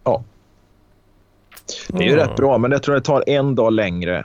Ja. 0.04 0.24
Det 1.88 2.04
är 2.04 2.08
ju 2.08 2.12
mm. 2.12 2.28
rätt 2.28 2.36
bra, 2.36 2.58
men 2.58 2.72
jag 2.72 2.82
tror 2.82 2.94
det 2.94 3.00
tar 3.00 3.24
en 3.26 3.54
dag 3.54 3.72
längre 3.72 4.24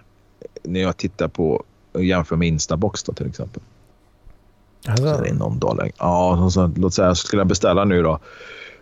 när 0.63 0.81
jag 0.81 0.97
tittar 0.97 1.27
på 1.27 1.63
och 1.91 2.03
jämför 2.03 2.35
med 2.35 2.47
Instabox 2.47 3.03
då, 3.03 3.13
till 3.13 3.27
exempel. 3.27 3.61
Alltså. 4.87 5.15
Så 5.15 5.21
det 5.21 5.29
är 5.29 5.33
någon 5.33 5.59
dag 5.59 5.77
längre. 5.77 5.93
Ja, 5.97 6.49
så, 6.51 6.71
låt 6.75 6.93
säga, 6.93 7.15
skulle 7.15 7.39
jag 7.39 7.47
beställa 7.47 7.85
nu 7.85 8.03
då. 8.03 8.19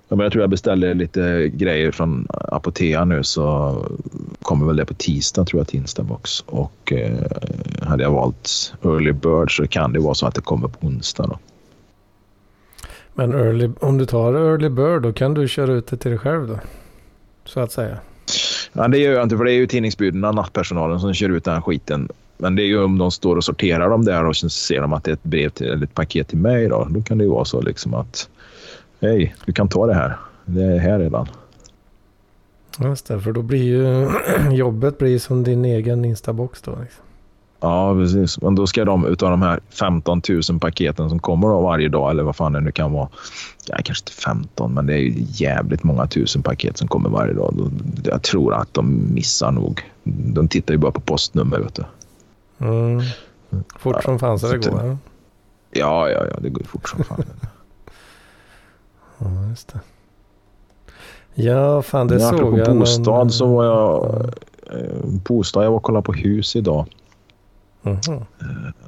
Jag 0.07 0.31
tror 0.31 0.41
jag 0.43 0.49
beställde 0.49 0.93
lite 0.93 1.49
grejer 1.53 1.91
från 1.91 2.27
Apotea 2.29 3.05
nu 3.05 3.23
så 3.23 3.75
kommer 4.41 4.65
väl 4.65 4.75
det 4.75 4.85
på 4.85 4.93
tisdag 4.93 5.45
tror 5.45 5.59
jag 5.59 5.67
till 5.67 5.79
Instabox. 5.79 6.43
Och 6.45 6.93
eh, 6.93 7.17
hade 7.81 8.03
jag 8.03 8.11
valt 8.11 8.73
Early 8.83 9.11
Bird 9.11 9.57
så 9.57 9.67
kan 9.67 9.93
det 9.93 9.99
vara 9.99 10.13
så 10.13 10.27
att 10.27 10.35
det 10.35 10.41
kommer 10.41 10.67
på 10.67 10.87
onsdag 10.87 11.27
då. 11.27 11.39
Men 13.13 13.33
early, 13.33 13.69
om 13.79 13.97
du 13.97 14.05
tar 14.05 14.33
Early 14.33 14.69
Bird 14.69 15.01
då 15.01 15.13
kan 15.13 15.33
du 15.33 15.47
köra 15.47 15.71
ut 15.71 15.87
det 15.87 15.97
till 15.97 16.11
dig 16.11 16.19
själv 16.19 16.47
då? 16.47 16.59
Så 17.45 17.59
att 17.59 17.71
säga. 17.71 17.97
Ja, 18.73 18.87
det 18.87 18.97
gör 18.97 19.13
jag 19.13 19.23
inte 19.23 19.37
för 19.37 19.43
det 19.43 19.51
är 19.51 19.55
ju 19.55 19.67
tidningsbuden, 19.67 20.21
nattpersonalen 20.21 20.99
som 20.99 21.13
kör 21.13 21.29
ut 21.29 21.43
den 21.43 21.53
här 21.53 21.61
skiten. 21.61 22.09
Men 22.37 22.55
det 22.55 22.61
är 22.61 22.65
ju 22.65 22.83
om 22.83 22.97
de 22.97 23.11
står 23.11 23.35
och 23.35 23.43
sorterar 23.43 23.89
dem 23.89 24.05
där 24.05 24.25
och 24.25 24.35
så 24.35 24.49
ser 24.49 24.81
de 24.81 24.93
att 24.93 25.03
det 25.03 25.11
är 25.11 25.13
ett 25.13 25.23
brev 25.23 25.49
till, 25.49 25.67
eller 25.67 25.83
ett 25.83 25.93
paket 25.93 26.27
till 26.27 26.37
mig. 26.37 26.67
Då, 26.67 26.87
då 26.89 27.01
kan 27.01 27.17
det 27.17 27.23
ju 27.23 27.29
vara 27.29 27.45
så 27.45 27.61
liksom 27.61 27.93
att 27.93 28.29
hej, 29.01 29.35
du 29.45 29.53
kan 29.53 29.67
ta 29.67 29.87
det 29.87 29.93
här. 29.93 30.17
Det 30.45 30.63
är 30.63 30.77
här 30.77 30.99
redan. 30.99 31.27
Just 32.79 33.07
det, 33.07 33.21
för 33.21 33.31
då 33.31 33.41
blir 33.41 33.63
ju 33.63 34.09
jobbet 34.55 34.97
blir 34.97 35.19
som 35.19 35.43
din 35.43 35.65
egen 35.65 36.05
instabox 36.05 36.61
då. 36.61 36.71
Liksom. 36.71 37.03
Ja, 37.59 37.93
precis. 37.93 38.41
Men 38.41 38.55
då 38.55 38.67
ska 38.67 38.85
de 38.85 39.05
utav 39.05 39.29
de 39.29 39.41
här 39.41 39.59
15 39.69 40.21
000 40.49 40.59
paketen 40.59 41.09
som 41.09 41.19
kommer 41.19 41.47
då 41.47 41.61
varje 41.61 41.89
dag 41.89 42.11
eller 42.11 42.23
vad 42.23 42.35
fan 42.35 42.53
det 42.53 42.59
nu 42.59 42.71
kan 42.71 42.91
vara. 42.91 43.09
Ja, 43.67 43.77
kanske 43.83 44.01
inte 44.01 44.11
15, 44.11 44.73
men 44.73 44.85
det 44.85 44.93
är 44.93 44.97
ju 44.97 45.13
jävligt 45.17 45.83
många 45.83 46.07
tusen 46.07 46.43
paket 46.43 46.77
som 46.77 46.87
kommer 46.87 47.09
varje 47.09 47.33
dag. 47.33 47.71
Jag 48.03 48.23
tror 48.23 48.53
att 48.53 48.73
de 48.73 49.13
missar 49.13 49.51
nog. 49.51 49.91
De 50.03 50.47
tittar 50.47 50.73
ju 50.73 50.77
bara 50.77 50.91
på 50.91 51.01
postnummer. 51.01 51.59
Vet 51.59 51.75
du. 51.75 51.83
Mm. 52.65 53.01
Fort 53.79 53.95
ja, 53.95 54.01
som 54.01 54.19
fan 54.19 54.39
så 54.39 54.51
det 54.51 54.57
går. 54.57 54.97
Ja, 55.71 56.09
ja, 56.09 56.25
ja, 56.33 56.39
det 56.41 56.49
går 56.49 56.63
fort 56.63 56.89
som 56.89 57.03
fan. 57.03 57.23
ja, 59.17 59.49
just 59.49 59.73
det. 59.73 59.79
Ja, 61.33 61.81
fan 61.81 62.07
det 62.07 62.19
ja, 62.19 62.29
såg 62.29 62.59
jag. 62.59 62.65
På 62.65 62.73
bostad 62.73 63.05
någon... 63.05 63.31
så 63.31 63.45
var 63.45 63.65
jag... 63.65 64.15
Eh, 64.73 65.05
bostad, 65.05 65.65
jag 65.65 65.69
var 65.69 65.77
och 65.77 65.83
kollade 65.83 66.03
på 66.03 66.13
hus 66.13 66.55
idag. 66.55 66.85
Mm 67.83 67.97
-hmm. 67.97 68.23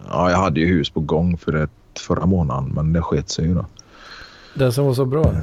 Ja, 0.09 0.31
jag 0.31 0.37
hade 0.37 0.59
ju 0.59 0.65
hus 0.65 0.89
på 0.89 0.99
gång 0.99 1.37
för 1.37 1.53
ett, 1.53 1.99
förra 1.99 2.25
månaden, 2.25 2.71
men 2.75 2.93
det 2.93 3.01
sket 3.01 3.29
sig 3.29 3.45
ju 3.45 3.55
då. 3.55 3.65
Det 4.55 4.71
som 4.71 4.85
var 4.85 4.93
så 4.93 5.05
bra? 5.05 5.35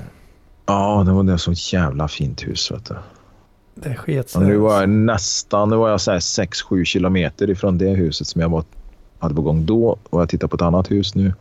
Ja, 0.66 1.02
det 1.06 1.12
var 1.12 1.22
det 1.22 1.38
så 1.38 1.52
jävla 1.76 2.08
fint 2.08 2.46
hus. 2.46 2.70
Vet 2.70 2.84
du. 2.84 2.94
Det 3.74 3.94
sket 3.94 4.30
sig. 4.30 4.46
nu 4.46 4.56
var 4.56 4.80
jag 4.80 4.88
nästan, 4.88 5.70
nu 5.70 5.76
var 5.76 5.88
jag 5.88 5.98
6-7 5.98 6.84
kilometer 6.84 7.50
ifrån 7.50 7.78
det 7.78 7.88
huset 7.88 8.26
som 8.26 8.40
jag 8.40 8.48
var, 8.48 8.64
hade 9.18 9.34
på 9.34 9.42
gång 9.42 9.66
då 9.66 9.98
och 10.10 10.20
jag 10.20 10.28
tittar 10.28 10.48
på 10.48 10.56
ett 10.56 10.62
annat 10.62 10.90
hus 10.90 11.14
nu. 11.14 11.34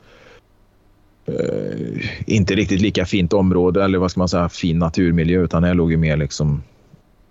Uh, 1.29 2.01
inte 2.25 2.55
riktigt 2.55 2.81
lika 2.81 3.05
fint 3.05 3.33
område 3.33 3.83
eller 3.83 3.97
vad 3.97 4.11
ska 4.11 4.19
man 4.19 4.29
säga, 4.29 4.49
fin 4.49 4.79
naturmiljö 4.79 5.41
utan 5.41 5.63
jag 5.63 5.77
låg 5.77 5.91
ju 5.91 5.97
mer 5.97 6.17
liksom, 6.17 6.63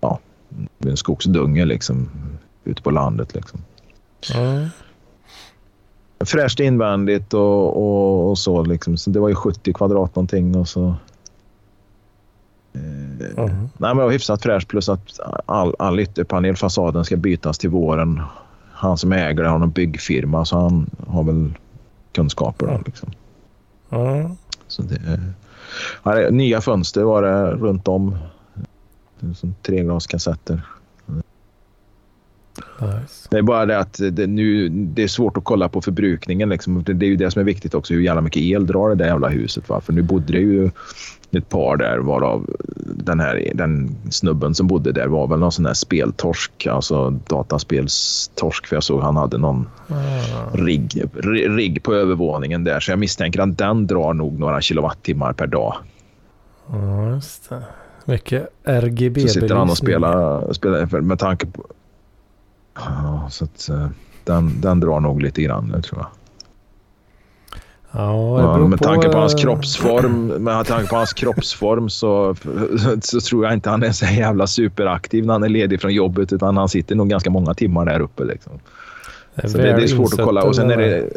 ja, 0.01 0.19
en 0.79 0.97
skogsdunge 0.97 1.65
liksom 1.65 2.09
ute 2.63 2.81
på 2.81 2.91
landet 2.91 3.35
liksom. 3.35 3.59
Mm. 4.35 4.69
Fräscht 6.25 6.59
invändigt 6.59 7.33
och, 7.33 7.77
och, 7.77 8.29
och, 8.29 8.37
så 8.37 8.63
liksom. 8.63 8.97
Så 8.97 9.09
det 9.09 9.19
var 9.19 9.29
ju 9.29 9.35
70 9.35 9.73
kvadrat 9.73 10.15
någonting 10.15 10.55
och 10.55 10.67
så 10.67 10.95
Mm. 13.37 13.69
Nej, 13.77 13.95
men 13.95 14.09
hyfsat 14.09 14.43
fräscht 14.43 14.67
plus 14.67 14.89
att 14.89 15.19
all, 15.45 15.75
all 15.79 15.99
ytterpanelfasaden 15.99 17.05
ska 17.05 17.17
bytas 17.17 17.57
till 17.57 17.69
våren. 17.69 18.21
Han 18.71 18.97
som 18.97 19.11
äger 19.11 19.43
det 19.43 19.49
har 19.49 19.59
någon 19.59 19.71
byggfirma 19.71 20.45
så 20.45 20.59
han 20.59 20.89
har 21.07 21.23
väl 21.23 21.53
kunskaper. 22.11 22.67
Då, 22.67 22.81
liksom. 22.85 23.09
Mm. 23.89 24.31
Så 24.67 24.81
det, 24.81 25.19
ja, 26.03 26.29
nya 26.29 26.61
fönster 26.61 27.03
var 27.03 27.21
det 27.21 27.51
runt 27.51 27.87
om. 27.87 28.17
Som 29.35 29.55
treglaskassetter. 29.61 30.61
Nice. 32.79 33.27
Det 33.29 33.37
är 33.37 33.41
bara 33.41 33.65
det 33.65 33.79
att 33.79 33.99
det, 34.11 34.27
nu, 34.27 34.69
det 34.69 35.03
är 35.03 35.07
svårt 35.07 35.37
att 35.37 35.43
kolla 35.43 35.69
på 35.69 35.81
förbrukningen. 35.81 36.49
Liksom. 36.49 36.83
Det, 36.83 36.93
det, 36.93 37.05
är 37.05 37.09
ju 37.09 37.15
det 37.15 37.31
som 37.31 37.39
är 37.39 37.43
viktigt 37.43 37.73
också. 37.73 37.93
Hur 37.93 38.01
jävla 38.01 38.21
mycket 38.21 38.41
el 38.41 38.67
drar 38.67 38.89
det 38.89 38.95
där 38.95 39.05
jävla 39.05 39.29
huset. 39.29 39.69
Va? 39.69 39.81
För 39.81 39.93
nu 39.93 40.01
bodde 40.01 40.33
det 40.33 40.39
ju 40.39 40.71
ett 41.31 41.49
par 41.49 41.77
där 41.77 41.97
varav 41.97 42.49
den 42.85 43.19
här 43.19 43.51
den 43.53 43.95
snubben 44.09 44.55
som 44.55 44.67
bodde 44.67 44.91
där 44.91 45.07
var 45.07 45.27
väl 45.27 45.39
någon 45.39 45.51
sån 45.51 45.65
här 45.65 45.73
speltorsk, 45.73 46.67
alltså 46.67 47.09
dataspelstorsk 47.09 48.67
för 48.67 48.75
jag 48.75 48.83
såg 48.83 49.01
han 49.01 49.17
hade 49.17 49.37
någon 49.37 49.69
mm. 49.89 50.65
rigg, 50.65 51.03
rigg 51.57 51.83
på 51.83 51.93
övervåningen 51.93 52.63
där 52.63 52.79
så 52.79 52.91
jag 52.91 52.99
misstänker 52.99 53.39
att 53.39 53.57
den 53.57 53.87
drar 53.87 54.13
nog 54.13 54.39
några 54.39 54.61
kilowattimmar 54.61 55.33
per 55.33 55.47
dag. 55.47 55.75
Ja, 56.71 57.13
just 57.13 57.49
det. 57.49 57.63
Mycket 58.05 58.47
RGB-belysning. 58.63 59.27
Så 59.27 59.39
sitter 59.39 59.55
han 59.55 59.69
och 59.69 59.77
spelar, 59.77 60.53
spelar 60.53 61.01
med 61.01 61.19
tanke 61.19 61.45
på... 61.45 61.65
Ja, 62.85 63.27
så 63.31 63.43
att 63.45 63.69
eh, 63.69 63.87
den, 64.23 64.61
den 64.61 64.79
drar 64.79 64.99
nog 64.99 65.21
lite 65.21 65.41
grann, 65.41 65.81
tror 65.81 65.99
jag. 66.01 66.07
Ja, 67.91 68.41
ja, 68.41 68.67
med 68.67 68.81
tanke 68.81 69.09
på 69.09 69.17
hans 69.17 69.33
kroppsform, 69.33 70.27
med 70.27 70.65
tanke 70.65 70.89
på 70.89 70.95
hans 70.95 71.13
kroppsform 71.13 71.89
så, 71.89 72.35
så 73.01 73.21
tror 73.21 73.45
jag 73.45 73.53
inte 73.53 73.69
han 73.69 73.83
är 73.83 73.91
så 73.91 74.05
jävla 74.05 74.47
superaktiv 74.47 75.25
när 75.25 75.33
han 75.33 75.43
är 75.43 75.49
ledig 75.49 75.81
från 75.81 75.93
jobbet 75.93 76.33
utan 76.33 76.57
han 76.57 76.69
sitter 76.69 76.95
nog 76.95 77.09
ganska 77.09 77.29
många 77.29 77.53
timmar 77.53 77.85
där 77.85 77.99
uppe. 77.99 78.23
Liksom. 78.23 78.53
Så 79.43 79.57
det, 79.57 79.63
det 79.63 79.83
är 79.83 79.87
svårt 79.87 80.13
att 80.13 80.25
kolla. 80.25 80.43
Och 80.43 80.55
sen 80.55 80.71
är 80.71 80.77
det... 80.77 81.09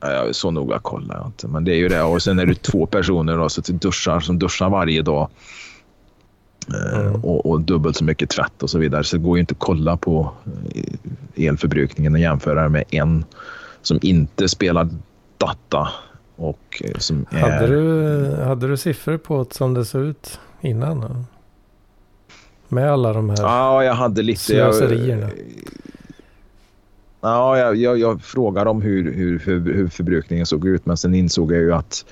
Ja, 0.00 0.32
så 0.32 0.50
noga 0.50 0.78
kollar 0.78 1.16
jag 1.16 1.26
inte, 1.26 1.48
men 1.48 1.64
det 1.64 1.72
är 1.72 1.76
ju 1.76 1.88
det. 1.88 2.02
Och 2.02 2.22
sen 2.22 2.38
är 2.38 2.46
det 2.46 2.62
två 2.62 2.86
personer 2.86 3.36
då, 3.36 3.48
så 3.48 3.62
duschar, 3.66 4.20
som 4.20 4.38
duschar 4.38 4.70
varje 4.70 5.02
dag. 5.02 5.28
Mm. 6.68 7.24
Och, 7.24 7.46
och, 7.46 7.60
dubbelt 7.60 7.96
så 7.96 8.04
mycket 8.04 8.30
tvätt 8.30 8.62
och 8.62 8.70
så 8.70 8.78
vidare. 8.78 9.04
Så 9.04 9.16
det 9.16 9.22
går 9.22 9.36
ju 9.36 9.40
inte 9.40 9.52
att 9.52 9.58
kolla 9.58 9.96
på 9.96 10.32
eh, 10.74 11.46
elförbrukningen 11.46 12.14
och 12.14 12.20
jämföra 12.20 12.68
med 12.68 12.84
en 12.90 13.24
som 13.82 13.98
inte 14.02 14.48
spelar 14.48 14.88
data. 15.38 15.88
Och 16.36 16.82
eh, 16.84 16.98
som 16.98 17.26
är... 17.30 17.40
hade, 17.40 17.66
du, 17.66 18.42
hade 18.42 18.68
du 18.68 18.76
siffror 18.76 19.16
på 19.16 19.44
det 19.44 19.54
som 19.54 19.74
det 19.74 19.84
såg 19.84 20.02
ut 20.02 20.40
innan? 20.60 21.26
Med 22.68 22.92
alla 22.92 23.12
de 23.12 23.30
här 23.30 23.36
Ja, 23.40 23.84
jag 23.84 23.94
hade 23.94 24.22
lite. 24.22 24.40
slöserierna. 24.40 25.30
Ja, 27.20 27.58
jag, 27.58 27.76
jag, 27.76 27.98
jag 27.98 28.22
frågade 28.22 28.70
om 28.70 28.82
hur, 28.82 29.12
hur, 29.12 29.38
hur, 29.38 29.88
förbrukningen 29.88 30.46
såg 30.46 30.66
ut 30.66 30.86
men 30.86 30.96
sen 30.96 31.14
insåg 31.14 31.52
jag 31.52 31.60
ju 31.60 31.72
att 31.72 32.04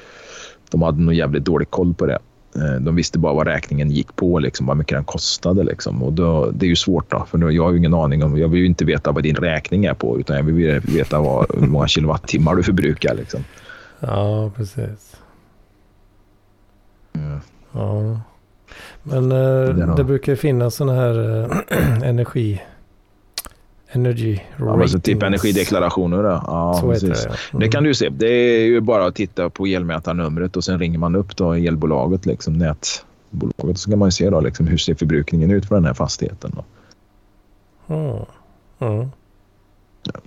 de 0.70 0.82
hade 0.82 1.00
nog 1.00 1.14
jävligt 1.14 1.44
dålig 1.44 1.70
koll 1.70 1.94
på 1.94 2.06
det. 2.06 2.18
Eh, 2.56 2.80
de 2.80 2.96
visste 2.96 3.18
bara 3.18 3.34
vad 3.34 3.46
räkningen 3.46 3.90
gick 3.90 4.16
på, 4.16 4.38
liksom, 4.38 4.66
vad 4.66 4.76
mycket 4.76 4.96
den 4.96 5.04
kostade. 5.04 5.64
Liksom. 5.64 6.02
Och 6.02 6.12
då, 6.12 6.50
det 6.50 6.66
är 6.66 6.68
ju 6.68 6.76
svårt, 6.76 7.10
då, 7.10 7.26
för 7.30 7.50
jag 7.50 7.64
har 7.64 7.72
ju 7.72 7.78
ingen 7.78 7.94
aning 7.94 8.24
om... 8.24 8.38
Jag 8.38 8.48
vill 8.48 8.60
ju 8.60 8.66
inte 8.66 8.84
veta 8.84 9.12
vad 9.12 9.22
din 9.22 9.36
räkning 9.36 9.84
är 9.84 9.94
på, 9.94 10.20
utan 10.20 10.36
jag 10.36 10.42
vill 10.42 10.80
veta 10.80 11.20
vad, 11.20 11.46
hur 11.60 11.66
många 11.66 11.88
kilowattimmar 11.88 12.54
du 12.54 12.62
förbrukar. 12.62 13.14
Liksom. 13.14 13.44
Ja, 14.00 14.50
precis. 14.56 15.16
Mm. 17.12 17.40
Ja. 17.72 18.20
Men 19.02 19.32
eh, 19.32 19.74
det, 19.74 19.94
det 19.96 20.04
brukar 20.04 20.34
finnas 20.34 20.74
sådana 20.74 21.00
här 21.00 21.40
eh, 21.40 22.02
energi 22.08 22.60
Energy 23.90 24.38
ja, 24.58 24.82
alltså 24.82 25.00
typ 25.00 25.22
energideklarationer. 25.22 26.22
Då. 26.22 26.28
Ja, 26.28 26.78
så 26.80 26.90
precis. 26.90 27.08
Det, 27.08 27.28
ja. 27.28 27.34
mm. 27.50 27.60
det 27.60 27.68
kan 27.68 27.84
du 27.84 27.94
se. 27.94 28.08
Det 28.08 28.28
är 28.28 28.64
ju 28.64 28.80
bara 28.80 29.06
att 29.06 29.14
titta 29.14 29.50
på 29.50 29.66
elmätarnumret 29.66 30.56
och 30.56 30.64
sen 30.64 30.78
ringer 30.78 30.98
man 30.98 31.16
upp 31.16 31.36
då 31.36 31.52
elbolaget, 31.52 32.26
liksom, 32.26 32.58
nätbolaget. 32.58 33.78
Så 33.78 33.90
kan 33.90 33.98
man 33.98 34.12
se 34.12 34.30
då, 34.30 34.40
liksom, 34.40 34.66
hur 34.66 34.76
ser 34.76 34.94
förbrukningen 34.94 35.50
ut 35.50 35.66
för 35.66 35.74
den 35.74 35.84
här 35.84 35.94
fastigheten. 35.94 36.52
Då. 36.54 36.64
Mm. 37.94 38.24
Mm. 38.78 39.08
Ja. 40.02 40.20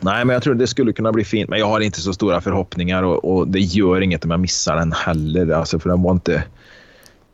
Nej, 0.00 0.24
men 0.24 0.34
jag 0.34 0.42
tror 0.42 0.54
det 0.54 0.66
skulle 0.66 0.92
kunna 0.92 1.12
bli 1.12 1.24
fint. 1.24 1.50
Men 1.50 1.58
jag 1.58 1.66
har 1.66 1.80
inte 1.80 2.00
så 2.00 2.12
stora 2.12 2.40
förhoppningar 2.40 3.02
och, 3.02 3.24
och 3.24 3.48
det 3.48 3.60
gör 3.60 4.00
inget 4.00 4.24
om 4.24 4.30
jag 4.30 4.40
missar 4.40 4.76
den 4.76 4.92
heller. 4.92 5.50
Alltså, 5.50 5.78
för 5.78 5.88
den 5.88 6.02
var 6.02 6.10
inte... 6.10 6.44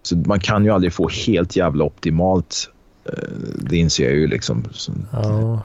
Så 0.02 0.16
man 0.16 0.40
kan 0.40 0.64
ju 0.64 0.70
aldrig 0.70 0.92
få 0.92 1.08
helt 1.08 1.56
jävla 1.56 1.84
optimalt 1.84 2.70
det 3.56 3.76
inser 3.76 4.04
jag 4.04 4.14
ju 4.14 4.26
liksom. 4.26 4.64
Ja. 5.12 5.62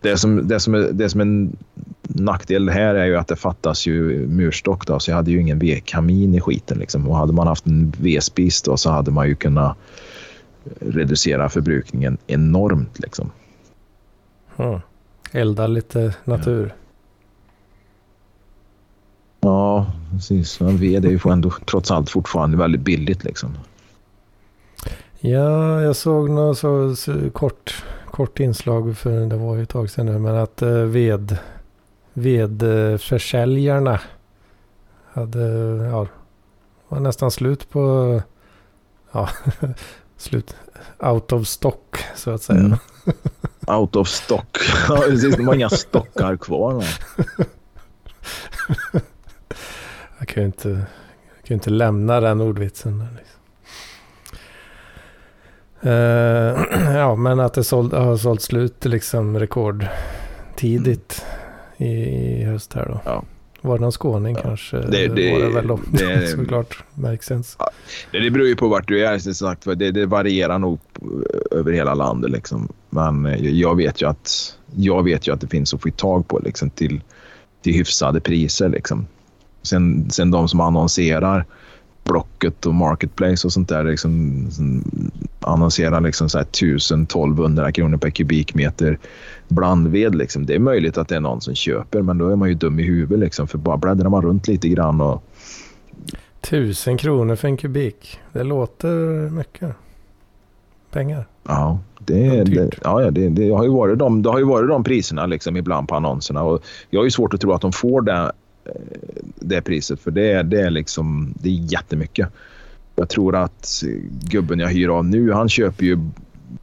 Det, 0.00 0.16
som, 0.16 0.48
det, 0.48 0.60
som 0.60 0.74
är, 0.74 0.78
det 0.78 1.10
som 1.10 1.20
är 1.20 1.24
en 1.24 1.56
nackdel 2.02 2.68
här 2.68 2.94
är 2.94 3.06
ju 3.06 3.16
att 3.16 3.28
det 3.28 3.36
fattas 3.36 3.86
ju 3.86 4.26
murstock. 4.28 4.86
Då, 4.86 4.98
så 4.98 5.10
jag 5.10 5.16
hade 5.16 5.30
ju 5.30 5.40
ingen 5.40 5.58
vedkamin 5.58 6.34
i 6.34 6.40
skiten. 6.40 6.78
Liksom. 6.78 7.08
Och 7.08 7.16
hade 7.16 7.32
man 7.32 7.46
haft 7.46 7.66
en 7.66 7.92
vedspis 7.98 8.62
då, 8.62 8.76
så 8.76 8.90
hade 8.90 9.10
man 9.10 9.28
ju 9.28 9.34
kunnat 9.34 9.76
reducera 10.80 11.48
förbrukningen 11.48 12.18
enormt. 12.26 12.98
Liksom. 12.98 13.30
Hmm. 14.56 14.80
Elda 15.32 15.66
lite 15.66 16.14
natur. 16.24 16.74
Ja, 19.40 19.92
precis. 20.12 20.60
Men 20.60 20.76
ved 20.76 21.04
är 21.04 21.10
ju 21.10 21.20
ändå 21.24 21.50
trots 21.66 21.90
allt 21.90 22.10
fortfarande 22.10 22.56
väldigt 22.56 22.80
billigt. 22.80 23.24
Liksom. 23.24 23.58
Ja, 25.24 25.80
jag 25.82 25.96
såg 25.96 26.30
något 26.30 26.58
så, 26.58 26.96
så, 26.96 27.30
kort, 27.30 27.84
kort 28.10 28.40
inslag 28.40 28.96
för 28.96 29.26
det 29.26 29.36
var 29.36 29.56
ju 29.56 29.62
ett 29.62 29.68
tag 29.68 29.90
sedan 29.90 30.06
nu. 30.06 30.18
Men 30.18 30.36
att 30.36 30.62
eh, 30.62 30.68
ved, 30.68 31.36
vedförsäljarna 32.12 34.00
hade, 35.12 35.40
ja, 35.90 36.06
var 36.88 37.00
nästan 37.00 37.30
slut 37.30 37.70
på, 37.70 38.22
ja, 39.12 39.28
slut, 40.16 40.56
out 40.98 41.32
of 41.32 41.46
stock 41.46 41.96
så 42.14 42.30
att 42.30 42.42
säga. 42.42 42.58
Mm. 42.58 42.78
Out 43.78 43.96
of 43.96 44.08
stock. 44.08 44.58
Ja, 44.88 44.96
precis. 44.96 45.36
De 45.36 45.46
har 45.46 45.54
inga 45.54 45.70
stockar 45.70 46.36
kvar. 46.36 46.84
jag 50.18 50.28
kan 50.28 50.42
ju 50.42 50.46
inte, 50.46 50.68
jag 51.36 51.44
kan 51.44 51.54
inte 51.54 51.70
lämna 51.70 52.20
den 52.20 52.40
ordvitsen. 52.40 53.08
Liksom. 53.18 53.41
Uh, 55.86 56.92
ja, 56.94 57.16
men 57.16 57.40
att 57.40 57.54
det 57.54 57.64
såld, 57.64 57.92
har 57.92 58.16
sålt 58.16 58.42
slut 58.42 58.84
liksom 58.84 59.38
rekordtidigt 59.38 61.24
mm. 61.76 61.92
i, 61.92 62.40
i 62.40 62.44
höst 62.44 62.72
här 62.74 62.86
då. 62.86 63.00
Ja. 63.04 63.24
Var 63.64 63.78
det 63.78 63.82
någon 63.82 63.92
skåning 63.92 64.36
ja. 64.36 64.42
kanske? 64.42 64.76
Det, 64.76 65.08
det, 65.08 65.32
var 65.32 65.40
det 65.40 65.48
väl 65.48 65.66
då, 65.66 65.80
det, 65.92 66.26
såklart. 66.36 66.84
Märksens. 66.94 67.56
Ja, 67.58 67.70
det, 68.10 68.18
det 68.18 68.30
beror 68.30 68.46
ju 68.46 68.56
på 68.56 68.68
vart 68.68 68.88
du 68.88 69.06
är. 69.06 69.18
Som 69.18 69.34
sagt, 69.34 69.64
det, 69.64 69.90
det 69.90 70.06
varierar 70.06 70.58
nog 70.58 70.78
över 71.50 71.72
hela 71.72 71.94
landet. 71.94 72.30
Liksom. 72.30 72.68
Men 72.90 73.26
eh, 73.26 73.48
jag 73.48 73.76
vet 73.76 74.02
ju 74.02 74.08
att, 74.08 74.58
jag 74.74 75.02
vet 75.02 75.28
ju 75.28 75.34
att 75.34 75.40
det 75.40 75.46
finns 75.46 75.74
att 75.74 75.82
få 75.82 75.90
tag 75.90 76.28
på 76.28 76.38
liksom, 76.44 76.70
till, 76.70 77.00
till 77.62 77.74
hyfsade 77.74 78.20
priser. 78.20 78.68
Liksom. 78.68 79.06
Sen, 79.62 80.10
sen 80.10 80.30
de 80.30 80.48
som 80.48 80.60
annonserar 80.60 81.44
Blocket 82.04 82.66
och 82.66 82.74
Marketplace 82.74 83.46
och 83.46 83.52
sånt 83.52 83.68
där 83.68 83.84
liksom, 83.84 84.48
annonserar 85.42 86.00
liksom 86.00 86.28
så 86.28 86.38
här 86.38 86.44
1000-1200 86.44 87.72
kronor 87.72 87.96
per 87.96 88.10
kubikmeter 88.10 88.98
blandved. 89.48 90.14
Liksom. 90.14 90.46
Det 90.46 90.54
är 90.54 90.58
möjligt 90.58 90.98
att 90.98 91.08
det 91.08 91.16
är 91.16 91.20
någon 91.20 91.40
som 91.40 91.54
köper, 91.54 92.02
men 92.02 92.18
då 92.18 92.28
är 92.28 92.36
man 92.36 92.48
ju 92.48 92.54
dum 92.54 92.80
i 92.80 92.82
huvudet. 92.82 93.18
Liksom, 93.18 93.48
för 93.48 93.58
bara 93.58 93.76
bläddrar 93.76 94.10
man 94.10 94.22
runt 94.22 94.48
lite 94.48 94.68
grann 94.68 95.00
och... 95.00 95.22
Tusen 96.40 96.96
kronor 96.96 97.36
för 97.36 97.48
en 97.48 97.56
kubik. 97.56 98.20
Det 98.32 98.42
låter 98.42 99.30
mycket 99.30 99.74
pengar. 100.90 101.26
Ja, 101.44 101.78
det, 101.98 102.44
det, 102.44 102.70
ja, 102.82 103.10
det, 103.10 103.28
det, 103.28 103.50
har 103.50 103.64
ju 103.64 103.70
varit 103.70 103.98
de, 103.98 104.22
det 104.22 104.30
har 104.30 104.38
ju 104.38 104.44
varit 104.44 104.68
de 104.68 104.84
priserna 104.84 105.26
liksom 105.26 105.56
ibland 105.56 105.88
på 105.88 105.94
annonserna. 105.94 106.42
Och 106.42 106.64
jag 106.90 107.00
har 107.00 107.04
ju 107.04 107.10
svårt 107.10 107.34
att 107.34 107.40
tro 107.40 107.52
att 107.52 107.60
de 107.60 107.72
får 107.72 108.02
det 108.02 108.32
Eh, 108.64 108.72
det 109.34 109.60
priset. 109.60 110.00
För 110.00 110.10
det, 110.10 110.42
det, 110.42 110.60
är 110.60 110.70
liksom, 110.70 111.34
det 111.40 111.48
är 111.48 111.72
jättemycket. 111.72 112.28
Jag 112.94 113.08
tror 113.08 113.36
att 113.36 113.82
gubben 114.30 114.58
jag 114.58 114.68
hyr 114.68 114.88
av 114.88 115.04
nu, 115.04 115.32
han 115.32 115.48
köper 115.48 115.84
ju 115.84 115.98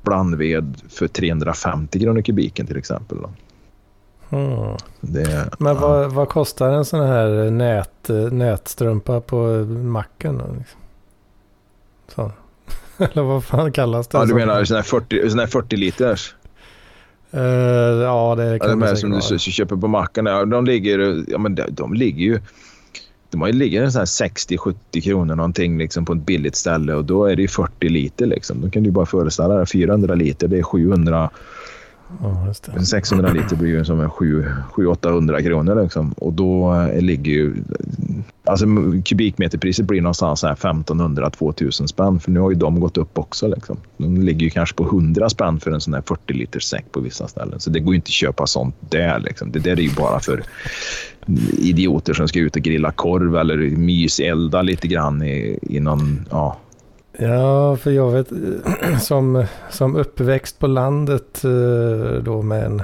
blandved 0.01 0.81
för 0.89 1.07
350 1.07 1.99
kronor 1.99 2.21
kubiken 2.21 2.67
till 2.67 2.77
exempel. 2.77 3.17
Mm. 4.29 4.77
Det, 5.01 5.49
Men 5.59 5.75
ja. 5.75 5.81
vad, 5.81 6.11
vad, 6.11 6.29
kostar 6.29 6.71
en 6.71 6.85
sån 6.85 7.07
här 7.07 7.51
nät, 7.51 8.09
nätstrumpa 8.31 9.21
på 9.21 9.37
macken? 9.67 10.37
Liksom? 10.37 10.79
Så. 12.15 12.31
Eller 12.97 13.23
vad 13.23 13.43
fan 13.43 13.71
kallas 13.71 14.07
det? 14.07 14.17
Ja, 14.17 14.25
du 14.25 14.33
menar 14.33 14.63
sån 14.63 14.75
här 14.75 14.83
40, 14.83 15.29
sån 15.29 15.39
här 15.39 15.47
40 15.47 15.75
liters? 15.75 16.35
Uh, 17.33 17.41
ja, 17.41 18.35
det 18.35 18.59
kan 18.59 18.69
ja, 18.69 18.75
de 18.75 18.81
här 18.81 18.95
som 18.95 19.11
du 19.11 19.39
köper 19.39 19.75
på 19.75 19.87
macken, 19.87 20.25
de 20.25 20.65
ligger, 20.65 21.23
ja, 21.27 21.37
men 21.37 21.55
de, 21.55 21.63
de 21.69 21.93
ligger 21.93 22.25
ju... 22.25 22.39
De 23.31 23.41
har 23.41 23.47
ju 23.47 23.53
ligger 23.53 23.85
60-70 23.85 25.01
kronor 25.01 25.35
någonting 25.35 25.77
liksom 25.77 26.05
på 26.05 26.13
ett 26.13 26.25
billigt 26.25 26.55
ställe 26.55 26.93
och 26.93 27.05
då 27.05 27.25
är 27.25 27.35
det 27.35 27.47
40 27.47 27.89
liter. 27.89 28.25
Liksom. 28.25 28.61
Då 28.61 28.69
kan 28.69 28.83
du 28.83 28.91
bara 28.91 29.05
föreställa 29.05 29.55
dig 29.55 29.65
400 29.65 30.15
liter, 30.15 30.47
det 30.47 30.57
är 30.57 30.63
700 30.63 31.29
Ja, 32.21 32.53
600 32.83 33.33
liter 33.33 33.55
blir 33.55 33.69
ju 33.69 33.85
som 33.85 34.01
700-800 34.01 35.41
kronor. 35.43 35.83
Liksom. 35.83 36.11
Och 36.11 36.33
då 36.33 36.73
eh, 36.73 37.01
ligger 37.01 37.31
ju... 37.31 37.55
Alltså 38.49 38.65
kubikmeterpriset 39.05 39.85
blir 39.85 40.01
någonstans 40.01 40.43
1500-2000 40.43 41.87
spänn. 41.87 42.19
För 42.19 42.31
nu 42.31 42.39
har 42.39 42.49
ju 42.49 42.55
de 42.55 42.79
gått 42.79 42.97
upp 42.97 43.17
också. 43.17 43.47
Liksom. 43.47 43.77
De 43.97 44.21
ligger 44.21 44.41
ju 44.41 44.49
kanske 44.49 44.75
på 44.75 44.83
100 44.83 45.29
spänn 45.29 45.59
för 45.59 45.71
en 45.71 45.81
sån 45.81 45.93
här 45.93 46.01
40 46.01 46.33
liters 46.33 46.63
säck 46.63 46.85
på 46.91 46.99
vissa 46.99 47.27
ställen. 47.27 47.59
Så 47.59 47.69
det 47.69 47.79
går 47.79 47.93
ju 47.93 47.95
inte 47.95 48.09
att 48.09 48.13
köpa 48.13 48.47
sånt 48.47 48.75
där. 48.79 49.19
Liksom. 49.19 49.51
Det 49.51 49.59
där 49.59 49.71
är 49.71 49.81
ju 49.81 49.93
bara 49.97 50.19
för 50.19 50.43
idioter 51.57 52.13
som 52.13 52.27
ska 52.27 52.39
ut 52.39 52.55
och 52.55 52.61
grilla 52.61 52.91
korv 52.91 53.35
eller 53.35 53.57
myselda 53.57 54.61
lite 54.61 54.87
grann 54.87 55.23
i, 55.23 55.59
i 55.61 55.79
någon... 55.79 56.25
Ja, 56.31 56.57
Ja, 57.21 57.77
för 57.77 57.91
jag 57.91 58.11
vet 58.11 58.31
som, 59.01 59.45
som 59.69 59.95
uppväxt 59.95 60.59
på 60.59 60.67
landet 60.67 61.43
eh, 61.43 62.23
då 62.23 62.41
med 62.41 62.65
en, 62.65 62.81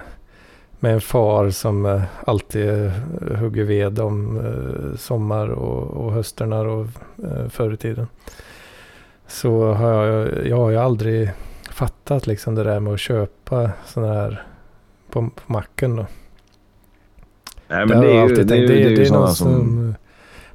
med 0.85 0.93
en 0.93 1.01
far 1.01 1.49
som 1.49 1.85
eh, 1.85 2.01
alltid 2.25 2.91
hugger 3.39 3.63
ved 3.63 3.99
om 3.99 4.37
eh, 4.37 4.97
sommar 4.97 5.47
och, 5.47 6.05
och 6.05 6.11
hösterna 6.13 6.61
och 6.61 6.87
förr 7.49 7.73
i 7.73 7.77
tiden. 7.77 8.07
Så 9.27 9.73
har 9.73 9.89
jag, 9.89 10.47
jag 10.47 10.57
har 10.57 10.69
ju 10.69 10.77
aldrig 10.77 11.31
fattat 11.71 12.27
liksom 12.27 12.55
det 12.55 12.63
där 12.63 12.79
med 12.79 12.93
att 12.93 12.99
köpa 12.99 13.71
sådana 13.85 14.13
här 14.13 14.43
på, 15.09 15.29
på 15.35 15.53
macken 15.53 15.95
då. 15.95 16.05
Nej 17.67 17.85
men 17.85 18.01
det, 18.01 18.07
det 18.07 18.13
är 18.13 18.27
ju, 18.27 18.35
det, 18.35 18.43
det, 18.43 18.67
det, 18.67 18.83
är, 18.83 18.95
det 18.95 19.01
är 19.01 19.05
sådana 19.05 19.27
som... 19.27 19.53
som... 19.53 19.95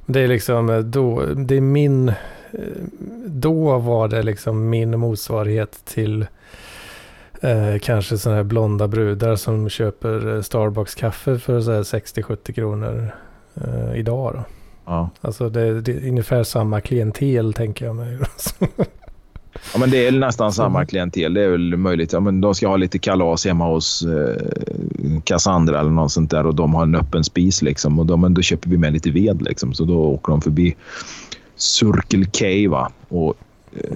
Det 0.05 0.19
är 0.19 0.27
liksom 0.27 0.91
då, 0.91 1.25
det 1.35 1.55
är 1.55 1.61
min 1.61 2.13
då 3.25 3.77
var 3.77 4.07
det 4.07 4.23
liksom 4.23 4.69
min 4.69 4.99
motsvarighet 4.99 5.85
till 5.85 6.25
Eh, 7.41 7.79
kanske 7.81 8.17
sådana 8.17 8.37
här 8.37 8.43
blonda 8.43 8.87
brudar 8.87 9.35
som 9.35 9.69
köper 9.69 10.35
eh, 10.35 10.41
Starbucks-kaffe 10.41 11.39
för 11.39 11.61
så 11.61 11.71
här 11.71 11.83
60-70 11.83 12.51
kronor 12.51 13.11
eh, 13.55 13.99
idag. 13.99 14.33
Då. 14.33 14.43
Ja. 14.85 15.09
Alltså 15.21 15.49
det, 15.49 15.81
det 15.81 15.91
är 15.91 16.07
ungefär 16.07 16.43
samma 16.43 16.81
klientel 16.81 17.53
tänker 17.53 17.85
jag 17.85 17.95
mig. 17.95 18.17
Ja, 19.73 19.79
men 19.79 19.89
det 19.89 20.07
är 20.07 20.11
nästan 20.11 20.53
samma 20.53 20.85
klientel. 20.85 21.33
Det 21.33 21.43
är 21.43 21.49
väl 21.49 21.77
möjligt. 21.77 22.13
Ja, 22.13 22.19
men 22.19 22.41
de 22.41 22.55
ska 22.55 22.67
ha 22.67 22.75
lite 22.77 22.99
kalas 22.99 23.45
hemma 23.45 23.67
hos 23.67 24.03
eh, 24.03 25.21
Cassandra 25.23 25.79
eller 25.79 25.91
något 25.91 26.11
sånt 26.11 26.31
där 26.31 26.45
och 26.45 26.55
de 26.55 26.73
har 26.73 26.83
en 26.83 26.95
öppen 26.95 27.23
spis. 27.23 27.61
Liksom. 27.61 27.99
Och 27.99 28.05
de, 28.05 28.21
men 28.21 28.33
då 28.33 28.41
köper 28.41 28.69
vi 28.69 28.77
med 28.77 28.93
lite 28.93 29.11
ved. 29.11 29.41
Liksom. 29.41 29.73
Så 29.73 29.85
då 29.85 30.03
åker 30.03 30.31
de 30.31 30.41
förbi 30.41 30.75
Circle 31.55 32.25
K 32.25 32.71
va? 32.71 32.91
och 33.09 33.35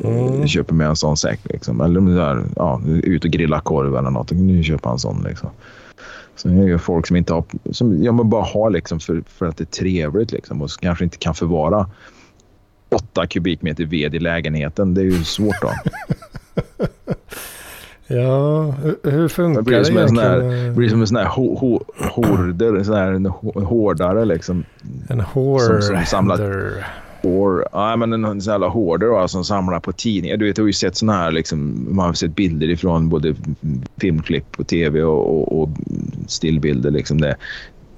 Mm. 0.03 0.47
köper 0.47 0.73
med 0.73 0.87
en 0.87 0.95
sån 0.95 1.17
säck. 1.17 1.39
Liksom. 1.43 1.81
Eller 1.81 2.19
är 2.19 2.43
ja, 2.55 2.81
ut 2.85 3.25
och 3.25 3.31
grilla 3.31 3.59
korv 3.59 3.95
eller 3.95 4.09
något. 4.09 4.27
Då 4.27 4.35
kan 4.35 4.47
du 4.47 4.63
köpa 4.63 4.89
en 4.89 4.99
sån. 4.99 5.23
Liksom. 5.27 5.49
Så 6.35 6.47
det 6.47 6.53
är 6.53 6.63
ju 6.67 6.77
folk 6.77 7.07
som 7.07 7.15
inte 7.15 7.33
har, 7.33 7.43
som 7.71 8.03
ja, 8.03 8.11
bara 8.11 8.43
har 8.43 8.69
liksom 8.69 8.99
för, 8.99 9.23
för 9.27 9.45
att 9.45 9.57
det 9.57 9.63
är 9.63 9.81
trevligt 9.81 10.31
liksom, 10.31 10.61
och 10.61 10.69
kanske 10.81 11.03
inte 11.03 11.17
kan 11.17 11.35
förvara 11.35 11.89
åtta 12.89 13.27
kubikmeter 13.27 13.85
ved 13.85 14.15
i 14.15 14.19
lägenheten. 14.19 14.93
Det 14.93 15.01
är 15.01 15.05
ju 15.05 15.23
svårt 15.23 15.61
då. 15.61 15.69
ja, 18.15 18.73
hur, 19.03 19.27
funkar 19.27 19.61
Det 19.61 19.65
blir 19.65 19.77
det 19.79 19.89
en 20.01 20.17
här- 20.17 20.37
egentligen? 20.39 20.65
Det 20.65 20.71
blir 20.75 20.89
som 20.89 21.01
en 21.01 21.07
sån 21.07 21.17
här 21.17 21.25
ho, 21.25 21.55
ho, 21.57 21.79
horder, 22.11 22.83
sån 22.83 22.95
här 22.95 23.11
en 23.11 23.25
hårdare 23.65 24.25
liksom. 24.25 24.63
En 25.09 25.23
som- 25.59 25.81
som 25.81 26.05
samlat- 26.05 26.39
Hår, 27.25 27.67
ja, 27.71 27.95
men 27.95 28.13
en 28.13 28.41
sån 28.41 28.53
jävla 28.53 28.67
hårdare 28.67 29.09
då, 29.09 29.27
som 29.27 29.43
samlar 29.43 29.79
på 29.79 29.91
tidningar. 29.91 30.37
Du 30.37 30.45
vet, 30.45 30.57
jag 30.57 30.63
har 30.63 30.67
ju 30.67 30.73
sett 30.73 30.97
såna 30.97 31.13
här, 31.13 31.31
liksom, 31.31 31.87
man 31.89 32.05
har 32.05 32.13
sett 32.13 32.35
bilder 32.35 32.69
ifrån 32.69 33.09
både 33.09 33.35
filmklipp 34.01 34.59
och 34.59 34.67
tv 34.67 35.03
och, 35.03 35.37
och, 35.37 35.61
och 35.61 35.69
stillbilder. 36.27 36.91
Liksom 36.91 37.21
det. 37.21 37.35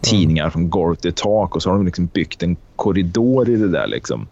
Tidningar 0.01 0.49
från 0.49 0.69
golv 0.69 0.95
till 0.95 1.13
tak 1.13 1.55
och 1.55 1.63
så 1.63 1.69
har 1.69 1.75
de 1.75 1.85
liksom 1.85 2.05
byggt 2.05 2.43
en 2.43 2.55
korridor 2.75 3.49
i 3.49 3.55
det 3.55 3.67
där. 3.67 3.87
Liksom. 3.87 4.27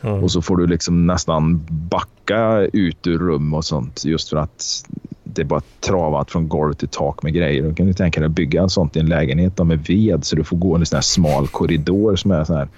Mm. 0.00 0.24
Och 0.24 0.30
så 0.30 0.42
får 0.42 0.56
du 0.56 0.66
liksom 0.66 1.06
nästan 1.06 1.66
backa 1.68 2.68
ut 2.72 3.06
ur 3.06 3.18
rum 3.18 3.54
och 3.54 3.64
sånt 3.64 4.04
just 4.04 4.28
för 4.28 4.36
att 4.36 4.84
det 5.24 5.42
är 5.42 5.46
bara 5.46 5.62
travat 5.80 6.30
från 6.30 6.48
golv 6.48 6.74
till 6.74 6.88
tak 6.88 7.22
med 7.22 7.34
grejer. 7.34 7.62
Då 7.62 7.74
kan 7.74 7.86
du 7.86 7.92
tänka 7.92 8.20
dig 8.20 8.26
att 8.26 8.32
bygga 8.32 8.68
sånt 8.68 8.96
i 8.96 9.00
en 9.00 9.06
lägenhet 9.06 9.66
med 9.66 9.84
ved 9.88 10.24
så 10.24 10.36
du 10.36 10.44
får 10.44 10.56
gå 10.56 10.76
en 10.76 10.86
sån 10.86 10.96
här 10.96 11.02
smal 11.02 11.48
korridor 11.48 12.16
som 12.16 12.30
är 12.30 12.44
så 12.44 12.54
här 12.54 12.68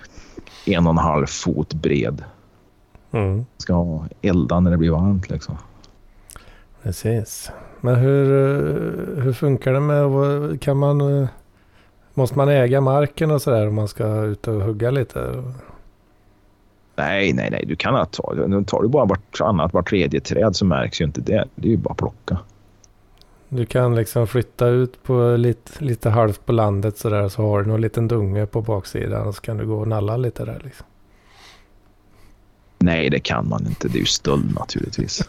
en 0.66 0.86
och 0.86 0.90
en 0.90 0.98
halv 0.98 1.26
fot 1.26 1.74
bred. 1.74 2.24
Mm. 3.12 3.46
Ska 3.56 4.04
elda 4.22 4.60
när 4.60 4.70
det 4.70 4.76
blir 4.76 4.90
varmt 4.90 5.30
liksom. 5.30 5.56
Precis. 6.82 7.50
Men 7.80 7.94
hur, 7.94 8.24
eh, 8.24 9.22
hur 9.22 9.32
funkar 9.32 9.72
det 9.72 9.80
med, 9.80 10.60
kan 10.60 10.76
man, 10.76 11.00
eh, 11.00 11.28
måste 12.14 12.38
man 12.38 12.48
äga 12.48 12.80
marken 12.80 13.30
och 13.30 13.42
sådär 13.42 13.68
om 13.68 13.74
man 13.74 13.88
ska 13.88 14.22
ut 14.22 14.48
och 14.48 14.62
hugga 14.62 14.90
lite? 14.90 15.42
Nej, 16.96 17.32
nej, 17.32 17.48
nej. 17.50 17.64
Du 17.66 17.76
kan 17.76 18.06
ta, 18.06 18.34
nu 18.46 18.64
tar 18.64 18.82
du 18.82 18.88
bara 18.88 19.04
vartannat, 19.04 19.72
var 19.72 19.82
tredje 19.82 20.20
träd 20.20 20.56
så 20.56 20.64
märks 20.64 21.00
ju 21.00 21.04
inte 21.04 21.20
det. 21.20 21.44
Det 21.54 21.68
är 21.68 21.70
ju 21.70 21.76
bara 21.76 21.90
att 21.90 21.96
plocka. 21.96 22.38
Du 23.56 23.66
kan 23.66 23.94
liksom 23.94 24.26
flytta 24.26 24.66
ut 24.66 25.02
på 25.02 25.36
lite, 25.36 25.84
lite 25.84 26.10
halvt 26.10 26.46
på 26.46 26.52
landet 26.52 26.98
sådär 26.98 27.28
så 27.28 27.42
har 27.42 27.62
du 27.62 27.68
någon 27.68 27.80
liten 27.80 28.08
dunge 28.08 28.46
på 28.46 28.62
baksidan 28.62 29.26
och 29.26 29.34
så 29.34 29.40
kan 29.40 29.56
du 29.56 29.66
gå 29.66 29.80
och 29.80 29.88
nalla 29.88 30.16
lite 30.16 30.44
där 30.44 30.60
liksom. 30.64 30.86
Nej, 32.78 33.10
det 33.10 33.20
kan 33.20 33.48
man 33.48 33.66
inte. 33.66 33.88
Det 33.88 33.98
är 33.98 34.00
ju 34.00 34.06
stöld 34.06 34.54
naturligtvis. 34.54 35.28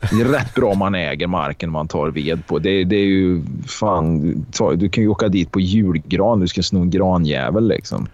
Det 0.00 0.20
är 0.20 0.24
rätt 0.24 0.54
bra 0.54 0.70
om 0.70 0.78
man 0.78 0.94
äger 0.94 1.26
marken 1.26 1.70
man 1.70 1.88
tar 1.88 2.08
ved 2.08 2.46
på. 2.46 2.58
Det, 2.58 2.84
det 2.84 2.96
är 2.96 3.06
ju 3.06 3.42
fan... 3.66 4.46
Du 4.76 4.88
kan 4.88 5.04
ju 5.04 5.08
åka 5.08 5.28
dit 5.28 5.52
på 5.52 5.60
julgran. 5.60 6.40
Du 6.40 6.48
ska 6.48 6.62
sno 6.62 6.80
en 6.80 6.90
granjävel 6.90 7.68
liksom. 7.68 8.08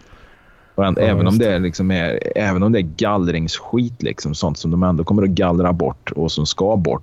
Ja, 0.77 0.95
även, 0.99 1.27
om 1.27 1.39
det 1.39 1.53
är 1.55 1.59
liksom 1.59 1.91
är, 1.91 2.33
även 2.37 2.62
om 2.62 2.72
det 2.72 2.79
är 2.79 2.89
gallringsskit, 2.97 4.03
liksom, 4.03 4.35
sånt 4.35 4.59
som 4.59 4.70
de 4.70 4.83
ändå 4.83 5.05
kommer 5.05 5.22
att 5.22 5.29
gallra 5.29 5.72
bort 5.72 6.12
och 6.12 6.33
som 6.33 6.47
ska 6.47 6.77
bort, 6.77 7.03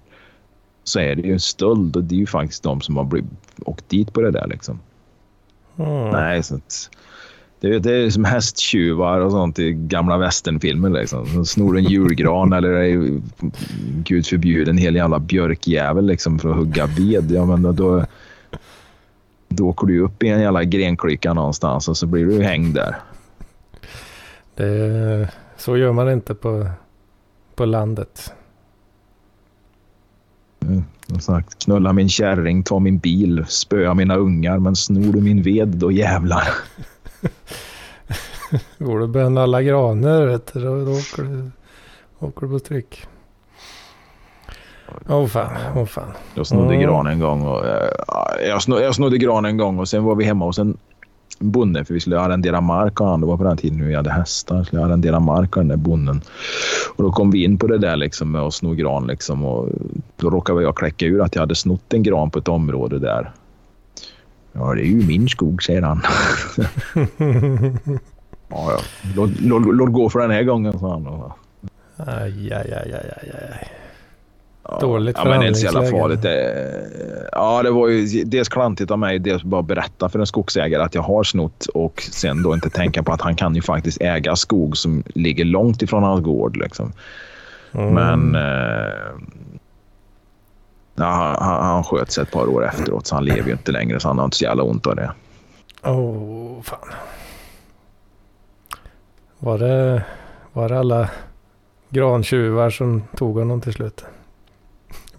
så 0.84 0.99
är 0.99 1.15
det 1.15 1.22
ju 1.22 1.34
en 1.34 1.39
stöld 1.39 1.95
och 1.95 2.03
det 2.03 2.15
är 2.15 2.19
ju 2.19 2.26
faktiskt 2.28 2.63
de 2.63 2.82
som 2.82 2.97
har 2.97 3.03
blivit, 3.03 3.30
åkt 3.65 3.89
dit 3.89 4.13
på 4.13 4.22
det 4.22 4.32
där. 4.32 4.47
Liksom. 4.47 4.80
Mm. 5.78 6.09
Nej, 6.09 6.43
så 6.43 6.55
att, 6.55 6.89
det, 7.59 7.67
är- 7.67 7.80
det 7.80 7.91
är 7.93 8.09
som 8.09 8.26
hästtjuvar 8.26 9.19
och 9.19 9.32
sånt 9.32 9.59
i 9.59 9.72
gamla 9.72 10.17
westernfilmer. 10.17 10.89
Liksom. 10.89 11.28
De 11.36 11.45
snor 11.45 11.78
en 11.78 11.84
julgran 11.84 12.53
eller 12.53 12.69
är, 12.69 13.22
gud 14.03 14.26
förbjude 14.26 14.72
en 14.72 14.78
hel 14.78 14.95
jävla 14.95 15.19
björkjävel 15.19 16.05
liksom, 16.05 16.39
för 16.39 16.49
att 16.49 16.55
hugga 16.55 16.86
ved. 16.86 17.32
Ja, 17.32 17.45
men 17.45 17.61
då, 17.61 17.72
då, 17.72 18.05
då 19.49 19.67
åker 19.69 19.88
du 19.88 19.99
upp 19.99 20.24
i 20.24 20.28
en 20.28 20.41
jävla 20.41 20.63
grenklyka 20.63 21.34
någonstans 21.34 21.88
och 21.88 21.97
så 21.97 22.05
blir 22.07 22.26
du 22.26 22.43
hängd 22.43 22.76
där. 22.76 22.95
Det, 24.56 25.30
så 25.58 25.78
gör 25.78 25.91
man 25.91 26.12
inte 26.12 26.36
på, 26.36 26.68
på 27.56 27.66
landet. 27.66 28.34
Som 31.08 31.20
sagt, 31.20 31.64
knulla 31.66 31.93
min 31.93 32.10
kärring, 32.10 32.64
ta 32.64 32.80
min 32.80 32.97
bil, 32.97 33.45
spöa 33.47 33.93
mina 33.93 34.16
ungar, 34.16 34.60
men 34.60 34.76
snor 34.76 35.14
du 35.14 35.22
min 35.22 35.41
ved, 35.41 35.68
då 35.68 35.91
jävlar. 35.91 36.43
Går 38.78 38.97
du 38.97 39.04
och 39.04 39.10
börjar 39.10 39.30
nalla 39.30 39.62
granar 39.62 40.26
vet 40.26 40.54
du, 40.54 40.60
då, 40.60 40.86
då 40.86 40.91
åker, 40.91 41.24
du, 41.24 41.52
åker 42.20 42.47
du 42.47 42.54
på 42.54 42.60
tryck. 42.60 43.08
Åh 45.10 45.28
fan, 45.28 45.52
åh 45.76 45.86
fan. 45.86 46.12
Jag 46.36 46.47
snodde 46.47 46.68
Mm. 46.76 46.82
gran 46.82 47.08
en 47.08 47.20
gång. 47.20 47.41
Och, 47.47 47.66
eh, 47.66 47.89
jag, 48.47 48.62
snodde, 48.62 48.84
jag 48.84 48.95
snodde 48.95 49.18
gran 49.18 49.45
en 49.45 49.58
gång 49.58 49.80
och 49.80 49.89
sen 49.89 50.04
var 50.04 50.16
vi 50.16 50.24
hemma 50.26 50.45
hos 50.45 50.60
en 50.60 50.78
bonde 51.39 51.86
för 51.86 51.93
vi 51.93 51.99
skulle 51.99 52.19
arrendera 52.19 52.61
mark 52.61 53.01
och 53.01 53.07
han. 53.07 53.21
Det 53.21 53.27
var 53.27 53.38
på 53.38 53.43
den 53.43 53.57
tiden 53.57 53.88
vi 53.88 53.95
hade 53.95 54.11
hästar. 54.11 54.63
skulle 54.63 54.86
arrendera 54.86 55.19
mark 55.19 55.57
av 55.57 55.63
den 55.63 55.67
där 55.67 55.77
bonden. 55.77 56.21
Och 56.95 57.03
då 57.03 57.11
kom 57.11 57.32
vi 57.32 57.43
in 57.43 57.57
på 57.57 57.67
det 57.67 57.77
där 57.77 57.95
liksom 57.95 58.32
med 58.32 58.41
att 58.41 58.53
sno 58.53 58.73
gran. 58.73 59.07
Liksom, 59.07 59.45
och 59.45 59.69
då 60.17 60.29
råkade 60.29 60.61
jag 60.61 60.77
kläcka 60.77 61.05
ur 61.05 61.21
att 61.21 61.36
jag 61.36 61.41
hade 61.41 61.55
snott 61.55 61.93
en 61.93 62.03
gran 62.03 62.32
på 62.32 62.39
ett 62.39 62.47
område 62.47 62.99
där. 62.99 63.32
Ja, 64.53 64.73
det 64.73 64.82
är 64.82 64.86
ju 64.86 65.07
min 65.07 65.29
skog, 65.29 65.63
säger 65.63 65.82
han. 65.82 66.01
ja, 68.47 68.71
ja. 68.71 68.79
Låt, 69.15 69.29
låt, 69.39 69.75
låt 69.75 69.93
gå 69.93 70.09
för 70.09 70.19
den 70.19 70.32
här 70.32 70.43
gången, 70.43 70.79
sa 70.79 70.91
han. 70.91 71.32
Aj, 72.07 72.53
aj, 72.53 72.73
aj, 72.73 72.93
aj, 72.93 72.93
aj, 72.93 73.67
Dåligt 74.80 75.17
ja, 75.19 75.30
men 75.30 75.39
det 75.39 75.45
är 75.45 75.47
inte 75.47 75.59
så 75.59 75.65
jävla 75.65 75.86
farligt. 75.86 76.22
Det, 76.22 77.30
ja, 77.32 77.63
det 77.63 77.72
var 77.72 77.88
ju 77.88 78.24
dels 78.24 78.49
klantigt 78.49 78.91
av 78.91 78.99
mig 78.99 79.19
dels 79.19 79.43
bara 79.43 79.61
berätta 79.61 80.09
för 80.09 80.19
en 80.19 80.26
skogsägare 80.26 80.84
att 80.84 80.95
jag 80.95 81.01
har 81.01 81.24
snott 81.24 81.65
och 81.65 82.01
sen 82.11 82.43
då 82.43 82.53
inte 82.53 82.69
tänka 82.69 83.03
på 83.03 83.13
att 83.13 83.22
han 83.22 83.36
kan 83.36 83.55
ju 83.55 83.61
faktiskt 83.61 84.01
äga 84.01 84.36
skog 84.36 84.78
som 84.78 85.03
ligger 85.05 85.45
långt 85.45 85.82
ifrån 85.82 86.03
hans 86.03 86.22
gård. 86.22 86.57
Liksom. 86.57 86.93
Mm. 87.72 87.93
Men 87.93 88.36
eh, 88.36 88.91
ja, 90.95 91.36
han, 91.39 91.65
han 91.65 91.84
sköt 91.84 92.11
sig 92.11 92.22
ett 92.24 92.32
par 92.32 92.49
år 92.49 92.65
efteråt 92.65 93.07
så 93.07 93.15
han 93.15 93.26
lever 93.26 93.47
ju 93.47 93.51
inte 93.51 93.72
längre 93.72 93.99
så 93.99 94.07
han 94.07 94.17
har 94.17 94.26
inte 94.26 94.38
så 94.38 94.43
jävla 94.43 94.63
ont 94.63 94.88
av 94.88 94.95
det. 94.95 95.11
Åh, 95.84 96.61
fan. 96.61 96.89
Var 99.39 99.57
det, 99.57 100.03
var 100.53 100.69
det 100.69 100.80
alla 100.80 101.09
grantjuvar 101.89 102.69
som 102.69 103.03
tog 103.15 103.38
honom 103.38 103.61
till 103.61 103.74
slut? 103.74 104.05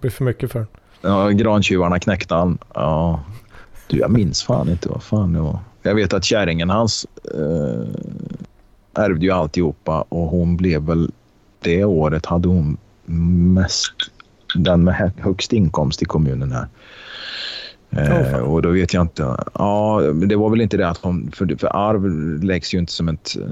Blev 0.03 0.11
för 0.11 0.25
mycket 0.25 0.53
för 0.53 0.59
honom. 0.59 0.73
Ja, 1.03 1.29
grantjuvarna 1.29 1.99
knäckte 1.99 2.35
han. 2.35 2.59
Ja. 2.75 3.21
Du, 3.87 3.99
jag 3.99 4.11
minns 4.11 4.43
fan 4.43 4.69
inte 4.69 4.89
vad 4.89 5.03
fan 5.03 5.33
det 5.33 5.41
var. 5.41 5.59
Jag 5.83 5.95
vet 5.95 6.13
att 6.13 6.25
kärringen 6.25 6.71
hans 6.71 7.07
eh, 7.35 7.89
ärvde 8.95 9.27
ju 9.27 9.33
alltihopa 9.33 10.05
och 10.09 10.27
hon 10.27 10.57
blev 10.57 10.83
väl 10.83 11.11
det 11.61 11.85
året 11.85 12.27
hade 12.27 12.49
hon 12.49 12.77
mest 13.55 13.93
den 14.55 14.85
med 14.85 14.95
hö- 14.95 15.11
högst 15.19 15.53
inkomst 15.53 16.03
i 16.03 16.05
kommunen 16.05 16.53
här. 16.53 16.69
Eh, 17.91 18.39
och 18.39 18.63
då 18.63 18.71
vet 18.71 18.95
jag 18.95 19.03
inte. 19.03 19.37
Ja, 19.55 20.01
men 20.01 20.29
det 20.29 20.37
var 20.37 20.51
väl 20.51 20.61
inte 20.61 20.77
det 20.77 20.89
att 20.89 20.99
hon... 20.99 21.33
För, 21.35 21.57
för 21.59 21.77
arv 21.77 22.05
läggs 22.45 22.75
ju 22.75 22.79
inte 22.79 22.93
som 22.93 23.09
ett 23.09 23.37
eh, 23.37 23.47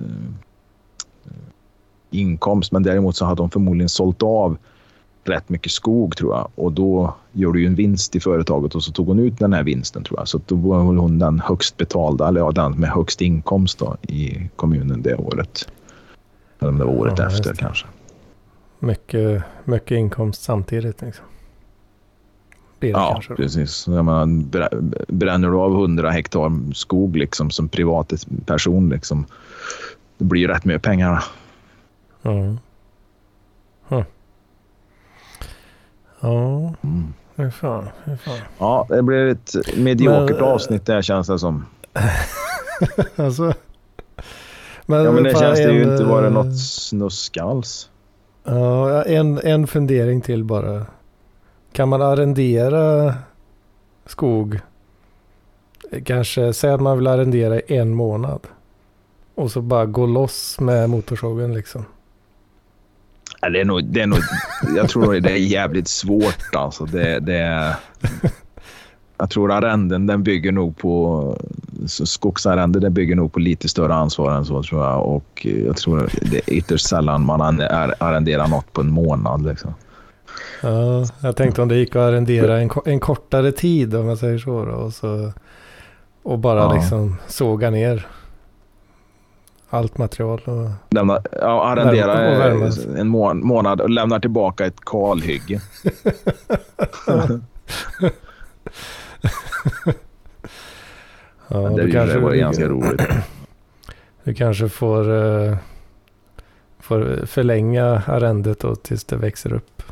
inkomst, 2.10 2.72
men 2.72 2.82
däremot 2.82 3.16
så 3.16 3.24
hade 3.24 3.42
hon 3.42 3.50
förmodligen 3.50 3.88
sålt 3.88 4.22
av 4.22 4.56
rätt 5.30 5.48
mycket 5.48 5.72
skog 5.72 6.16
tror 6.16 6.34
jag 6.34 6.48
och 6.54 6.72
då 6.72 7.14
gör 7.32 7.52
du 7.52 7.60
ju 7.60 7.66
en 7.66 7.74
vinst 7.74 8.16
i 8.16 8.20
företaget 8.20 8.74
och 8.74 8.82
så 8.82 8.92
tog 8.92 9.06
hon 9.06 9.18
ut 9.18 9.38
den 9.38 9.52
här 9.52 9.62
vinsten 9.62 10.04
tror 10.04 10.20
jag. 10.20 10.28
Så 10.28 10.40
då 10.46 10.54
var 10.54 10.78
hon 10.78 11.18
den 11.18 11.40
högst 11.40 11.76
betalda, 11.76 12.28
eller 12.28 12.40
ja, 12.40 12.52
den 12.52 12.72
med 12.72 12.90
högst 12.90 13.20
inkomst 13.20 13.78
då, 13.78 13.96
i 14.02 14.50
kommunen 14.56 15.02
det 15.02 15.14
året. 15.14 15.68
Eller 16.58 16.72
om 16.72 16.78
det 16.78 16.84
var 16.84 16.92
året 16.92 17.18
Ja, 17.18 17.26
efter 17.26 17.54
kanske. 17.54 17.86
Mycket, 18.78 19.42
mycket 19.64 19.90
inkomst 19.90 20.42
samtidigt 20.42 21.02
liksom. 21.02 21.24
Ja, 22.80 23.12
kanske. 23.12 23.34
precis. 23.34 23.86
Jag 23.86 24.04
menar, 24.04 24.26
brä- 24.26 25.04
bränner 25.08 25.50
du 25.50 25.56
av 25.56 25.72
100 25.72 26.10
hektar 26.10 26.74
skog 26.74 27.16
liksom, 27.16 27.50
som 27.50 27.68
privatperson, 27.68 28.88
liksom, 28.88 29.26
det 30.18 30.24
blir 30.24 30.40
ju 30.40 30.48
rätt 30.48 30.64
mycket 30.64 30.82
pengar. 30.82 31.24
Mm. 32.22 32.58
Ja, 36.20 36.74
Mm. 36.82 37.14
hur 37.36 37.50
fan, 37.50 37.88
hur 38.04 38.16
fan. 38.16 38.38
Ja, 38.58 38.86
det 38.88 39.02
blir 39.02 39.26
ett 39.26 39.54
mediokert 39.76 40.36
Men, 40.40 40.44
avsnitt 40.48 40.86
där 40.86 41.02
känns 41.02 41.26
det 41.26 41.38
som. 41.38 41.66
Alltså. 43.16 43.52
Men, 44.86 45.04
Ja, 45.04 45.12
men 45.12 45.22
det 45.24 45.38
känns 45.38 45.58
det 45.58 45.72
ju 45.72 45.82
inte 45.92 46.04
vara 46.04 46.26
eh, 46.26 46.32
något 46.32 46.58
snusk 46.58 47.36
alls. 47.36 47.90
Ja, 48.44 49.02
en, 49.02 49.38
en 49.44 49.66
fundering 49.66 50.20
till 50.20 50.44
bara. 50.44 50.86
Kan 51.72 51.88
man 51.88 52.02
arrendera 52.02 53.14
skog? 54.06 54.60
Kanske, 56.04 56.52
säg 56.52 56.70
att 56.70 56.80
man 56.80 56.96
vill 56.98 57.06
arrendera 57.06 57.60
en 57.60 57.94
månad. 57.94 58.40
Och 59.34 59.50
så 59.50 59.60
bara 59.60 59.86
gå 59.86 60.06
loss 60.06 60.60
med 60.60 60.90
motorsågen 60.90 61.54
liksom. 61.54 61.84
Det 63.40 63.60
är 63.60 63.64
nog, 63.64 63.84
det 63.84 64.00
är 64.00 64.06
nog, 64.06 64.18
jag 64.76 64.88
tror 64.88 65.20
det 65.20 65.30
är 65.32 65.36
jävligt 65.36 65.88
svårt 65.88 66.54
alltså. 66.56 66.84
Det, 66.84 67.18
det 67.20 67.36
är, 67.36 67.74
jag 69.18 69.30
tror 69.30 69.52
arrenden 69.52 70.06
den 70.06 70.22
bygger 70.22 70.52
nog 70.52 70.76
på... 70.78 71.36
Skogsarrende 71.86 72.80
det 72.80 72.90
bygger 72.90 73.16
nog 73.16 73.32
på 73.32 73.40
lite 73.40 73.68
större 73.68 73.94
ansvar 73.94 74.32
än 74.32 74.44
så 74.44 74.62
tror 74.62 74.84
jag. 74.84 75.06
Och 75.06 75.46
jag 75.66 75.76
tror 75.76 76.08
det 76.22 76.36
är 76.36 76.52
ytterst 76.54 76.88
sällan 76.88 77.24
man 77.26 77.40
ar- 77.40 77.94
arrenderar 77.98 78.48
något 78.48 78.72
på 78.72 78.80
en 78.80 78.90
månad. 78.90 79.46
Liksom. 79.46 79.74
Ja, 80.62 81.04
jag 81.22 81.36
tänkte 81.36 81.62
om 81.62 81.68
det 81.68 81.76
gick 81.76 81.96
att 81.96 82.02
arrendera 82.02 82.60
en, 82.60 82.70
en 82.84 83.00
kortare 83.00 83.52
tid 83.52 83.94
om 83.94 84.06
man 84.06 84.16
säger 84.16 84.38
så. 84.38 84.64
Då, 84.64 84.72
och, 84.72 84.92
så 84.92 85.32
och 86.22 86.38
bara 86.38 86.58
Ja. 86.60 86.74
liksom 86.74 87.16
såga 87.28 87.70
ner 87.70 88.06
allt 89.70 89.98
material. 89.98 90.40
Och, 90.44 90.70
Lämna, 90.90 91.22
ja, 91.32 91.64
arrendera 91.64 92.50
en 92.98 93.08
må, 93.08 93.34
månad 93.34 93.80
och 93.80 93.90
lämnar 93.90 94.20
tillbaka 94.20 94.66
ett 94.66 94.84
kalhygge. 94.84 95.60
ja, 101.48 101.56
det 101.58 101.82
du, 101.82 101.92
det 101.92 102.18
var 102.18 102.34
ganska 102.34 102.68
roligt. 102.68 103.02
du 104.24 104.34
kanske 104.34 104.68
får, 104.68 105.12
eh, 105.12 105.56
får 106.78 107.26
förlänga 107.26 108.02
arrendet 108.06 108.60
då 108.60 108.74
tills 108.74 109.04
det 109.04 109.16
växer 109.16 109.52
upp. 109.52 109.82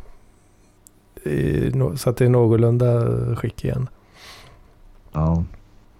I, 1.25 1.73
så 1.97 2.11
att 2.11 2.17
det 2.17 2.25
är 2.25 2.29
någorlunda 2.29 3.07
skick 3.37 3.65
igen. 3.65 3.89
Ja, 5.13 5.45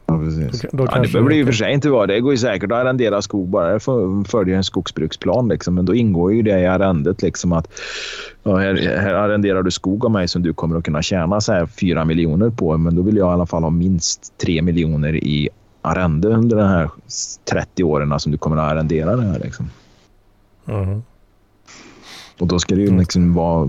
ja 0.09 0.19
precis. 0.19 0.61
Då, 0.61 0.69
då 0.73 0.87
Ja, 0.93 1.01
det 1.01 1.13
behöver 1.13 1.31
det 1.31 1.37
ju 1.37 1.47
för 1.47 1.53
sig 1.53 1.73
inte 1.73 1.91
vara. 1.91 2.07
Det 2.07 2.21
går 2.21 2.33
ju 2.33 2.39
säkert 2.39 2.73
att 2.73 2.79
arrendera 2.79 3.23
skog 3.23 3.49
bara 3.49 3.73
det 3.73 3.81
följer 4.29 4.57
en 4.57 4.65
skogsbruksplan. 4.65 5.49
Liksom. 5.49 5.75
Men 5.75 5.85
då 5.85 5.95
ingår 5.95 6.33
ju 6.35 6.43
det 6.43 6.61
i 6.61 6.67
arrendet 6.67 7.23
liksom 7.23 7.53
att 7.53 7.81
ja, 8.43 8.57
här, 8.57 8.99
här 8.99 9.15
arrenderar 9.15 9.63
du 9.63 9.71
skog 9.71 10.05
av 10.05 10.11
mig 10.11 10.29
som 10.29 10.43
du 10.43 10.53
kommer 10.55 10.77
att 10.77 10.85
kunna 10.85 11.03
tjäna 11.03 11.41
så 11.41 11.53
här 11.53 11.67
4 11.67 12.05
miljoner 12.05 12.51
på. 12.51 12.77
Men 12.77 12.97
då 12.97 13.03
vill 13.03 13.17
jag 13.17 13.31
i 13.31 13.33
alla 13.33 13.47
fall 13.47 13.63
ha 13.63 13.71
minst 13.71 14.39
3 14.39 14.63
miljoner 14.63 15.15
i 15.17 15.49
arrende 15.83 16.29
under 16.29 16.57
de 16.57 16.67
här 16.69 16.91
30 17.51 17.85
åren 17.85 18.21
som 18.21 18.33
du 18.33 18.39
kommer 18.39 18.57
att 18.57 18.73
arrendera 18.73 19.17
det 19.17 19.23
här. 19.27 19.39
Liksom. 19.39 19.71
Mhm. 20.65 21.03
Och 22.41 22.47
då 22.47 22.59
ska 22.59 22.75
det 22.75 22.81
ju 22.81 22.87
Mm. 22.87 23.01
liksom 23.01 23.35
vara 23.35 23.69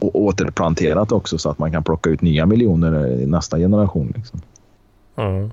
återplanterat 0.00 1.12
också 1.12 1.38
så 1.38 1.50
att 1.50 1.58
man 1.58 1.72
kan 1.72 1.84
plocka 1.84 2.10
ut 2.10 2.22
nya 2.22 2.46
miljoner 2.46 3.06
i 3.06 3.26
nästa 3.26 3.58
generation. 3.58 4.12
Liksom. 4.16 4.40
Ja. 5.14 5.50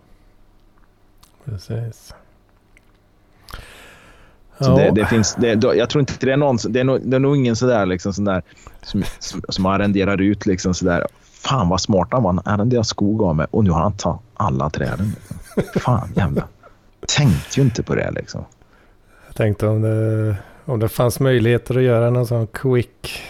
Precis. 1.50 2.14
Så 4.60 4.76
det, 4.76 4.91
det 4.91 5.06
finns, 5.06 5.36
det, 5.36 5.64
jag 5.64 5.89
tror 5.89 6.00
inte 6.00 6.14
det 6.26 6.32
är 6.32 6.38
någon, 6.38 6.58
det 6.70 6.80
är 6.80 6.84
nog, 6.84 7.02
det 7.04 7.16
är 7.16 7.20
nog 7.20 7.38
ingen 7.38 7.56
sådär 7.56 7.86
liksom 7.86 8.14
sån 8.14 8.26
där, 8.26 8.41
som, 8.82 9.04
som, 9.50 9.66
arrenderar 9.66 10.22
ut 10.22 10.45
liksom 10.45 10.74
sådär. 10.74 11.08
Fan 11.22 11.70
vad 11.70 11.82
smart 11.82 12.08
han 12.12 12.24
var. 12.24 12.34
Han 12.34 12.41
arrenderar 12.45 12.84
skog 12.84 13.22
av 13.22 13.36
mig 13.36 13.47
och 13.52 13.64
nu 13.64 13.70
har 13.70 13.82
han 13.82 13.93
tagit 13.93 14.22
alla 14.34 14.70
träden. 14.70 15.16
Fan 15.76 16.10
jävla. 16.16 16.47
Tänkte 17.08 17.60
ju 17.60 17.66
inte 17.66 17.84
på 17.84 17.95
det 17.95 18.12
liksom. 18.12 18.45
jag 19.28 19.36
tänkte 19.36 19.68
om 19.68 19.82
det, 19.82 20.36
om 20.66 20.80
det 20.80 20.89
fanns 20.89 21.20
möjligheter 21.20 21.78
att 21.78 21.84
göra 21.84 22.10
någon 22.10 22.28
sån 22.28 22.47
quick, 22.47 23.22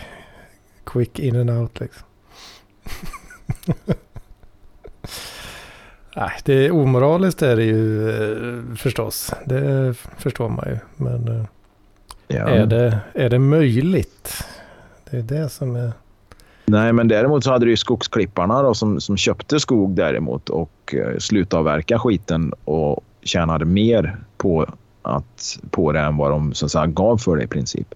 quick 0.83 1.19
in 1.19 1.35
and 1.35 1.49
out 1.49 1.79
liksom. 1.79 2.03
Nej, 6.15 6.31
det 6.45 6.65
är 6.65 6.71
omoraliskt 6.71 7.41
är 7.41 7.55
det 7.55 7.63
ju 7.63 8.09
eh, 8.09 8.75
förstås. 8.75 9.33
Det 9.45 9.93
förstår 10.17 10.49
man 10.49 10.65
ju. 10.67 10.77
Men 10.97 11.27
eh, 11.27 11.45
Ja. 12.31 12.49
är, 12.49 12.65
det, 12.65 12.99
är 13.13 13.29
det 13.29 13.39
möjligt? 13.39 14.43
Det 15.09 15.17
är 15.17 15.21
det 15.21 15.49
som 15.49 15.75
är... 15.75 15.91
Nej, 16.65 16.93
men 16.93 17.07
däremot 17.07 17.43
så 17.43 17.51
hade 17.51 17.65
du 17.65 17.71
ju 17.71 17.77
skogsklipparna 17.77 18.61
då, 18.61 18.73
som, 18.73 19.01
som 19.01 19.17
köpte 19.17 19.59
skog 19.59 19.95
däremot 19.95 20.49
och 20.49 20.95
eh, 20.95 21.17
slutavverka 21.17 21.99
skiten 21.99 22.53
och 22.65 23.03
tjänade 23.23 23.65
mer 23.65 24.17
på, 24.37 24.65
att, 25.01 25.59
på 25.71 25.91
det 25.91 25.99
än 25.99 26.17
vad 26.17 26.31
de 26.31 26.53
så 26.53 26.65
att 26.65 26.71
säga, 26.71 26.85
gav 26.85 27.17
för 27.17 27.35
det 27.35 27.43
i 27.43 27.47
princip. 27.47 27.95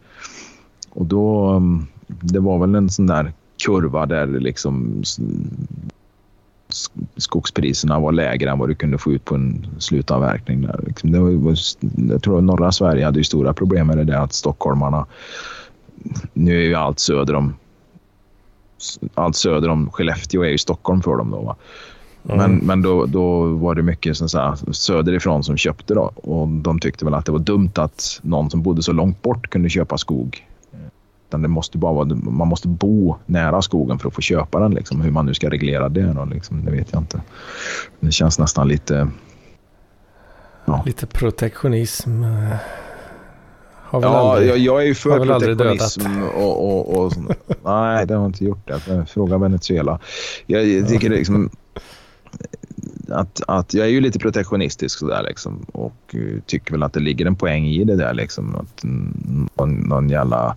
Och 0.89 1.05
då, 1.05 1.49
mm, 1.49 1.87
det 2.07 2.39
var 2.39 2.59
väl 2.59 2.75
en 2.75 2.89
sån 2.89 3.07
där 3.07 3.33
kurva 3.65 4.05
där 4.05 4.27
liksom 4.27 5.03
skogspriserna 7.17 7.99
var 7.99 8.11
lägre 8.11 8.49
än 8.49 8.59
vad 8.59 8.69
du 8.69 8.75
kunde 8.75 8.97
få 8.97 9.11
ut 9.11 9.25
på 9.25 9.35
en 9.35 9.67
slutavverkning. 9.79 10.61
Där. 10.61 10.79
Liksom 10.87 11.11
det 11.11 11.19
var, 11.19 11.55
jag 12.09 12.23
tror 12.23 12.37
att 12.37 12.43
norra 12.43 12.71
Sverige 12.71 13.05
hade 13.05 13.17
ju 13.19 13.23
stora 13.23 13.53
problem 13.53 13.87
med 13.87 13.97
det 13.97 14.03
där 14.03 14.17
att 14.17 14.33
stockholmarna 14.33 15.05
nu 16.33 16.57
är 16.57 16.65
ju 16.65 16.75
allt 16.75 16.99
söder 16.99 17.35
om 17.35 17.55
allt 19.13 19.35
söder 19.35 19.69
om 19.69 19.89
Skellefteå 19.89 20.43
är 20.43 20.49
ju 20.49 20.57
Stockholm 20.57 21.01
för 21.01 21.17
dem. 21.17 21.31
Då, 21.31 21.41
va? 21.41 21.55
Men, 22.21 22.39
Mm. 22.39 22.57
men 22.65 22.81
då, 22.81 23.05
då 23.05 23.47
var 23.47 23.75
det 23.75 23.81
mycket 23.81 24.17
som 24.17 24.29
så 24.29 24.39
här, 24.39 24.71
söderifrån 24.71 25.43
som 25.43 25.57
köpte. 25.57 25.93
Då, 25.93 26.01
och 26.15 26.47
de 26.47 26.79
tyckte 26.79 27.05
väl 27.05 27.13
att 27.13 27.25
det 27.25 27.31
var 27.31 27.39
dumt 27.39 27.71
att 27.75 28.19
någon 28.21 28.49
som 28.49 28.61
bodde 28.61 28.83
så 28.83 28.91
långt 28.91 29.21
bort 29.21 29.49
kunde 29.49 29.69
köpa 29.69 29.97
skog. 29.97 30.47
Utan 31.33 31.41
det 31.41 31.47
måste 31.47 31.77
bara 31.77 31.93
vara, 31.93 32.05
man 32.15 32.47
måste 32.47 32.67
bo 32.67 33.15
nära 33.25 33.61
skogen 33.61 33.99
för 33.99 34.07
att 34.07 34.13
få 34.15 34.21
köpa 34.21 34.59
den. 34.59 34.71
Liksom. 34.73 35.01
Hur 35.01 35.11
man 35.11 35.25
nu 35.25 35.33
ska 35.33 35.49
reglera 35.49 35.89
det, 35.89 36.13
då, 36.13 36.25
liksom, 36.25 36.65
det 36.65 36.71
vet 36.71 36.87
jag 36.91 37.01
inte. 37.01 37.21
Det 37.99 38.11
känns 38.11 38.39
nästan 38.39 38.67
lite... 38.67 39.07
Lite 40.85 41.05
protektionism. 41.07 42.23
eh, 42.23 42.55
Har 43.83 43.99
väl 44.01 44.09
Ja, 44.11 44.31
aldrig... 44.31 44.49
jag, 44.49 44.57
jag 44.57 44.81
är 44.81 44.85
ju 44.85 44.95
för 44.95 45.25
protektionism 45.25 46.23
och, 46.23 46.65
och, 46.67 47.05
och, 47.05 47.13
Nej, 47.63 48.05
det 48.07 48.15
har 48.15 48.25
inte 48.25 48.45
gjort 48.45 48.67
det. 48.67 49.05
Fråga 49.05 49.37
Venezuela. 49.37 49.99
Jag, 50.45 50.65
jag 50.67 50.87
tycker 50.87 51.09
det 51.09 51.15
liksom... 51.15 51.49
Att, 53.09 53.41
att 53.47 53.73
jag 53.73 53.85
är 53.85 53.89
ju 53.91 54.01
lite 54.01 54.19
protektionistisk 54.19 54.99
sådär 54.99 55.23
liksom 55.23 55.65
och 55.71 55.93
eh, 56.13 56.41
tycker 56.45 56.71
väl 56.71 56.83
att 56.83 56.93
det 56.93 56.99
ligger 56.99 57.25
en 57.25 57.35
poäng 57.35 57.65
i 57.67 57.83
det 57.83 57.95
där 57.95 58.13
liksom. 58.13 58.55
Att 58.55 58.83
någon, 58.83 59.75
någon 59.75 60.09
jävla... 60.09 60.55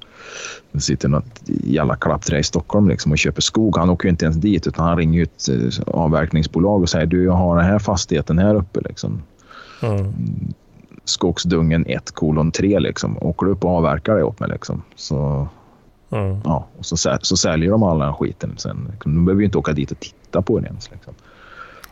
Det 0.73 0.81
sitter 0.81 1.09
något 1.09 1.41
jävla 1.47 1.97
klappträ 1.97 2.39
i 2.39 2.43
Stockholm 2.43 2.89
liksom 2.89 3.13
och 3.13 3.19
köper 3.19 3.43
skog. 3.43 3.77
Han 3.77 3.91
åker 3.91 4.05
ju 4.05 4.11
inte 4.11 4.25
ens 4.25 4.37
dit 4.37 4.67
utan 4.67 4.87
han 4.87 4.97
ringer 4.97 5.23
ett 5.23 5.49
eh, 5.49 5.95
avverkningsbolag 5.95 6.83
och 6.83 6.89
säger 6.89 7.07
du 7.07 7.25
jag 7.25 7.33
har 7.33 7.57
den 7.57 7.67
här 7.67 7.79
fastigheten 7.79 8.39
här 8.39 8.55
uppe 8.55 8.81
liksom. 8.81 9.23
Mm. 9.83 10.13
Skogsdungen 11.05 11.87
1 11.87 12.11
kolon 12.11 12.51
3 12.51 12.79
liksom. 12.79 13.19
Åker 13.21 13.47
du 13.47 13.53
upp 13.53 13.65
och 13.65 13.71
avverkar 13.71 14.17
det 14.17 14.23
åt 14.23 14.41
mig 14.41 14.49
liksom. 14.49 14.83
Så, 14.97 15.49
Mm. 16.11 16.41
ja, 16.45 16.67
och 16.79 16.87
så, 16.87 17.19
så 17.23 17.37
säljer 17.37 17.71
de 17.71 17.83
all 17.83 17.99
den 17.99 18.15
skiten 18.15 18.55
sen. 18.57 18.93
De 19.05 19.25
behöver 19.25 19.41
ju 19.41 19.47
inte 19.47 19.59
åka 19.59 19.73
dit 19.73 19.91
och 19.91 20.01
titta 20.01 20.43
på 20.43 20.59
det 20.59 20.67
ens. 20.67 20.91
Liksom. 20.91 21.15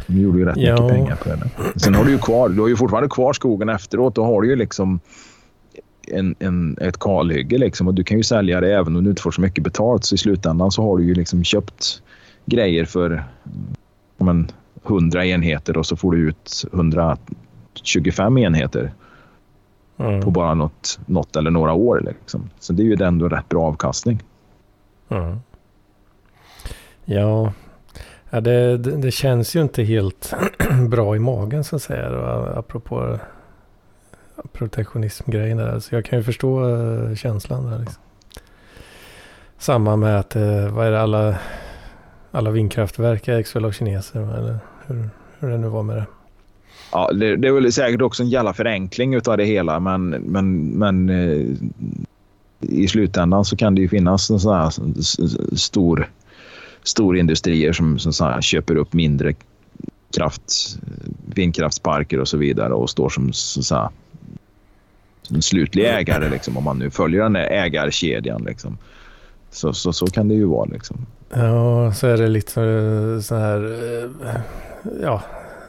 De 0.06 0.20
gjorde 0.20 0.38
ju 0.38 0.44
rätt 0.44 0.56
Ja. 0.56 0.72
mycket 0.72 0.88
pengar 0.88 1.16
på 1.16 1.28
det. 1.28 1.80
Sen 1.80 1.94
har 1.94 2.04
du 2.04 2.10
ju 2.10 2.18
kvar, 2.18 2.48
du 2.48 2.60
har 2.60 2.68
ju 2.68 2.76
fortfarande 2.76 3.08
kvar 3.08 3.32
skogen 3.32 3.68
efteråt. 3.68 4.14
Då 4.14 4.24
har 4.24 4.42
du 4.42 4.48
ju 4.48 4.56
liksom 4.56 5.00
en, 6.08 6.34
en, 6.38 6.76
ett 6.80 6.98
kalhygge 6.98 7.58
liksom 7.58 7.88
och 7.88 7.94
du 7.94 8.04
kan 8.04 8.16
ju 8.16 8.22
sälja 8.22 8.60
det 8.60 8.74
även 8.74 8.96
om 8.96 9.04
du 9.04 9.10
inte 9.10 9.22
får 9.22 9.30
så 9.30 9.40
mycket 9.40 9.64
betalt. 9.64 10.04
Så 10.04 10.14
i 10.14 10.18
slutändan 10.18 10.70
så 10.70 10.82
har 10.82 10.98
du 10.98 11.04
ju 11.04 11.14
liksom 11.14 11.44
köpt 11.44 12.02
grejer 12.46 12.84
för 12.84 13.24
men, 14.16 14.50
100 14.86 15.26
enheter 15.26 15.76
och 15.76 15.86
så 15.86 15.96
får 15.96 16.12
du 16.12 16.18
ut 16.28 16.64
125 16.72 18.38
enheter 18.38 18.92
Mm. 19.98 20.20
på 20.20 20.30
bara 20.30 20.54
något, 20.54 20.98
något 21.06 21.36
eller 21.36 21.50
några 21.50 21.72
år. 21.72 22.02
Liksom. 22.06 22.50
Så 22.60 22.72
det 22.72 22.82
är 22.82 22.84
ju 22.84 23.04
ändå 23.04 23.28
rätt 23.28 23.48
bra 23.48 23.66
avkastning. 23.66 24.22
Mm. 25.08 25.36
Ja, 27.04 27.52
ja 28.34 28.40
det, 28.40 28.76
det, 28.76 28.96
det 28.96 29.10
känns 29.10 29.56
ju 29.56 29.62
inte 29.62 29.82
helt 29.82 30.34
bra 30.88 31.16
i 31.16 31.18
magen 31.18 31.64
så 31.64 31.76
att 31.76 31.82
säga. 31.82 32.10
Då, 32.10 32.18
apropå 32.58 33.18
protektionismgrejen 34.52 35.56
där. 35.56 35.80
Så 35.80 35.94
jag 35.94 36.04
kan 36.04 36.18
ju 36.18 36.22
förstå 36.22 36.68
eh, 36.68 37.14
känslan 37.14 37.70
där. 37.70 37.78
Liksom. 37.78 38.02
Samma 39.58 39.96
med 39.96 40.18
att, 40.18 40.36
eh, 40.36 40.68
vad 40.68 40.86
är 40.86 40.90
det, 40.90 41.00
alla, 41.00 41.38
alla 42.30 42.50
vindkraftverk 42.50 43.28
ägs 43.28 43.56
väl 43.56 43.64
av 43.64 43.72
kineser? 43.72 44.38
Eller 44.38 44.58
hur, 44.86 45.08
hur 45.38 45.48
det 45.48 45.58
nu 45.58 45.68
var 45.68 45.82
med 45.82 45.96
det. 45.96 46.06
Ja, 46.92 47.12
det, 47.12 47.36
det 47.36 47.48
är 47.48 47.52
väl 47.52 47.72
säkert 47.72 48.02
också 48.02 48.22
en 48.22 48.28
jävla 48.28 48.52
förenkling 48.52 49.16
av 49.16 49.36
det 49.36 49.44
hela 49.44 49.80
men, 49.80 50.08
men, 50.08 50.68
men 50.68 51.08
eh, 51.08 51.46
i 52.60 52.88
slutändan 52.88 53.44
så 53.44 53.56
kan 53.56 53.74
det 53.74 53.80
ju 53.80 53.88
finnas 53.88 54.30
en 54.30 54.40
sån 54.40 54.54
här 54.54 54.72
stor 55.56 56.08
storindustrier 56.84 57.72
som, 57.72 57.98
som 57.98 58.12
så 58.12 58.24
här, 58.24 58.40
köper 58.40 58.76
upp 58.76 58.92
mindre 58.92 59.34
kraft, 60.16 60.78
vindkraftsparker 61.34 62.20
och 62.20 62.28
så 62.28 62.36
vidare 62.36 62.72
och 62.72 62.90
står 62.90 63.08
som 63.08 63.32
så, 63.32 63.74
här, 63.74 63.88
en 65.30 65.42
slutlig 65.42 65.84
ägare 65.84 66.30
liksom, 66.30 66.56
om 66.56 66.64
man 66.64 66.78
nu 66.78 66.90
följer 66.90 67.22
den 67.22 67.32
där 67.32 67.50
ägarkedjan. 67.50 68.44
Liksom. 68.44 68.78
Så, 69.50 69.72
så, 69.72 69.92
så 69.92 70.06
kan 70.06 70.28
det 70.28 70.34
ju 70.34 70.44
vara. 70.44 70.64
Liksom. 70.64 71.06
Ja, 71.30 71.92
så 71.92 72.06
är 72.06 72.16
det 72.16 72.28
lite 72.28 72.52
så 73.22 73.34
här, 73.34 73.64
eh, 74.24 74.40
ja, 75.02 75.22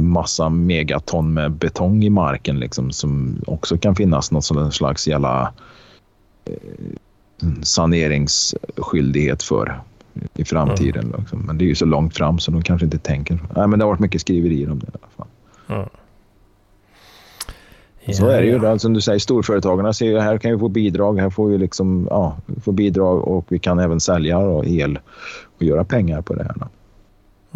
massa 0.00 0.48
megaton 0.48 1.34
med 1.34 1.52
betong 1.52 2.04
i 2.04 2.10
marken 2.10 2.58
liksom, 2.58 2.90
som 2.90 3.42
också 3.46 3.78
kan 3.78 3.94
finnas 3.94 4.30
någon 4.30 4.72
slags 4.72 5.08
jävla 5.08 5.52
eh, 6.44 6.54
saneringsskyldighet 7.62 9.42
för 9.42 9.80
i 10.34 10.44
framtiden. 10.44 11.04
Mm. 11.04 11.20
Liksom. 11.20 11.38
Men 11.38 11.58
det 11.58 11.64
är 11.64 11.66
ju 11.66 11.74
så 11.74 11.84
långt 11.84 12.16
fram 12.16 12.38
så 12.38 12.50
de 12.50 12.62
kanske 12.62 12.84
inte 12.84 12.98
tänker. 12.98 13.38
Nej, 13.56 13.66
men 13.66 13.78
det 13.78 13.84
har 13.84 13.90
varit 13.90 14.00
mycket 14.00 14.20
skriverier 14.20 14.70
om 14.70 14.78
det 14.78 14.86
i 14.86 14.90
alla 14.92 15.08
fall. 15.16 15.26
Mm. 15.76 15.88
Ja, 18.04 18.14
så 18.14 18.26
är 18.26 18.40
det 18.40 18.46
ju. 18.46 18.62
Ja. 18.62 18.78
Som 18.78 18.92
du 18.92 19.00
säger, 19.00 19.18
storföretagarna 19.18 19.92
ser 19.92 20.06
ju 20.06 20.18
här 20.18 20.38
kan 20.38 20.52
vi 20.52 20.58
få 20.58 20.68
bidrag. 20.68 21.20
Här 21.20 21.30
får 21.30 21.48
vi 21.48 21.58
liksom, 21.58 22.06
ja, 22.10 22.36
få 22.64 22.72
bidrag 22.72 23.28
och 23.28 23.44
vi 23.48 23.58
kan 23.58 23.78
även 23.78 24.00
sälja 24.00 24.38
och 24.38 24.66
el 24.66 24.98
och 25.56 25.62
göra 25.62 25.84
pengar 25.84 26.22
på 26.22 26.34
det 26.34 26.42
här. 26.42 26.56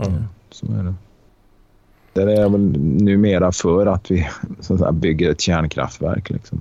Mm. 0.06 0.22
Så 0.50 0.66
är 0.66 0.82
det. 0.82 0.94
Det 2.12 2.22
är 2.22 2.48
väl 2.48 2.60
numera 3.02 3.52
för 3.52 3.86
att 3.86 4.10
vi 4.10 4.28
så 4.60 4.92
bygger 4.92 5.30
ett 5.30 5.40
kärnkraftverk. 5.40 6.30
Liksom. 6.30 6.60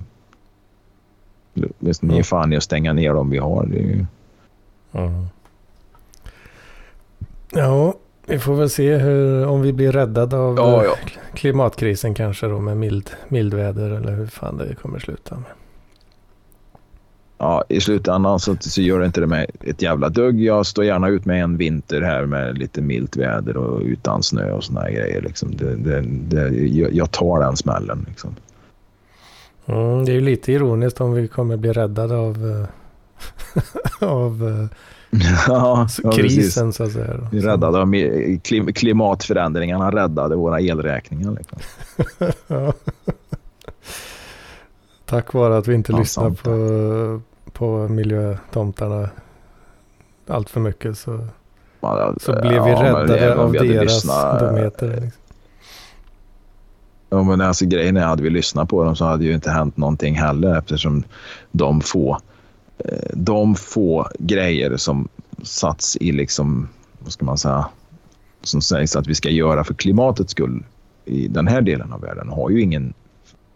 Är 1.80 2.22
fan 2.22 2.52
i 2.52 2.56
att 2.56 2.62
stänga 2.62 2.92
ner 2.92 3.14
dem 3.14 3.30
vi 3.30 3.38
har. 3.38 3.66
Ju... 3.66 4.06
mm. 4.92 5.26
Ja, 7.52 7.94
vi 8.26 8.38
får 8.38 8.54
väl 8.54 8.70
se 8.70 8.96
hur, 8.96 9.46
om 9.46 9.62
vi 9.62 9.72
blir 9.72 9.92
räddade 9.92 10.36
av 10.36 10.56
ja, 10.56 10.84
ja. 10.84 10.94
klimatkrisen 11.34 12.14
kanske 12.14 12.46
då 12.46 12.60
med 12.60 12.76
mild, 12.76 13.10
mildväder 13.28 13.90
eller 13.90 14.12
hur 14.12 14.26
fan 14.26 14.56
det 14.56 14.74
kommer 14.74 14.98
sluta 14.98 15.34
med 15.34 15.50
ja, 17.40 17.64
i 17.68 17.80
slutändan 17.80 18.40
så, 18.40 18.56
så 18.60 18.80
gör 18.82 19.00
det 19.00 19.06
inte 19.06 19.20
det 19.20 19.26
med 19.26 19.46
ett 19.60 19.82
jävla 19.82 20.08
dugg. 20.08 20.40
Jag 20.40 20.66
står 20.66 20.84
gärna 20.84 21.08
ut 21.08 21.24
med 21.24 21.42
en 21.42 21.56
vinter 21.56 22.02
här 22.02 22.26
med 22.26 22.58
lite 22.58 22.82
milt 22.82 23.16
väder 23.16 23.56
och 23.56 23.80
utan 23.80 24.22
snö 24.22 24.52
och 24.52 24.64
såna 24.64 24.80
här 24.80 24.90
grejer. 24.90 25.22
Liksom. 25.22 25.56
Det, 25.56 25.76
det, 25.76 26.00
det, 26.00 26.48
jag 26.92 27.10
tar 27.10 27.40
den 27.40 27.56
smällen. 27.56 28.06
Liksom. 28.08 28.36
Mm, 29.66 30.04
det 30.04 30.12
är 30.12 30.14
ju 30.14 30.20
lite 30.20 30.52
ironiskt 30.52 31.00
om 31.00 31.12
vi 31.12 31.28
kommer 31.28 31.56
bli 31.56 31.72
räddade 31.72 32.16
av, 32.16 32.68
eh, 34.00 34.08
av 34.08 34.48
eh, 34.48 34.66
ja, 35.48 35.88
krisen 36.14 36.66
ja, 36.66 36.72
så 36.72 36.84
att 36.84 36.92
säga. 36.92 37.28
Vi 37.32 37.40
räddade 37.40 37.78
av 37.78 37.94
klimatförändringarna 38.72 39.90
räddade 39.90 40.36
våra 40.36 40.60
elräkningar. 40.60 41.36
Liksom. 41.38 41.58
Tack 45.06 45.32
vare 45.32 45.56
att 45.58 45.68
vi 45.68 45.74
inte 45.74 45.92
ja, 45.92 45.98
lyssnar 45.98 46.30
på, 46.30 46.50
på 47.52 47.88
miljötomtarna 47.88 49.10
allt 50.26 50.50
för 50.50 50.60
mycket 50.60 50.98
så, 50.98 51.26
ja, 51.80 52.14
så 52.20 52.32
blev 52.32 52.52
ja, 52.52 52.64
vi 52.64 52.72
räddade 52.72 53.34
av 53.34 53.50
vi 53.50 53.58
deras 53.58 53.82
lyssnat, 53.82 54.40
dumheter. 54.40 55.00
Liksom. 55.00 55.22
Ja, 57.10 57.22
men 57.22 57.40
alltså, 57.40 57.66
grejen 57.66 57.96
är, 57.96 58.00
hade 58.00 58.22
vi 58.22 58.30
lyssnat 58.30 58.68
på 58.68 58.84
dem 58.84 58.96
så 58.96 59.04
hade 59.04 59.24
ju 59.24 59.34
inte 59.34 59.50
hänt 59.50 59.76
någonting 59.76 60.14
heller 60.14 60.58
eftersom 60.58 61.04
de 61.52 61.80
få, 61.80 62.18
eh, 62.78 63.10
de 63.12 63.54
få 63.54 64.08
grejer 64.18 64.76
som 64.76 65.08
satts 65.42 65.96
i, 65.96 66.12
liksom, 66.12 66.68
vad 66.98 67.12
ska 67.12 67.24
man 67.24 67.38
säga, 67.38 67.66
som 68.42 68.62
sägs 68.62 68.96
att 68.96 69.06
vi 69.06 69.14
ska 69.14 69.30
göra 69.30 69.64
för 69.64 69.74
klimatets 69.74 70.32
skull 70.32 70.64
i 71.04 71.28
den 71.28 71.46
här 71.46 71.60
delen 71.60 71.92
av 71.92 72.00
världen 72.00 72.28
har 72.28 72.50
ju 72.50 72.60
ingen, 72.60 72.94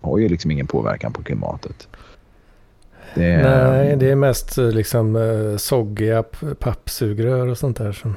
har 0.01 0.18
ju 0.18 0.28
liksom 0.28 0.51
ingen 0.51 0.66
påverkan 0.66 1.12
på 1.12 1.22
klimatet. 1.22 1.88
Det 3.14 3.24
är, 3.24 3.42
Nej, 3.42 3.96
det 3.96 4.11
är 4.11 4.14
mest 4.14 4.59
eh, 4.59 4.70
liksom 4.70 5.16
uh, 5.16 5.57
soggiga 5.57 6.24
pappsugrör 6.59 7.46
och 7.46 7.59
sånt 7.59 7.76
där 7.76 7.92
som... 7.92 8.14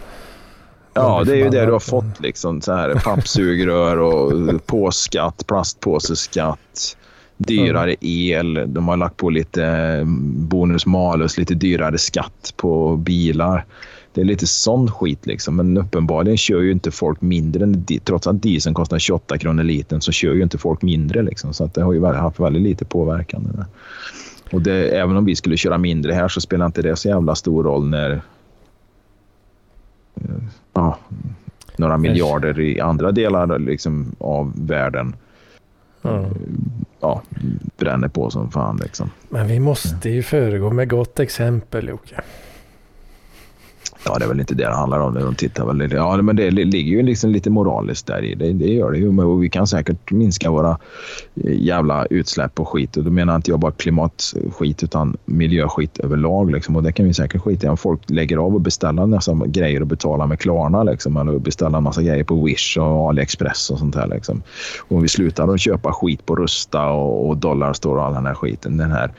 Ja, 0.93 1.23
det 1.25 1.31
är 1.31 1.35
ju 1.35 1.49
det 1.49 1.65
du 1.65 1.71
har 1.71 1.79
fått 1.79 2.19
liksom. 2.19 2.61
Så 2.61 2.73
här, 2.73 2.95
pappsugrör 2.95 3.97
och 3.97 4.33
påskatt, 4.65 5.47
plastpåseskatt, 5.47 6.97
dyrare 7.37 7.95
el. 8.01 8.63
De 8.67 8.87
har 8.87 8.97
lagt 8.97 9.17
på 9.17 9.29
lite 9.29 9.65
mm, 9.65 10.47
bonus 10.47 10.85
malus, 10.85 11.37
lite 11.37 11.53
dyrare 11.53 11.97
skatt 11.97 12.53
på 12.55 12.95
bilar. 12.95 13.65
Det 14.13 14.21
är 14.21 14.25
lite 14.25 14.47
sån 14.47 14.91
skit 14.91 15.25
liksom. 15.25 15.55
Men 15.55 15.77
uppenbarligen 15.77 16.37
kör 16.37 16.61
ju 16.61 16.71
inte 16.71 16.91
folk 16.91 17.21
mindre. 17.21 17.63
Än, 17.63 17.85
trots 18.03 18.27
att 18.27 18.41
dieseln 18.41 18.75
kostar 18.75 18.99
28 18.99 19.37
kronor 19.37 19.63
litern 19.63 20.01
så 20.01 20.11
kör 20.11 20.33
ju 20.33 20.43
inte 20.43 20.57
folk 20.57 20.81
mindre 20.81 21.21
liksom. 21.21 21.53
Så 21.53 21.63
att 21.63 21.73
det 21.73 21.83
har 21.83 21.93
ju 21.93 22.05
haft 22.05 22.39
väldigt 22.39 22.61
lite 22.61 22.85
påverkan. 22.85 23.65
Och 24.51 24.61
det, 24.61 24.89
även 24.89 25.17
om 25.17 25.25
vi 25.25 25.35
skulle 25.35 25.57
köra 25.57 25.77
mindre 25.77 26.13
här 26.13 26.27
så 26.27 26.41
spelar 26.41 26.65
inte 26.65 26.81
det 26.81 26.95
så 26.95 27.07
jävla 27.07 27.35
stor 27.35 27.63
roll 27.63 27.89
när 27.89 28.11
eh, 30.15 30.21
ja, 30.73 30.97
några 31.77 31.97
miljarder 31.97 32.59
i 32.59 32.79
andra 32.79 33.11
delar 33.11 33.59
liksom, 33.59 34.15
av 34.19 34.53
världen 34.67 35.15
mm. 36.03 36.25
ja, 36.99 37.21
bränner 37.77 38.07
på 38.07 38.29
som 38.29 38.51
fan. 38.51 38.79
Liksom. 38.83 39.09
Men 39.29 39.47
vi 39.47 39.59
måste 39.59 40.09
ju 40.09 40.23
föregå 40.23 40.69
med 40.69 40.89
gott 40.89 41.19
exempel 41.19 41.87
Jocke. 41.87 42.21
Ja, 44.07 44.17
det 44.19 44.25
är 44.25 44.29
väl 44.29 44.39
inte 44.39 44.55
det 44.55 44.63
det 44.63 44.75
handlar 44.75 44.99
om. 44.99 45.13
De 45.13 45.35
tittar 45.35 45.65
väl, 45.65 45.91
ja, 45.91 46.21
men 46.21 46.35
det 46.35 46.51
ligger 46.51 46.91
ju 46.91 47.03
liksom 47.03 47.29
lite 47.29 47.49
moraliskt 47.49 48.07
där 48.07 48.23
i. 48.23 48.35
Det, 48.35 48.53
det 48.53 48.73
gör 48.73 48.91
det 48.91 48.97
ju. 48.97 49.11
Men 49.11 49.39
vi 49.39 49.49
kan 49.49 49.67
säkert 49.67 50.11
minska 50.11 50.51
våra 50.51 50.77
eh, 51.43 51.61
jävla 51.63 52.05
utsläpp 52.05 52.59
och 52.59 52.67
skit. 52.67 52.97
Och 52.97 53.03
då 53.03 53.11
menar 53.11 53.35
inte 53.35 53.51
jag 53.51 53.59
bara 53.59 53.71
klimatskit 53.71 54.83
utan 54.83 55.17
miljöskit 55.25 55.97
överlag. 55.97 56.51
Liksom. 56.51 56.75
Och 56.75 56.83
det 56.83 56.91
kan 56.91 57.05
vi 57.05 57.13
säkert 57.13 57.41
skita 57.41 57.67
i. 57.67 57.69
Om 57.69 57.77
folk 57.77 58.01
lägger 58.09 58.37
av 58.37 58.55
och 58.55 58.61
beställer 58.61 59.05
nästan 59.05 59.51
grejer 59.51 59.81
och 59.81 59.87
betalar 59.87 60.27
med 60.27 60.39
Klarna. 60.39 60.83
Liksom, 60.83 61.17
eller 61.17 61.39
beställer 61.39 61.77
en 61.77 61.83
massa 61.83 62.01
grejer 62.01 62.23
på 62.23 62.43
Wish 62.43 62.77
och 62.77 63.09
AliExpress 63.09 63.69
och 63.69 63.79
sånt 63.79 63.95
här. 63.95 64.07
Liksom. 64.07 64.43
Och 64.87 64.95
om 64.95 65.01
vi 65.01 65.07
slutar 65.07 65.53
att 65.53 65.61
köpa 65.61 65.93
skit 65.93 66.25
på 66.25 66.35
Rusta 66.35 66.89
och, 66.89 67.29
och 67.29 67.37
Dollarstore 67.37 67.99
och 67.99 68.05
all 68.05 68.13
den 68.13 68.25
här 68.25 68.35
skiten. 68.35 68.77
Den 68.77 68.91
här 68.91 69.11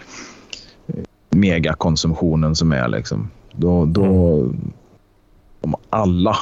eh, 0.86 0.94
megakonsumtionen 1.30 2.54
som 2.54 2.72
är 2.72 2.88
liksom 2.88 3.30
då, 3.58 3.84
då, 3.84 4.04
mm. 4.04 4.72
Om 5.60 5.74
alla, 5.90 6.36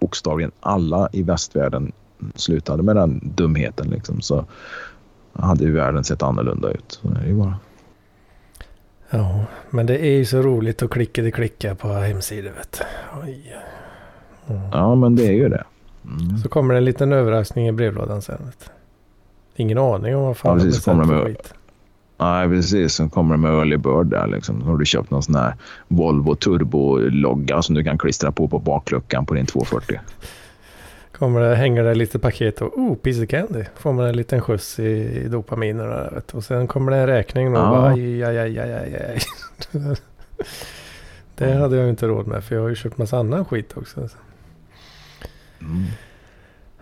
bokstavligen 0.00 0.50
alla 0.60 1.08
i 1.12 1.22
västvärlden 1.22 1.92
slutade 2.34 2.82
med 2.82 2.96
den 2.96 3.20
dumheten 3.34 3.90
liksom, 3.90 4.20
så 4.20 4.44
hade 5.32 5.64
ju 5.64 5.72
världen 5.72 6.04
sett 6.04 6.22
annorlunda 6.22 6.70
ut. 6.70 7.00
Så 7.02 7.08
är 7.08 7.26
det 7.26 7.34
bara. 7.34 7.54
Ja, 9.10 9.44
men 9.70 9.86
det 9.86 9.98
är 9.98 10.12
ju 10.12 10.24
så 10.24 10.42
roligt 10.42 10.82
att 10.82 10.90
klicka 10.90 11.22
det 11.22 11.30
klicka 11.30 11.74
på 11.74 11.88
hemsidor. 11.88 12.50
Vet. 12.50 12.80
Mm. 14.48 14.62
Ja, 14.72 14.94
men 14.94 15.16
det 15.16 15.26
är 15.26 15.32
ju 15.32 15.48
det. 15.48 15.64
Mm. 16.04 16.38
Så 16.38 16.48
kommer 16.48 16.74
det 16.74 16.80
en 16.80 16.84
liten 16.84 17.12
överraskning 17.12 17.68
i 17.68 17.72
brevlådan 17.72 18.22
sen. 18.22 18.38
Vet 18.44 18.70
Ingen 19.56 19.78
aning 19.78 20.16
om 20.16 20.22
vad 20.22 20.36
fan 20.36 20.58
ja, 20.58 20.64
precis, 20.64 20.84
kommer 20.84 21.04
med, 21.04 21.24
skit. 21.26 21.54
Nej, 22.20 22.48
precis. 22.48 22.92
Sen 22.92 23.10
kommer 23.10 23.34
det 23.34 23.40
med 23.40 23.52
early 23.52 23.76
bird 23.76 24.06
där. 24.06 24.26
Liksom. 24.26 24.62
Har 24.62 24.76
du 24.76 24.86
köpt 24.86 25.10
någon 25.10 25.22
sån 25.22 25.34
här 25.34 25.54
Volvo 25.88 26.34
Turbo-logga 26.34 27.62
som 27.62 27.74
du 27.74 27.84
kan 27.84 27.98
klistra 27.98 28.32
på 28.32 28.48
på 28.48 28.58
bakluckan 28.58 29.26
på 29.26 29.34
din 29.34 29.46
240. 29.46 30.00
Kommer 31.12 31.40
det, 31.40 31.54
hänger 31.54 31.84
det 31.84 31.94
lite 31.94 32.18
paket 32.18 32.60
och 32.60 32.78
oh, 32.78 32.96
piece 32.96 33.22
of 33.22 33.28
candy. 33.28 33.64
Får 33.76 33.92
man 33.92 34.06
en 34.06 34.16
liten 34.16 34.40
skjuts 34.40 34.78
i, 34.78 35.22
i 35.24 35.28
dopaminerna. 35.28 36.10
Vet 36.10 36.34
Och 36.34 36.44
sen 36.44 36.66
kommer 36.66 36.92
det 36.92 36.98
en 36.98 37.06
räkning 37.06 37.56
och 37.56 37.62
ja. 37.62 37.70
bara 37.70 37.88
aj, 37.88 38.24
aj, 38.24 38.38
aj, 38.38 38.58
aj, 38.58 38.96
aj. 39.08 39.20
Det 41.34 41.52
hade 41.52 41.76
jag 41.76 41.88
inte 41.88 42.06
råd 42.06 42.26
med 42.26 42.44
för 42.44 42.54
jag 42.54 42.62
har 42.62 42.68
ju 42.68 42.74
köpt 42.74 42.98
massa 42.98 43.18
annan 43.18 43.44
skit 43.44 43.76
också. 43.76 44.08
Mm. 45.60 45.84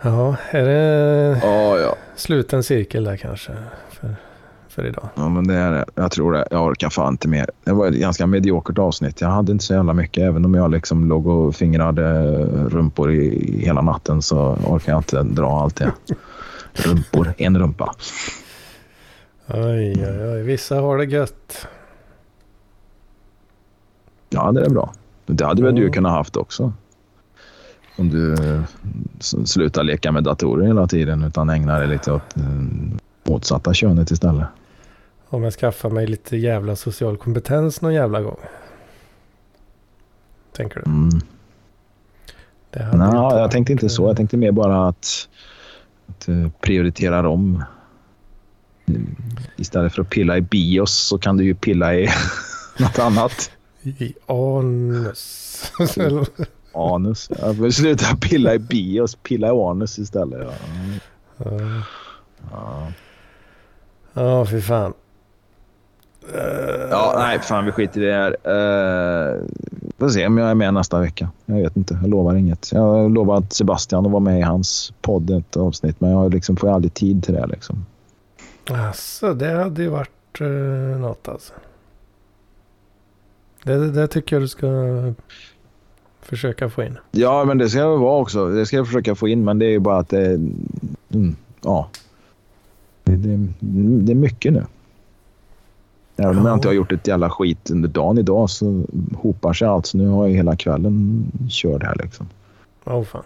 Ja, 0.03 0.37
är 0.51 0.65
det 0.65 1.41
ja, 1.43 1.79
ja. 1.79 1.97
sluten 2.17 2.63
cirkel 2.63 3.05
där 3.05 3.17
kanske? 3.17 3.53
För 3.91 4.17
för 4.79 4.87
idag. 4.87 5.09
Ja, 5.15 5.29
men 5.29 5.47
det 5.47 5.55
är 5.55 5.73
det. 5.73 5.85
Jag 5.95 6.11
tror 6.11 6.33
det. 6.33 6.49
Jag 6.51 6.67
orkar 6.67 6.91
fan 6.91 7.13
inte 7.15 7.29
mer. 7.29 7.51
Det 7.65 7.73
var 7.73 7.87
ett 7.87 7.95
ganska 7.95 8.27
mediokert 8.27 8.79
avsnitt. 8.79 9.21
Jag 9.21 9.29
hade 9.29 9.53
inte 9.53 9.65
så 9.65 9.75
jävla 9.75 9.93
mycket. 9.95 10.23
Även 10.23 10.45
om 10.45 10.55
jag 10.55 10.71
liksom 10.71 11.09
låg 11.09 11.27
och 11.27 11.55
fingrade 11.57 12.23
rumpor 12.69 13.13
i 13.13 13.61
hela 13.65 13.81
natten 13.83 14.23
så 14.23 14.59
orkar 14.67 14.93
jag 14.93 14.99
inte 14.99 15.23
dra 15.23 15.61
allt 15.61 15.77
det. 15.77 15.93
Rumpor. 16.73 17.33
En 17.39 17.59
rumpa. 17.59 17.95
Oj, 19.47 20.07
oj, 20.07 20.29
oj. 20.35 20.43
Vissa 20.43 20.81
har 20.81 20.99
det 20.99 21.05
gött. 21.05 21.67
Ja, 24.31 24.53
det 24.53 24.65
är 24.65 24.71
bra. 24.71 24.93
Det 25.27 25.45
hade 25.45 25.63
väl 25.63 25.77
Ja. 25.79 25.83
du 25.85 25.91
kunnat 25.91 26.13
haft 26.13 26.37
också. 26.37 26.73
Om 27.99 28.09
du 28.09 28.37
slutar 29.45 29.83
leka 29.85 30.13
med 30.13 30.25
datorer 30.25 30.67
hela 30.67 30.87
tiden 30.87 31.23
utan 31.25 31.51
ägnar 31.51 31.79
dig 31.79 31.89
lite 31.89 32.13
åt 32.13 32.37
eh, 32.37 32.43
motsatta 33.29 33.75
könet 33.75 34.11
istället. 34.11 34.47
Om 35.31 35.43
jag 35.43 35.53
skaffar 35.53 35.91
mig 35.91 36.07
lite 36.07 36.37
jävla 36.37 36.77
social 36.77 37.17
kompetens 37.17 37.81
någon 37.81 37.95
jävla 37.95 38.21
gång. 38.23 38.39
Tänker 40.53 40.83
du? 40.85 40.91
Mm. 40.91 41.09
Nej, 42.99 43.39
jag 43.39 43.51
tänkte 43.51 43.73
inte 43.73 43.89
så. 43.89 44.03
eh, 44.03 44.09
Jag 44.09 44.17
tänkte 44.17 44.37
mer 44.37 44.53
bara 44.53 44.89
att, 44.89 45.29
att 46.07 46.29
eh, 46.29 46.49
prioritera 46.61 47.29
om. 47.29 47.65
Istället 49.57 49.95
för 49.95 50.03
att 50.03 50.11
pilla 50.11 50.37
i 50.37 50.41
bios 50.41 50.93
så 50.99 51.19
kan 51.19 51.37
du 51.37 51.45
ju 51.45 51.55
pilla 51.55 51.95
i 51.95 52.09
något 52.79 52.99
annat. 52.99 53.51
I 53.83 54.15
anus. 54.27 55.73
Anus. 56.75 57.31
Jag 57.39 57.75
sluta 57.75 58.17
pilla 58.17 58.55
i 58.55 58.59
bios, 58.59 59.15
pilla 59.15 59.47
i 59.47 59.51
anus 59.51 59.99
istället. 59.99 60.49
Ja. 60.49 60.53
Ja. 61.37 61.83
Ja. 62.51 62.93
Ja, 64.13 64.47
fy 64.47 64.61
fan. 64.61 64.93
Eh, 66.35 66.89
ja, 66.91 67.15
nej, 67.19 67.39
fan 67.39 67.65
vi 67.65 67.73
skiter 67.73 68.01
i 68.01 68.05
det 68.05 68.13
här. 68.13 68.31
Uh, 68.31 69.43
får 69.99 70.09
se 70.09 70.27
om 70.27 70.39
jag 70.39 70.51
är 70.51 70.55
med 70.55 70.75
nästa 70.75 71.01
vecka. 71.01 71.31
Jag 71.47 71.57
vet 71.57 71.77
inte. 71.77 71.99
Jag 72.03 72.11
lovar 72.11 72.35
inget. 72.35 72.73
Jag 72.73 72.81
har 72.81 73.09
lovat 73.09 73.53
Sebastian 73.53 74.07
att 74.07 74.13
vara 74.13 74.23
med 74.23 74.39
i 74.39 74.43
hans 74.43 74.93
podd 75.03 75.31
ett 75.31 75.57
avsnitt, 75.57 76.01
men 76.01 76.11
jag 76.11 76.35
liksom 76.35 76.57
får 76.57 76.69
aldrig 76.69 76.95
tid 76.95 77.25
till 77.25 77.35
det. 77.35 77.47
Liksom. 77.47 77.87
Alltså, 78.71 79.35
det 79.35 79.51
hade 79.51 79.83
ju 79.83 79.89
varit 79.89 80.41
uh, 80.41 80.49
något 80.99 81.29
alltså. 81.29 81.53
Det, 83.65 83.79
det, 83.79 83.91
det 83.91 84.09
tycker 84.09 84.37
jag 84.37 84.43
du 84.43 84.49
ska 84.49 84.69
försöka 86.21 86.71
få 86.71 86.83
in. 86.83 86.99
Ja, 87.11 87.45
men 87.45 87.59
det 87.59 87.69
ska 87.69 87.79
jag 87.79 87.99
vara 87.99 88.21
också. 88.21 88.49
Det 88.49 88.67
ska 88.67 88.77
jag 88.77 88.87
försöka 88.87 89.15
få 89.15 89.29
in, 89.29 89.45
men 89.45 89.59
det 89.59 89.67
är 89.67 89.71
ju 89.71 89.79
bara 89.79 89.99
att 89.99 90.09
det... 90.09 90.27
Mm, 91.15 91.37
ja. 91.63 91.89
Det, 93.05 93.17
det, 93.17 93.49
det 94.05 94.13
är 94.13 94.17
mycket 94.17 94.53
nu. 94.53 94.65
Även 96.19 96.39
om 96.39 96.45
Ja. 96.45 96.51
jag 96.51 96.57
inte 96.57 96.69
har 96.69 96.73
gjort 96.73 96.93
ett 96.93 97.07
jävla 97.07 97.31
skit 97.31 97.71
under 97.71 97.89
dagen 97.89 98.19
idag 98.19 98.51
så 98.51 98.85
hopar 99.17 99.53
sig 99.53 99.69
allt. 99.69 99.87
Så 99.87 99.99
nu 99.99 100.09
har 100.09 100.27
jag 100.27 100.35
hela 100.35 100.57
kvällen 100.57 101.25
kört 101.51 101.83
här 101.83 101.97
liksom. 102.03 102.29
Åh 102.85 103.05
fan. 103.05 103.23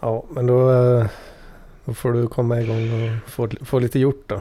Ja, 0.00 0.24
men 0.30 0.46
då, 0.46 0.70
eh, 0.72 1.06
då 1.84 1.94
får 1.94 2.12
du 2.12 2.26
komma 2.26 2.60
igång 2.60 2.92
och 3.24 3.30
få, 3.30 3.48
få 3.64 3.78
lite 3.78 3.98
gjort 3.98 4.24
då. 4.26 4.40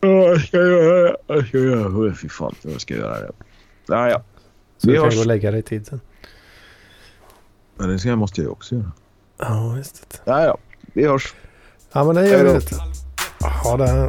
Ja, 0.00 0.08
jag 0.08 0.40
ska 0.40 0.56
göra 0.56 1.02
det. 1.02 1.16
Jag 1.26 1.46
ska 1.48 1.58
göra 1.58 1.88
det. 2.08 2.14
Fy 2.14 2.28
fan, 2.28 2.54
jag 2.62 2.80
ska 2.80 2.94
göra 2.94 3.20
det. 3.20 3.30
Ja, 3.88 4.10
ja. 4.10 4.22
Så 4.78 4.86
Vi 4.86 4.92
du 4.92 4.98
kan 4.98 5.04
hörs. 5.04 5.14
gå 5.14 5.20
och 5.20 5.26
lägga 5.26 5.50
dig 5.50 5.60
i 5.60 5.62
tid 5.62 5.86
sen. 5.86 6.00
Men 7.76 7.88
det 7.88 7.98
ska, 7.98 8.16
måste 8.16 8.40
jag 8.40 8.44
ju 8.46 8.50
också 8.52 8.74
göra. 8.74 8.92
Ja, 9.38 9.74
visst. 9.76 10.10
det. 10.24 10.30
Ja, 10.30 10.44
ja. 10.44 10.58
Vi 10.92 11.06
hörs. 11.06 11.34
Ja, 11.92 12.04
men 12.04 12.14
det 12.14 12.28
gör 12.28 12.44
vi. 12.44 12.60
Ha 13.64 13.76
det. 13.76 14.08